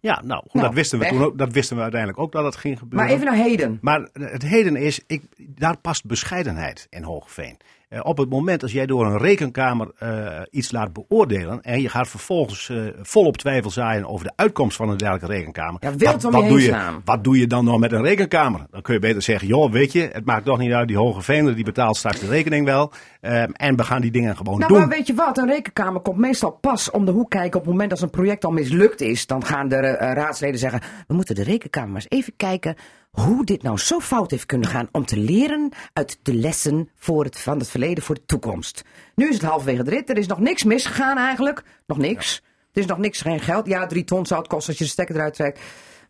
[0.00, 1.14] Ja, nou, goed, Nou, dat, wisten we weg.
[1.14, 3.06] toen ook, dat wisten we uiteindelijk ook dat het ging gebeuren.
[3.06, 3.78] Maar even naar heden.
[3.80, 7.56] Maar het heden is, ik, daar past bescheidenheid in Hoogveen.
[7.88, 11.88] Eh, op het moment als jij door een rekenkamer eh, iets laat beoordelen en je
[11.88, 15.80] gaat vervolgens eh, volop twijfel zaaien over de uitkomst van een dergelijke rekenkamer.
[15.98, 18.66] Ja, heen doe je, wat doe je dan nog met een rekenkamer?
[18.70, 21.22] Dan kun je beter zeggen, joh, weet je, het maakt toch niet uit, die hoge
[21.22, 22.92] vener die betaalt straks de rekening wel.
[23.26, 24.80] Ehm, en we gaan die dingen gewoon Nou, doen.
[24.80, 25.38] maar weet je wat?
[25.38, 28.44] Een rekenkamer komt meestal pas om de hoek kijken op het moment als een project
[28.44, 29.26] al mislukt is.
[29.26, 32.74] Dan gaan de eh, raadsleden zeggen, we moeten de rekenkamer eens even kijken
[33.10, 37.24] hoe dit nou zo fout heeft kunnen gaan om te leren uit de lessen voor
[37.24, 38.84] het, van het verleden voor de toekomst.
[39.14, 41.62] Nu is het halverwege de rit, er is nog niks misgegaan eigenlijk.
[41.86, 42.42] Nog niks.
[42.72, 43.66] Er is nog niks, geen geld.
[43.66, 45.60] Ja, drie ton zou het kosten als je de stekker eruit trekt.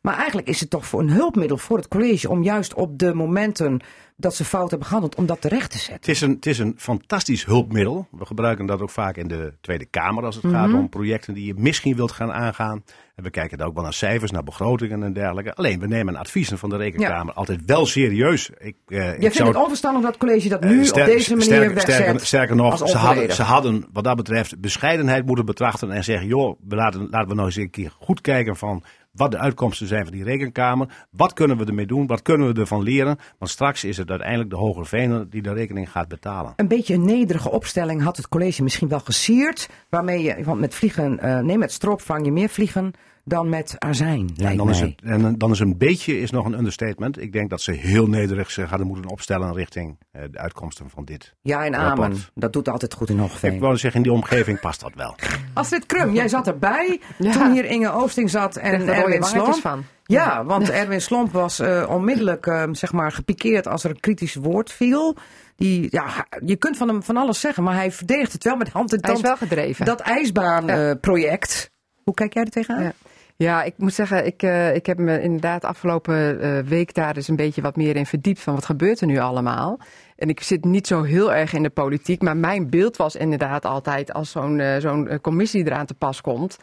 [0.01, 3.15] Maar eigenlijk is het toch voor een hulpmiddel voor het college om juist op de
[3.15, 3.81] momenten
[4.17, 5.95] dat ze fout hebben gehandeld, om dat terecht te zetten.
[5.97, 8.09] Het is, een, het is een fantastisch hulpmiddel.
[8.11, 10.77] We gebruiken dat ook vaak in de Tweede Kamer als het gaat Mhm.
[10.79, 12.85] om projecten die je misschien wilt gaan aangaan.
[13.15, 15.55] En we kijken daar ook wel naar cijfers, naar begrotingen en dergelijke.
[15.55, 18.51] Alleen, we nemen adviezen van de Rekenkamer altijd wel serieus.
[18.59, 21.01] Ik, eh, Jij ik vindt zou het onverstandig dat het college dat nu Eh, ster-
[21.03, 21.95] op deze manier sterker, wegzet?
[21.95, 26.27] sterker, sterker nog, ze hadden, ze hadden wat dat betreft bescheidenheid moeten betrachten en zeggen:
[26.27, 28.83] joh, we laten, laten we nou eens een keer goed kijken van
[29.17, 31.07] wat de uitkomsten zijn van die rekenkamer.
[31.11, 32.07] Wat kunnen we ermee doen?
[32.07, 33.19] Wat kunnen we ervan leren?
[33.39, 36.53] Want straks is het uiteindelijk de Hogere Vener die de rekening gaat betalen.
[36.57, 39.69] Een beetje een nederige opstelling had het college misschien wel gesierd.
[39.89, 42.93] Waarmee je, want met vliegen, eh, nee, met strop vang je meer vliegen
[43.29, 46.59] dan met azijn, En dan, is het, en dan is een beetje is nog een
[46.59, 47.21] understatement.
[47.21, 51.05] Ik denk dat ze heel nederig zich hadden moeten opstellen richting eh, de uitkomsten van
[51.05, 51.35] dit.
[51.43, 52.07] Ja en rapport.
[52.07, 52.19] amen.
[52.35, 53.59] Dat doet altijd goed in Ik Hoogveen.
[53.59, 55.15] wou zeggen, in die omgeving past dat wel.
[55.55, 57.33] Astrid Krum, jij zat erbij Ja.
[57.33, 59.55] toen hier Inge Oosting zat en Erwin Slomp.
[59.55, 59.85] van.
[60.05, 64.35] Ja, want Erwin Slomp was eh, onmiddellijk eh, zeg maar gepikeerd als er een kritisch
[64.35, 65.17] woord viel.
[65.57, 68.69] Die, ja, je kunt van hem van alles zeggen, maar hij verdedigt het wel met
[68.69, 69.39] hand en Hij is tand.
[69.39, 69.85] wel gedreven.
[69.87, 71.71] Dat ijsbaanproject.
[72.05, 72.83] Hoe kijk jij er tegenaan?
[72.83, 72.93] Ja.
[73.39, 77.29] Ja, ik moet zeggen, ik, eh, ik heb me inderdaad afgelopen eh, week daar eens
[77.29, 79.79] een beetje wat meer in verdiept van wat gebeurt er nu allemaal.
[80.17, 83.65] En ik zit niet zo heel erg in de politiek, maar mijn beeld was inderdaad
[83.65, 86.57] altijd als zo'n eh, zo'n commissie eraan te pas komt.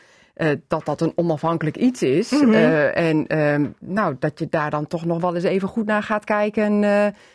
[0.68, 2.32] dat dat een onafhankelijk iets is.
[2.32, 6.04] Eh, en ehm, nou, dat je daar dan toch nog wel eens even goed naar
[6.04, 6.84] gaat kijken.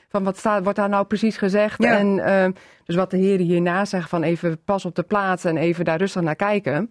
[0.08, 1.82] van wat staat, wordt daar nou precies gezegd?
[1.82, 1.98] Ja.
[1.98, 2.50] En ehm,
[2.84, 5.98] dus wat de heren hierna zeggen van even pas op de plaats en even daar
[5.98, 6.90] rustig naar kijken.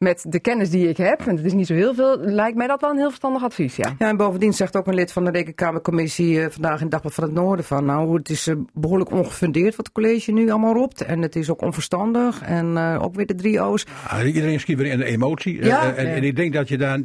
[0.00, 2.66] Met de kennis die ik heb, en het is niet zo heel veel, lijkt mij
[2.66, 3.94] dat wel een heel verstandig advies, ja.
[3.98, 7.24] Ja, en bovendien zegt ook een lid van de Rekenkamercommissie eh, vandaag in Dagblad van
[7.24, 11.00] het Noorden van, nou, het is eh, behoorlijk ongefundeerd wat het college nu allemaal roept.
[11.00, 12.42] En het is ook onverstandig.
[12.42, 13.86] En eh, ook weer de drie O's.
[14.06, 15.64] Ah, iedereen schiet weer in de emotie.
[15.64, 15.94] Ja.
[15.94, 17.00] En, en ik denk dat je daar.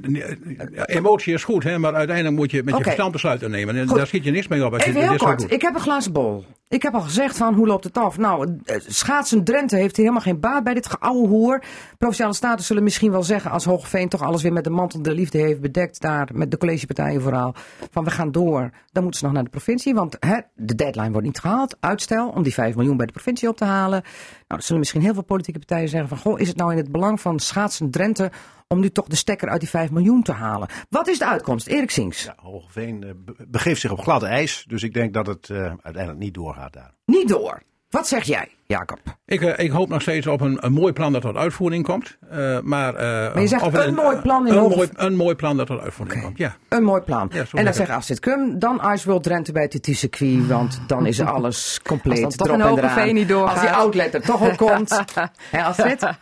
[0.85, 3.75] emotie is goed, hè, maar uiteindelijk moet je met je verstand besluiten nemen.
[3.75, 3.97] En Goed.
[3.97, 4.73] daar schiet je niks mee op.
[4.73, 6.45] Als Even je heel dit zo kort, ik heb een glazen bol.
[6.75, 8.17] Ik heb al gezegd van hoe loopt het af?
[8.17, 11.63] Nou, eh, schaatsen Drenthe heeft helemaal geen baat bij dit geouwe hoer.
[11.97, 15.13] Provinciale staten zullen misschien wel zeggen als Hoogveen toch alles weer met de mantel der
[15.13, 17.55] liefde heeft bedekt daar met de collegepartijen vooral.
[17.91, 18.69] Van we gaan door.
[18.91, 21.77] Dan moeten ze nog naar de provincie, want hè, de deadline wordt niet gehaald.
[21.79, 24.03] Uitstel om die 5 miljoen bij de provincie op te halen.
[24.47, 26.77] Nou, dan zullen misschien heel veel politieke partijen zeggen van goh, is het nou in
[26.77, 28.31] het belang van schaatsen Drenthe
[28.67, 30.67] om nu toch de stekker uit die 5 miljoen te halen?
[30.89, 31.67] Wat is de uitkomst?
[31.67, 32.23] Erik Sings.
[32.23, 34.65] Ja, Hogeveen eh, be- begeeft zich op gladde ijs.
[34.67, 36.93] Dus ik denk dat het eh, uiteindelijk niet doorgaat daar.
[37.05, 37.61] Niet door.
[37.89, 38.99] Wat zeg jij, Jacob?
[39.25, 42.17] Ik, eh, ik hoop nog steeds op een, een mooi plan dat tot uitvoering komt.
[42.29, 43.01] Eh, maar, eh,
[43.33, 45.67] Maar je zegt of een mooi plan in een Hoge- mooi, een mooi plan dat
[45.67, 46.55] tot uitvoering komt, ja.
[46.69, 47.29] Een mooi plan.
[47.33, 51.05] Ja, en dan zegt Astrid Krum, dan Ice World Drenthe bij het TT-circuit, want dan
[51.05, 52.23] is alles compleet.
[52.25, 53.51] Als dan toch erop een en niet doorgaat.
[53.57, 54.99] Als die outlet er toch op komt.
[55.51, 56.03] Hè Astrid?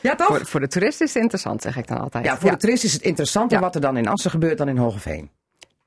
[0.00, 0.26] Ja toch?
[0.26, 2.24] Voor, voor de toerist is het interessant, zeg ik dan altijd.
[2.24, 3.62] ja, voor de toerist is het interessanter Ja.
[3.64, 5.30] wat er dan in Assen gebeurt dan in Hogeveen.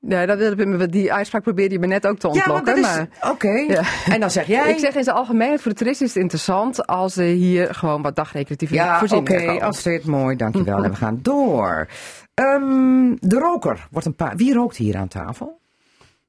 [0.07, 2.65] Ja, dat wilde ik me- die uitspraak probeerde je me net ook te Ja, ontlokken.
[2.65, 2.81] dat is...
[2.81, 3.49] maar Oké.
[3.67, 3.81] Ja.
[4.09, 4.69] En dan zeg jij...
[4.71, 8.01] ik zeg in zijn algemeen, voor de toerist is het interessant als er hier gewoon
[8.01, 9.61] wat dagrecreatieve Ja, oké, voorzieningen komen.
[9.61, 10.83] Astrid, mooi, dankjewel.
[10.83, 11.87] en we gaan door.
[12.33, 14.35] Ehm, de roker wordt een paar...
[14.35, 15.59] Wie rookt hier aan tafel?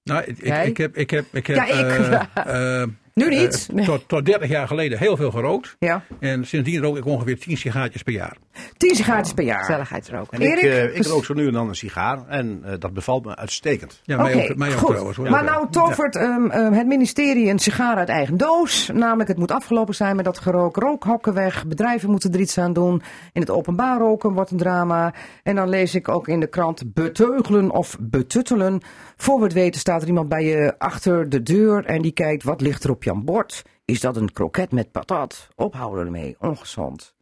[0.05, 0.67] Nou, ik, ik, Jij?
[0.67, 1.99] ik heb, ik heb, ik heb Ja, ik.
[2.35, 3.69] eh, eh, Nu niet?
[3.77, 5.77] eh, tot, tot 30 jaar geleden heel veel gerookt.
[5.79, 6.03] Ja.
[6.21, 8.37] En sindsdien rook ik ongeveer 10 sigaartjes per jaar.
[8.77, 9.87] Tien sigaretjes per jaar.
[10.31, 10.65] En Erik?
[10.65, 12.29] ik, eh, ik Dus- rook zo nu en dan een sigaar.
[12.29, 14.01] En eh, dat bevalt me uitstekend.
[14.03, 14.89] Ja, Oké, mij ook, mij ook goed.
[14.89, 15.17] trouwens.
[15.17, 15.31] hoor.
[15.31, 18.91] Maar nou tovert ehm, ehm, het ministerie een sigaar uit eigen doos.
[18.93, 20.77] Namelijk, het moet afgelopen zijn met dat gerook.
[20.77, 21.67] Rookhokken weg.
[21.67, 23.03] Bedrijven moeten er iets aan doen.
[23.33, 25.15] In het openbaar roken wordt een drama.
[25.43, 28.81] En dan lees ik ook in de krant beteugelen of betuttelen.
[29.17, 31.85] Voor we het weten staat er iemand bij je achter de deur.
[31.85, 33.63] En die kijkt, wat ligt er op je bord?
[33.85, 35.49] Is dat een kroket met patat?
[35.55, 36.37] Ophouden ermee.
[36.39, 37.15] Ongezond.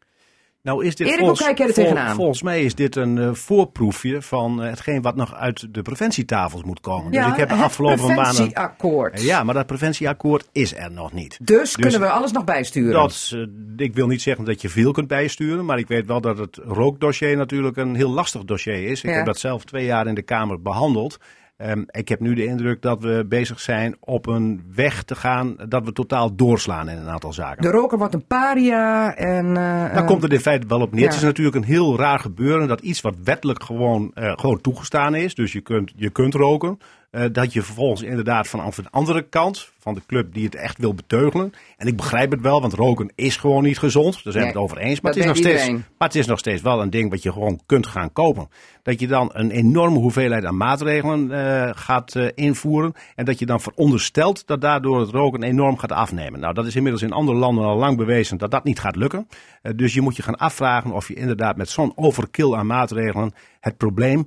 [0.62, 2.14] Nou is dit Erik, volgens, hoe kijk jij er vol- tegenaan?
[2.14, 6.62] volgens mij is dit een eh, voorproefje van eh, hetgeen wat nog uit de preventietafels
[6.62, 7.12] moet komen.
[7.12, 8.24] dus ik heb de het afgelopen maanden...
[8.24, 9.22] preventieakkoord.
[9.22, 11.38] Ja, maar dat preventieakkoord is er nog niet.
[11.42, 12.92] Dus, kunnen we alles nog bijsturen?
[12.92, 13.40] Dat, eh,
[13.86, 16.56] ik wil niet zeggen dat je veel kunt bijsturen, maar ik weet wel dat het
[16.64, 19.02] rookdossier natuurlijk een heel lastig dossier is.
[19.02, 19.16] Ik Ja.
[19.16, 21.18] heb dat zelf twee jaar in de Kamer behandeld.
[21.60, 25.56] Ehm, ik heb nu de indruk dat we bezig zijn op een weg te gaan
[25.68, 27.62] dat we totaal doorslaan in een aantal zaken.
[27.62, 29.46] De roker wordt een paria en...
[29.48, 31.00] eh, Daar eh, komt het in feite wel op neer.
[31.00, 31.06] ja.
[31.06, 35.14] Het is natuurlijk een heel raar gebeuren dat iets wat wettelijk gewoon, eh, gewoon toegestaan
[35.14, 36.78] is, dus je kunt, je kunt roken,
[37.10, 40.78] eh, dat je vervolgens inderdaad vanaf de andere kant, van de club die het echt
[40.78, 41.52] wil beteugelen.
[41.76, 44.12] En ik begrijp het wel, want roken is gewoon niet gezond.
[44.24, 45.00] Daar zijn we Nee, het over eens.
[45.00, 47.32] Maar het, is nog steeds, maar het is nog steeds wel een ding wat je
[47.32, 48.48] gewoon kunt gaan kopen.
[48.82, 52.92] Dat je dan een enorme hoeveelheid aan maatregelen eh, gaat eh, invoeren.
[53.14, 56.40] En dat je dan veronderstelt dat daardoor het roken enorm gaat afnemen.
[56.40, 59.28] Nou, dat is inmiddels in andere landen al lang bewezen dat dat niet gaat lukken.
[59.76, 63.76] Dus je moet je gaan afvragen of je inderdaad met zo'n overkill aan maatregelen het
[63.76, 64.26] probleem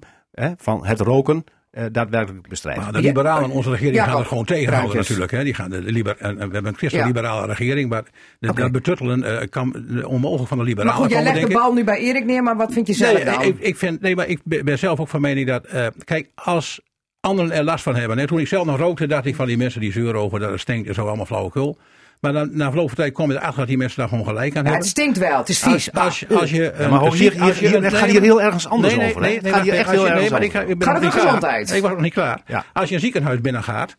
[0.57, 1.43] van het roken
[1.73, 2.81] eh, daadwerkelijk bestrijdt.
[2.81, 5.31] Maar de liberalen, onze regering, Ja, gaan het gewoon tegenhouden natuurlijk.
[5.31, 5.43] Hè.
[5.43, 8.03] Die gaan de, liber, en, en we hebben een christen-liberale regering, maar
[8.39, 11.47] de, dat betuttelen eh, kan eh, onmogelijk van de Maar liberalen goed, jij komen, legt
[11.47, 13.41] de bal nu bij Erik neer, maar wat vind je zelf Nee, dan?
[13.41, 16.81] ik, ik vind, nee, maar ik ben zelf ook van mening dat, eh, kijk, als
[17.19, 18.17] anderen er last van hebben.
[18.17, 20.51] Hè, toen ik zelf nog rookte, dacht ik van die mensen die zeuren over dat
[20.51, 21.77] het stinkt en zo allemaal flauwekul.
[22.23, 24.55] Maar dan, na verloop van tijd kom je erachter dat die mensen daar gewoon gelijk
[24.55, 24.79] aan Ja, hebben.
[24.79, 25.91] het stinkt wel, het is vies.
[25.93, 27.91] Als, als, je- als je, Ja, maar een- hier, hier, als je- hier- het nee,
[27.91, 29.21] gaat hier heel ergens anders nee, nee, over.
[29.21, 30.75] Nee, Het nee, gaat hier echt heel nee, ergens maar ik, over.
[30.83, 31.71] Gaat gezondheid?
[31.73, 32.41] Ik was nog niet klaar.
[32.45, 32.65] Ja.
[32.73, 33.95] Als je een ziekenhuis binnen gaat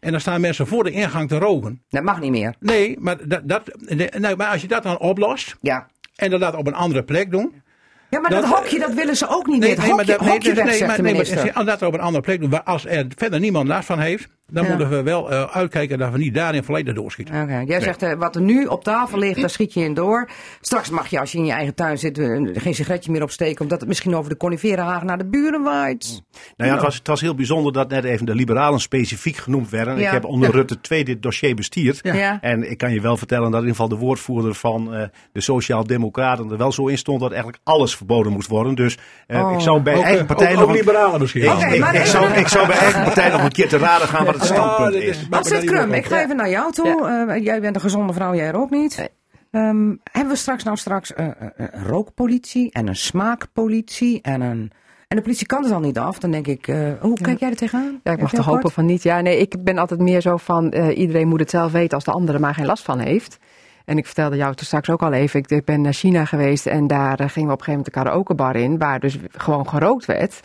[0.00, 1.82] en dan staan mensen voor de ingang te roken.
[1.88, 2.54] Dat mag niet meer.
[2.60, 5.86] Nee, maar, dat, dat, nee, nou, maar als je dat dan oplost Ja.
[6.16, 7.62] en dat op een andere plek doen.
[8.10, 9.68] Ja, maar dat, Dat- hokje, dat willen ze ook niet meer.
[9.68, 11.36] Het maar hokje, dat- hokje dus- weg, nee, maar- nee, maar minister.
[11.54, 13.98] als je dat op een andere plek doen, waar als er verder niemand last van
[13.98, 14.68] heeft, dan Ja.
[14.70, 17.42] moeten we wel eh, uitkijken dat we niet daarin volledig doorschieten.
[17.42, 20.28] Oké, Jij zegt eh, wat er nu op tafel ligt, daar schiet je in door.
[20.60, 23.60] Straks mag je als je in je eigen tuin zit eh, geen sigaretje meer opsteken,
[23.60, 26.22] omdat het misschien over de coniferenhaag naar de buren waait.
[26.56, 29.70] Nou ja, het was, het was heel bijzonder dat net even de liberalen specifiek genoemd
[29.70, 29.98] werden.
[29.98, 30.06] Ja.
[30.06, 30.50] Ik heb onder.
[30.50, 32.00] Rutte 2 dit dossier bestierd.
[32.02, 32.38] Ja.
[32.40, 35.40] En ik kan je wel vertellen dat in ieder geval de woordvoerder van eh, de
[35.40, 38.74] Sociaal-Democraten er wel zo in stond dat eigenlijk alles verboden moest worden.
[38.74, 39.52] Dus eh, Oh.
[39.52, 41.42] ik zou bij Ook, eigen partij ook, nog ook liberalen misschien.
[41.42, 44.24] Ik, ik, ik zou, ik zou bij eigen partij nog een keer te raden gaan
[44.24, 45.64] wat het standpunt dit is.
[45.64, 47.06] krum, ik ga even naar jou toe.
[47.28, 49.10] Eh, jij bent een gezonde vrouw, jij ook niet.
[49.50, 54.72] Ehm, hebben we straks nou straks eh, eh, een rookpolitie en een smaakpolitie en een...
[55.08, 56.18] En de politie kan het al niet af.
[56.18, 58.00] Dan denk ik, eh, hoe kijk jij er tegenaan?
[58.02, 58.72] Ja, ik mag toch hopen kort?
[58.72, 59.02] van niet.
[59.02, 62.04] Ja, nee, ik ben altijd meer zo van eh, iedereen moet het zelf weten als
[62.04, 63.38] de andere maar geen last van heeft.
[63.84, 66.66] En ik vertelde jou toen straks ook al even, ik, ik ben naar China geweest
[66.66, 70.04] en daar gingen we op een gegeven moment de karaokebar in, waar dus gewoon gerookt
[70.04, 70.40] werd.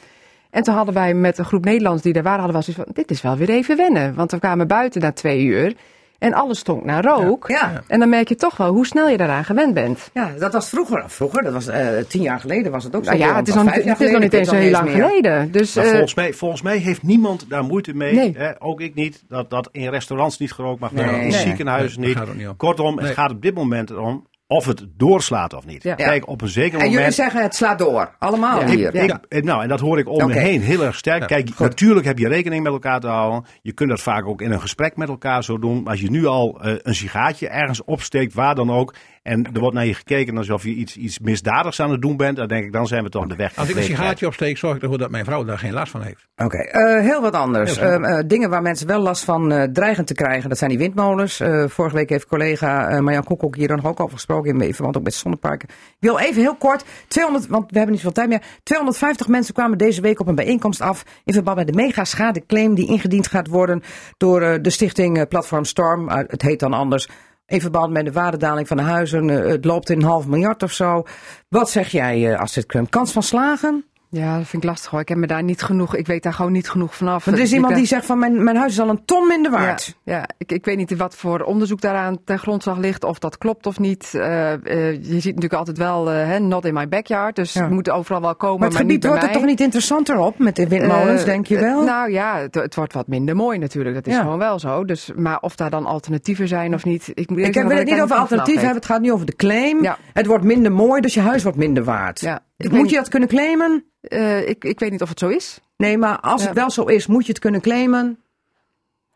[0.54, 2.94] En toen hadden wij met een groep Nederlanders die daar waren, hadden we zoiets van,
[2.96, 4.14] dit is wel weer even wennen.
[4.16, 5.74] Want we kwamen buiten na twee uur
[6.20, 7.48] en alles stonk naar rook.
[7.48, 7.84] Ja.
[7.88, 10.10] En dan merk je toch wel hoe snel je daaraan gewend bent.
[10.14, 11.04] Ja, dat was vroeger.
[11.08, 13.10] Vroeger, dat was eh, tien jaar geleden was het ook zo.
[13.12, 14.72] Nou ja, het is nog, niet- jaar het is nog geleden, niet ik eens heel
[14.72, 15.04] lang meer.
[15.08, 15.52] geleden.
[15.52, 18.14] Dus Maar eh, volgens, mij, volgens mij heeft niemand daar moeite mee.
[18.14, 18.34] Nee.
[18.38, 18.62] Hè?
[18.62, 19.24] Ook ik niet.
[19.30, 21.12] Dat, dat in restaurants niet gerookt mag worden.
[21.12, 21.22] Nee.
[21.22, 21.40] in Nee.
[21.42, 22.48] ziekenhuizen Nee, niet.
[22.58, 23.06] Kortom, Nee.
[23.06, 25.84] het gaat op dit moment erom of het doorslaat of niet.
[25.84, 25.96] Ja.
[25.96, 27.14] Kijk, op een zeker En jullie moment.
[27.14, 28.16] zeggen het slaat door.
[28.20, 28.68] Allemaal Ja.
[28.68, 28.96] hier.
[28.96, 30.26] Ik, ik- nou, en dat hoor ik om Oké.
[30.26, 31.28] me heen heel erg sterk.
[31.28, 33.46] Kijk, natuurlijk heb je rekening met elkaar te houden.
[33.62, 35.82] Je kunt dat vaak ook in een gesprek met elkaar zo doen.
[35.84, 38.94] Maar als je nu al eh, een sigaartje ergens opsteekt, waar dan ook.
[39.24, 42.38] En er wordt naar je gekeken alsof je iets, iets misdadigs aan het doen bent.
[42.38, 43.56] Dan denk ik, dan zijn we toch de weg.
[43.56, 46.02] Als ik een sigaartje opsteek, zorg ik ervoor dat mijn vrouw daar geen last van
[46.02, 46.28] heeft.
[46.36, 47.80] Oké, eh, heel wat anders.
[47.80, 47.90] Heel.
[47.90, 50.80] Eh, eh, dingen waar mensen wel last van eh, dreigen te krijgen, dat zijn die
[50.80, 51.40] windmolens.
[51.40, 54.98] Eh, vorige week heeft collega eh Marjan Koekoek hier dan ook over gesproken, in verband
[54.98, 55.70] ook met zonneparken.
[55.70, 58.42] Ik wil even heel kort, 200, want we hebben niet zoveel tijd meer.
[58.64, 62.76] 250 mensen kwamen deze week op een bijeenkomst af in verband met de mega schadeclaim
[62.76, 63.84] die ingediend gaat worden
[64.18, 66.10] door eh, de stichting eh, Platform Storm.
[66.10, 67.08] Eh, het heet dan anders.
[67.54, 69.30] In verband met de waardedaling van de huizen.
[69.30, 71.04] eh, het loopt in een half miljard of zo.
[71.50, 72.90] Wat zeg jij, eh Astrid Krum?
[72.90, 73.86] Kans van slagen?
[74.16, 75.00] Ja, dat vind ik lastig hoor.
[75.00, 77.26] Ik heb me daar niet genoeg, ik weet daar gewoon niet genoeg vanaf.
[77.26, 79.52] Want er is iemand die zegt van mijn, mijn huis is al een ton minder
[79.52, 79.96] waard.
[80.04, 80.26] Ja, ja.
[80.38, 83.80] Ik, ik weet niet wat voor onderzoek daaraan ten grondslag ligt, of dat klopt of
[83.80, 84.14] niet.
[84.14, 84.60] Eh, eh,
[84.94, 87.62] je ziet natuurlijk altijd wel, hè, not in my backyard, dus Ja.
[87.62, 89.62] het moet overal wel komen, Maar maar, het gebied niet bij wordt er toch niet
[89.62, 91.84] interessanter op met de windmolens, denk je wel?
[91.84, 94.22] nou ja, het, het wordt wat minder mooi natuurlijk, dat is Ja.
[94.22, 94.86] gewoon wel zo.
[94.86, 97.90] Dus, maar of daar dan alternatieven zijn of niet, ik moet ik heb, wil het
[97.90, 99.88] niet over alternatief hebben, het gaat nu over de claim.
[100.14, 102.20] Het wordt minder mooi, dus je huis wordt minder waard.
[102.22, 102.40] Ja.
[102.64, 103.86] Ik Moet je dat kunnen claimen?
[104.02, 106.48] Eh, ik, ik weet niet of het zo is, Nee, maar als Ja.
[106.48, 108.18] het wel zo is, moet je het kunnen claimen.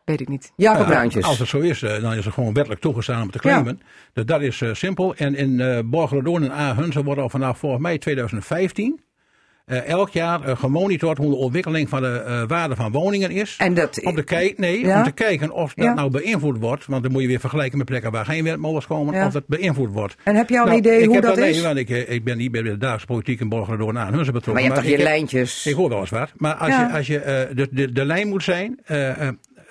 [0.04, 0.52] weet ik niet.
[0.56, 1.24] Jacob Ja, Bruintjes.
[1.24, 3.80] Als het zo is, eh, dan is het gewoon wettelijk toegestaan om te claimen.
[4.12, 5.14] Dus dat is eh, simpel.
[5.14, 9.00] En in eh Borgerdoorn en Ahunzen wordt al vanaf volgens mij 2015
[9.68, 13.54] eh, elk jaar eh, gemonitord hoe de ontwikkeling van de eh, waarde van woningen is.
[13.58, 14.98] En dat, Om te, nee, Ja?
[14.98, 15.94] om te kijken of dat Ja.
[15.94, 16.86] nou beïnvloed wordt.
[16.86, 19.14] Want dan moet je weer vergelijken met plekken waar geen windmolens komen.
[19.14, 19.26] Ja.
[19.26, 20.16] Of dat beïnvloed wordt.
[20.24, 21.62] en heb je al een Nou, idee hoe dat nee, is?
[21.62, 24.52] want ik, ik ben niet bij de dagelijkse politiek in Borgerdoorn en Ahunzen betrokken.
[24.52, 25.66] maar je hebt toch je heb- lijntjes?
[25.66, 26.32] ik hoor wel eens wat.
[26.36, 28.80] Maar als je, als je de, de, de lijn moet zijn,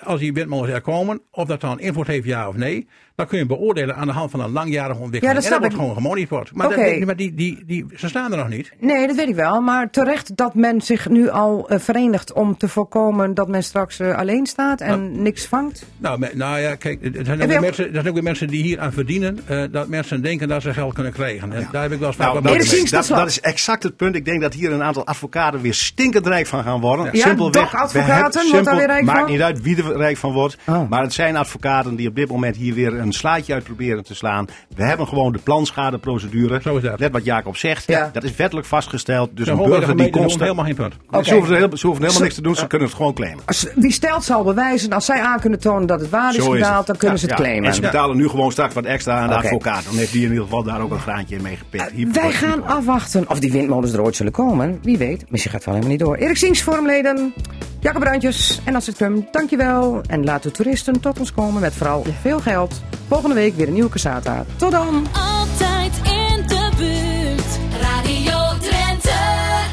[0.02, 2.86] als die windmolens er komen, of dat dan invloed heeft ja of nee,
[3.18, 5.24] Dat kun je beoordelen aan de hand van een langjarige ontwikkeling.
[5.26, 5.80] Ja, dat en dat snap wordt ik.
[5.80, 6.50] gewoon gemonitord.
[6.54, 8.72] Maar, dat- maar die, die, die, ze staan er nog niet.
[8.80, 9.60] Nee, dat weet ik wel.
[9.60, 13.98] Maar terecht dat men zich nu al eh, verenigt om te voorkomen dat men straks
[14.00, 15.84] eh, alleen staat en niks vangt.
[15.98, 18.48] Nou, me- nou ja, kijk, er zijn, ook weer mensen, er zijn ook weer mensen
[18.48, 19.38] die hier aan verdienen.
[19.46, 21.52] eh, dat mensen denken dat ze geld kunnen krijgen.
[21.52, 22.52] En daar heb ik wel eens vaak Nou, wat
[22.90, 24.14] dat, tot dat, is exact het punt.
[24.14, 27.04] Ik denk dat hier een aantal advocaten weer stinkend rijk van gaan worden.
[27.12, 29.30] Ja, dokadvocaten we hebben- wordt daar weer rijk maakt van?
[29.30, 30.56] niet uit wie er rijk van wordt.
[30.66, 30.88] Oh.
[30.88, 34.14] Maar het zijn advocaten die op dit moment hier weer een slaatje uit proberen te
[34.14, 34.46] slaan.
[34.76, 36.60] We hebben gewoon de planschadeprocedure.
[36.62, 36.98] Zo is dat.
[36.98, 37.86] Net wat Jacob zegt.
[37.86, 38.10] Ja.
[38.12, 39.30] Dat is wettelijk vastgesteld.
[39.34, 40.40] Dus De een burger die constant...
[40.42, 40.94] helemaal geen punt.
[41.10, 41.24] Oké.
[41.24, 42.54] Ze, hoeven, heel- ze hoeven helemaal niks te doen.
[42.56, 43.42] Ze kunnen het gewoon claimen.
[43.46, 46.86] Als die stelt zal bewijzen, als zij aan kunnen tonen dat het waar is gedaald,
[46.86, 47.40] dan kunnen ze het ja.
[47.42, 47.68] claimen.
[47.68, 49.84] En ze betalen nu gewoon straks wat extra aan de advocaat.
[49.84, 51.90] Dan heeft die in ieder geval daar ook een graantje in meegepikt.
[51.90, 54.78] Hier- Wij gaan afwachten of die windmolens er ooit zullen komen.
[54.82, 56.16] Wie weet, misschien gaat het wel helemaal niet door.
[56.16, 57.32] Erik Siens, vormleden,
[57.80, 60.00] Jacob Bruintjes en Astrid Krum, dankjewel.
[60.06, 62.82] En laat de toeristen tot ons komen met vooral veel geld.
[63.08, 64.44] Volgende week weer een nieuwe Casata.
[64.56, 65.06] Tot dan!
[65.12, 66.17] Altijd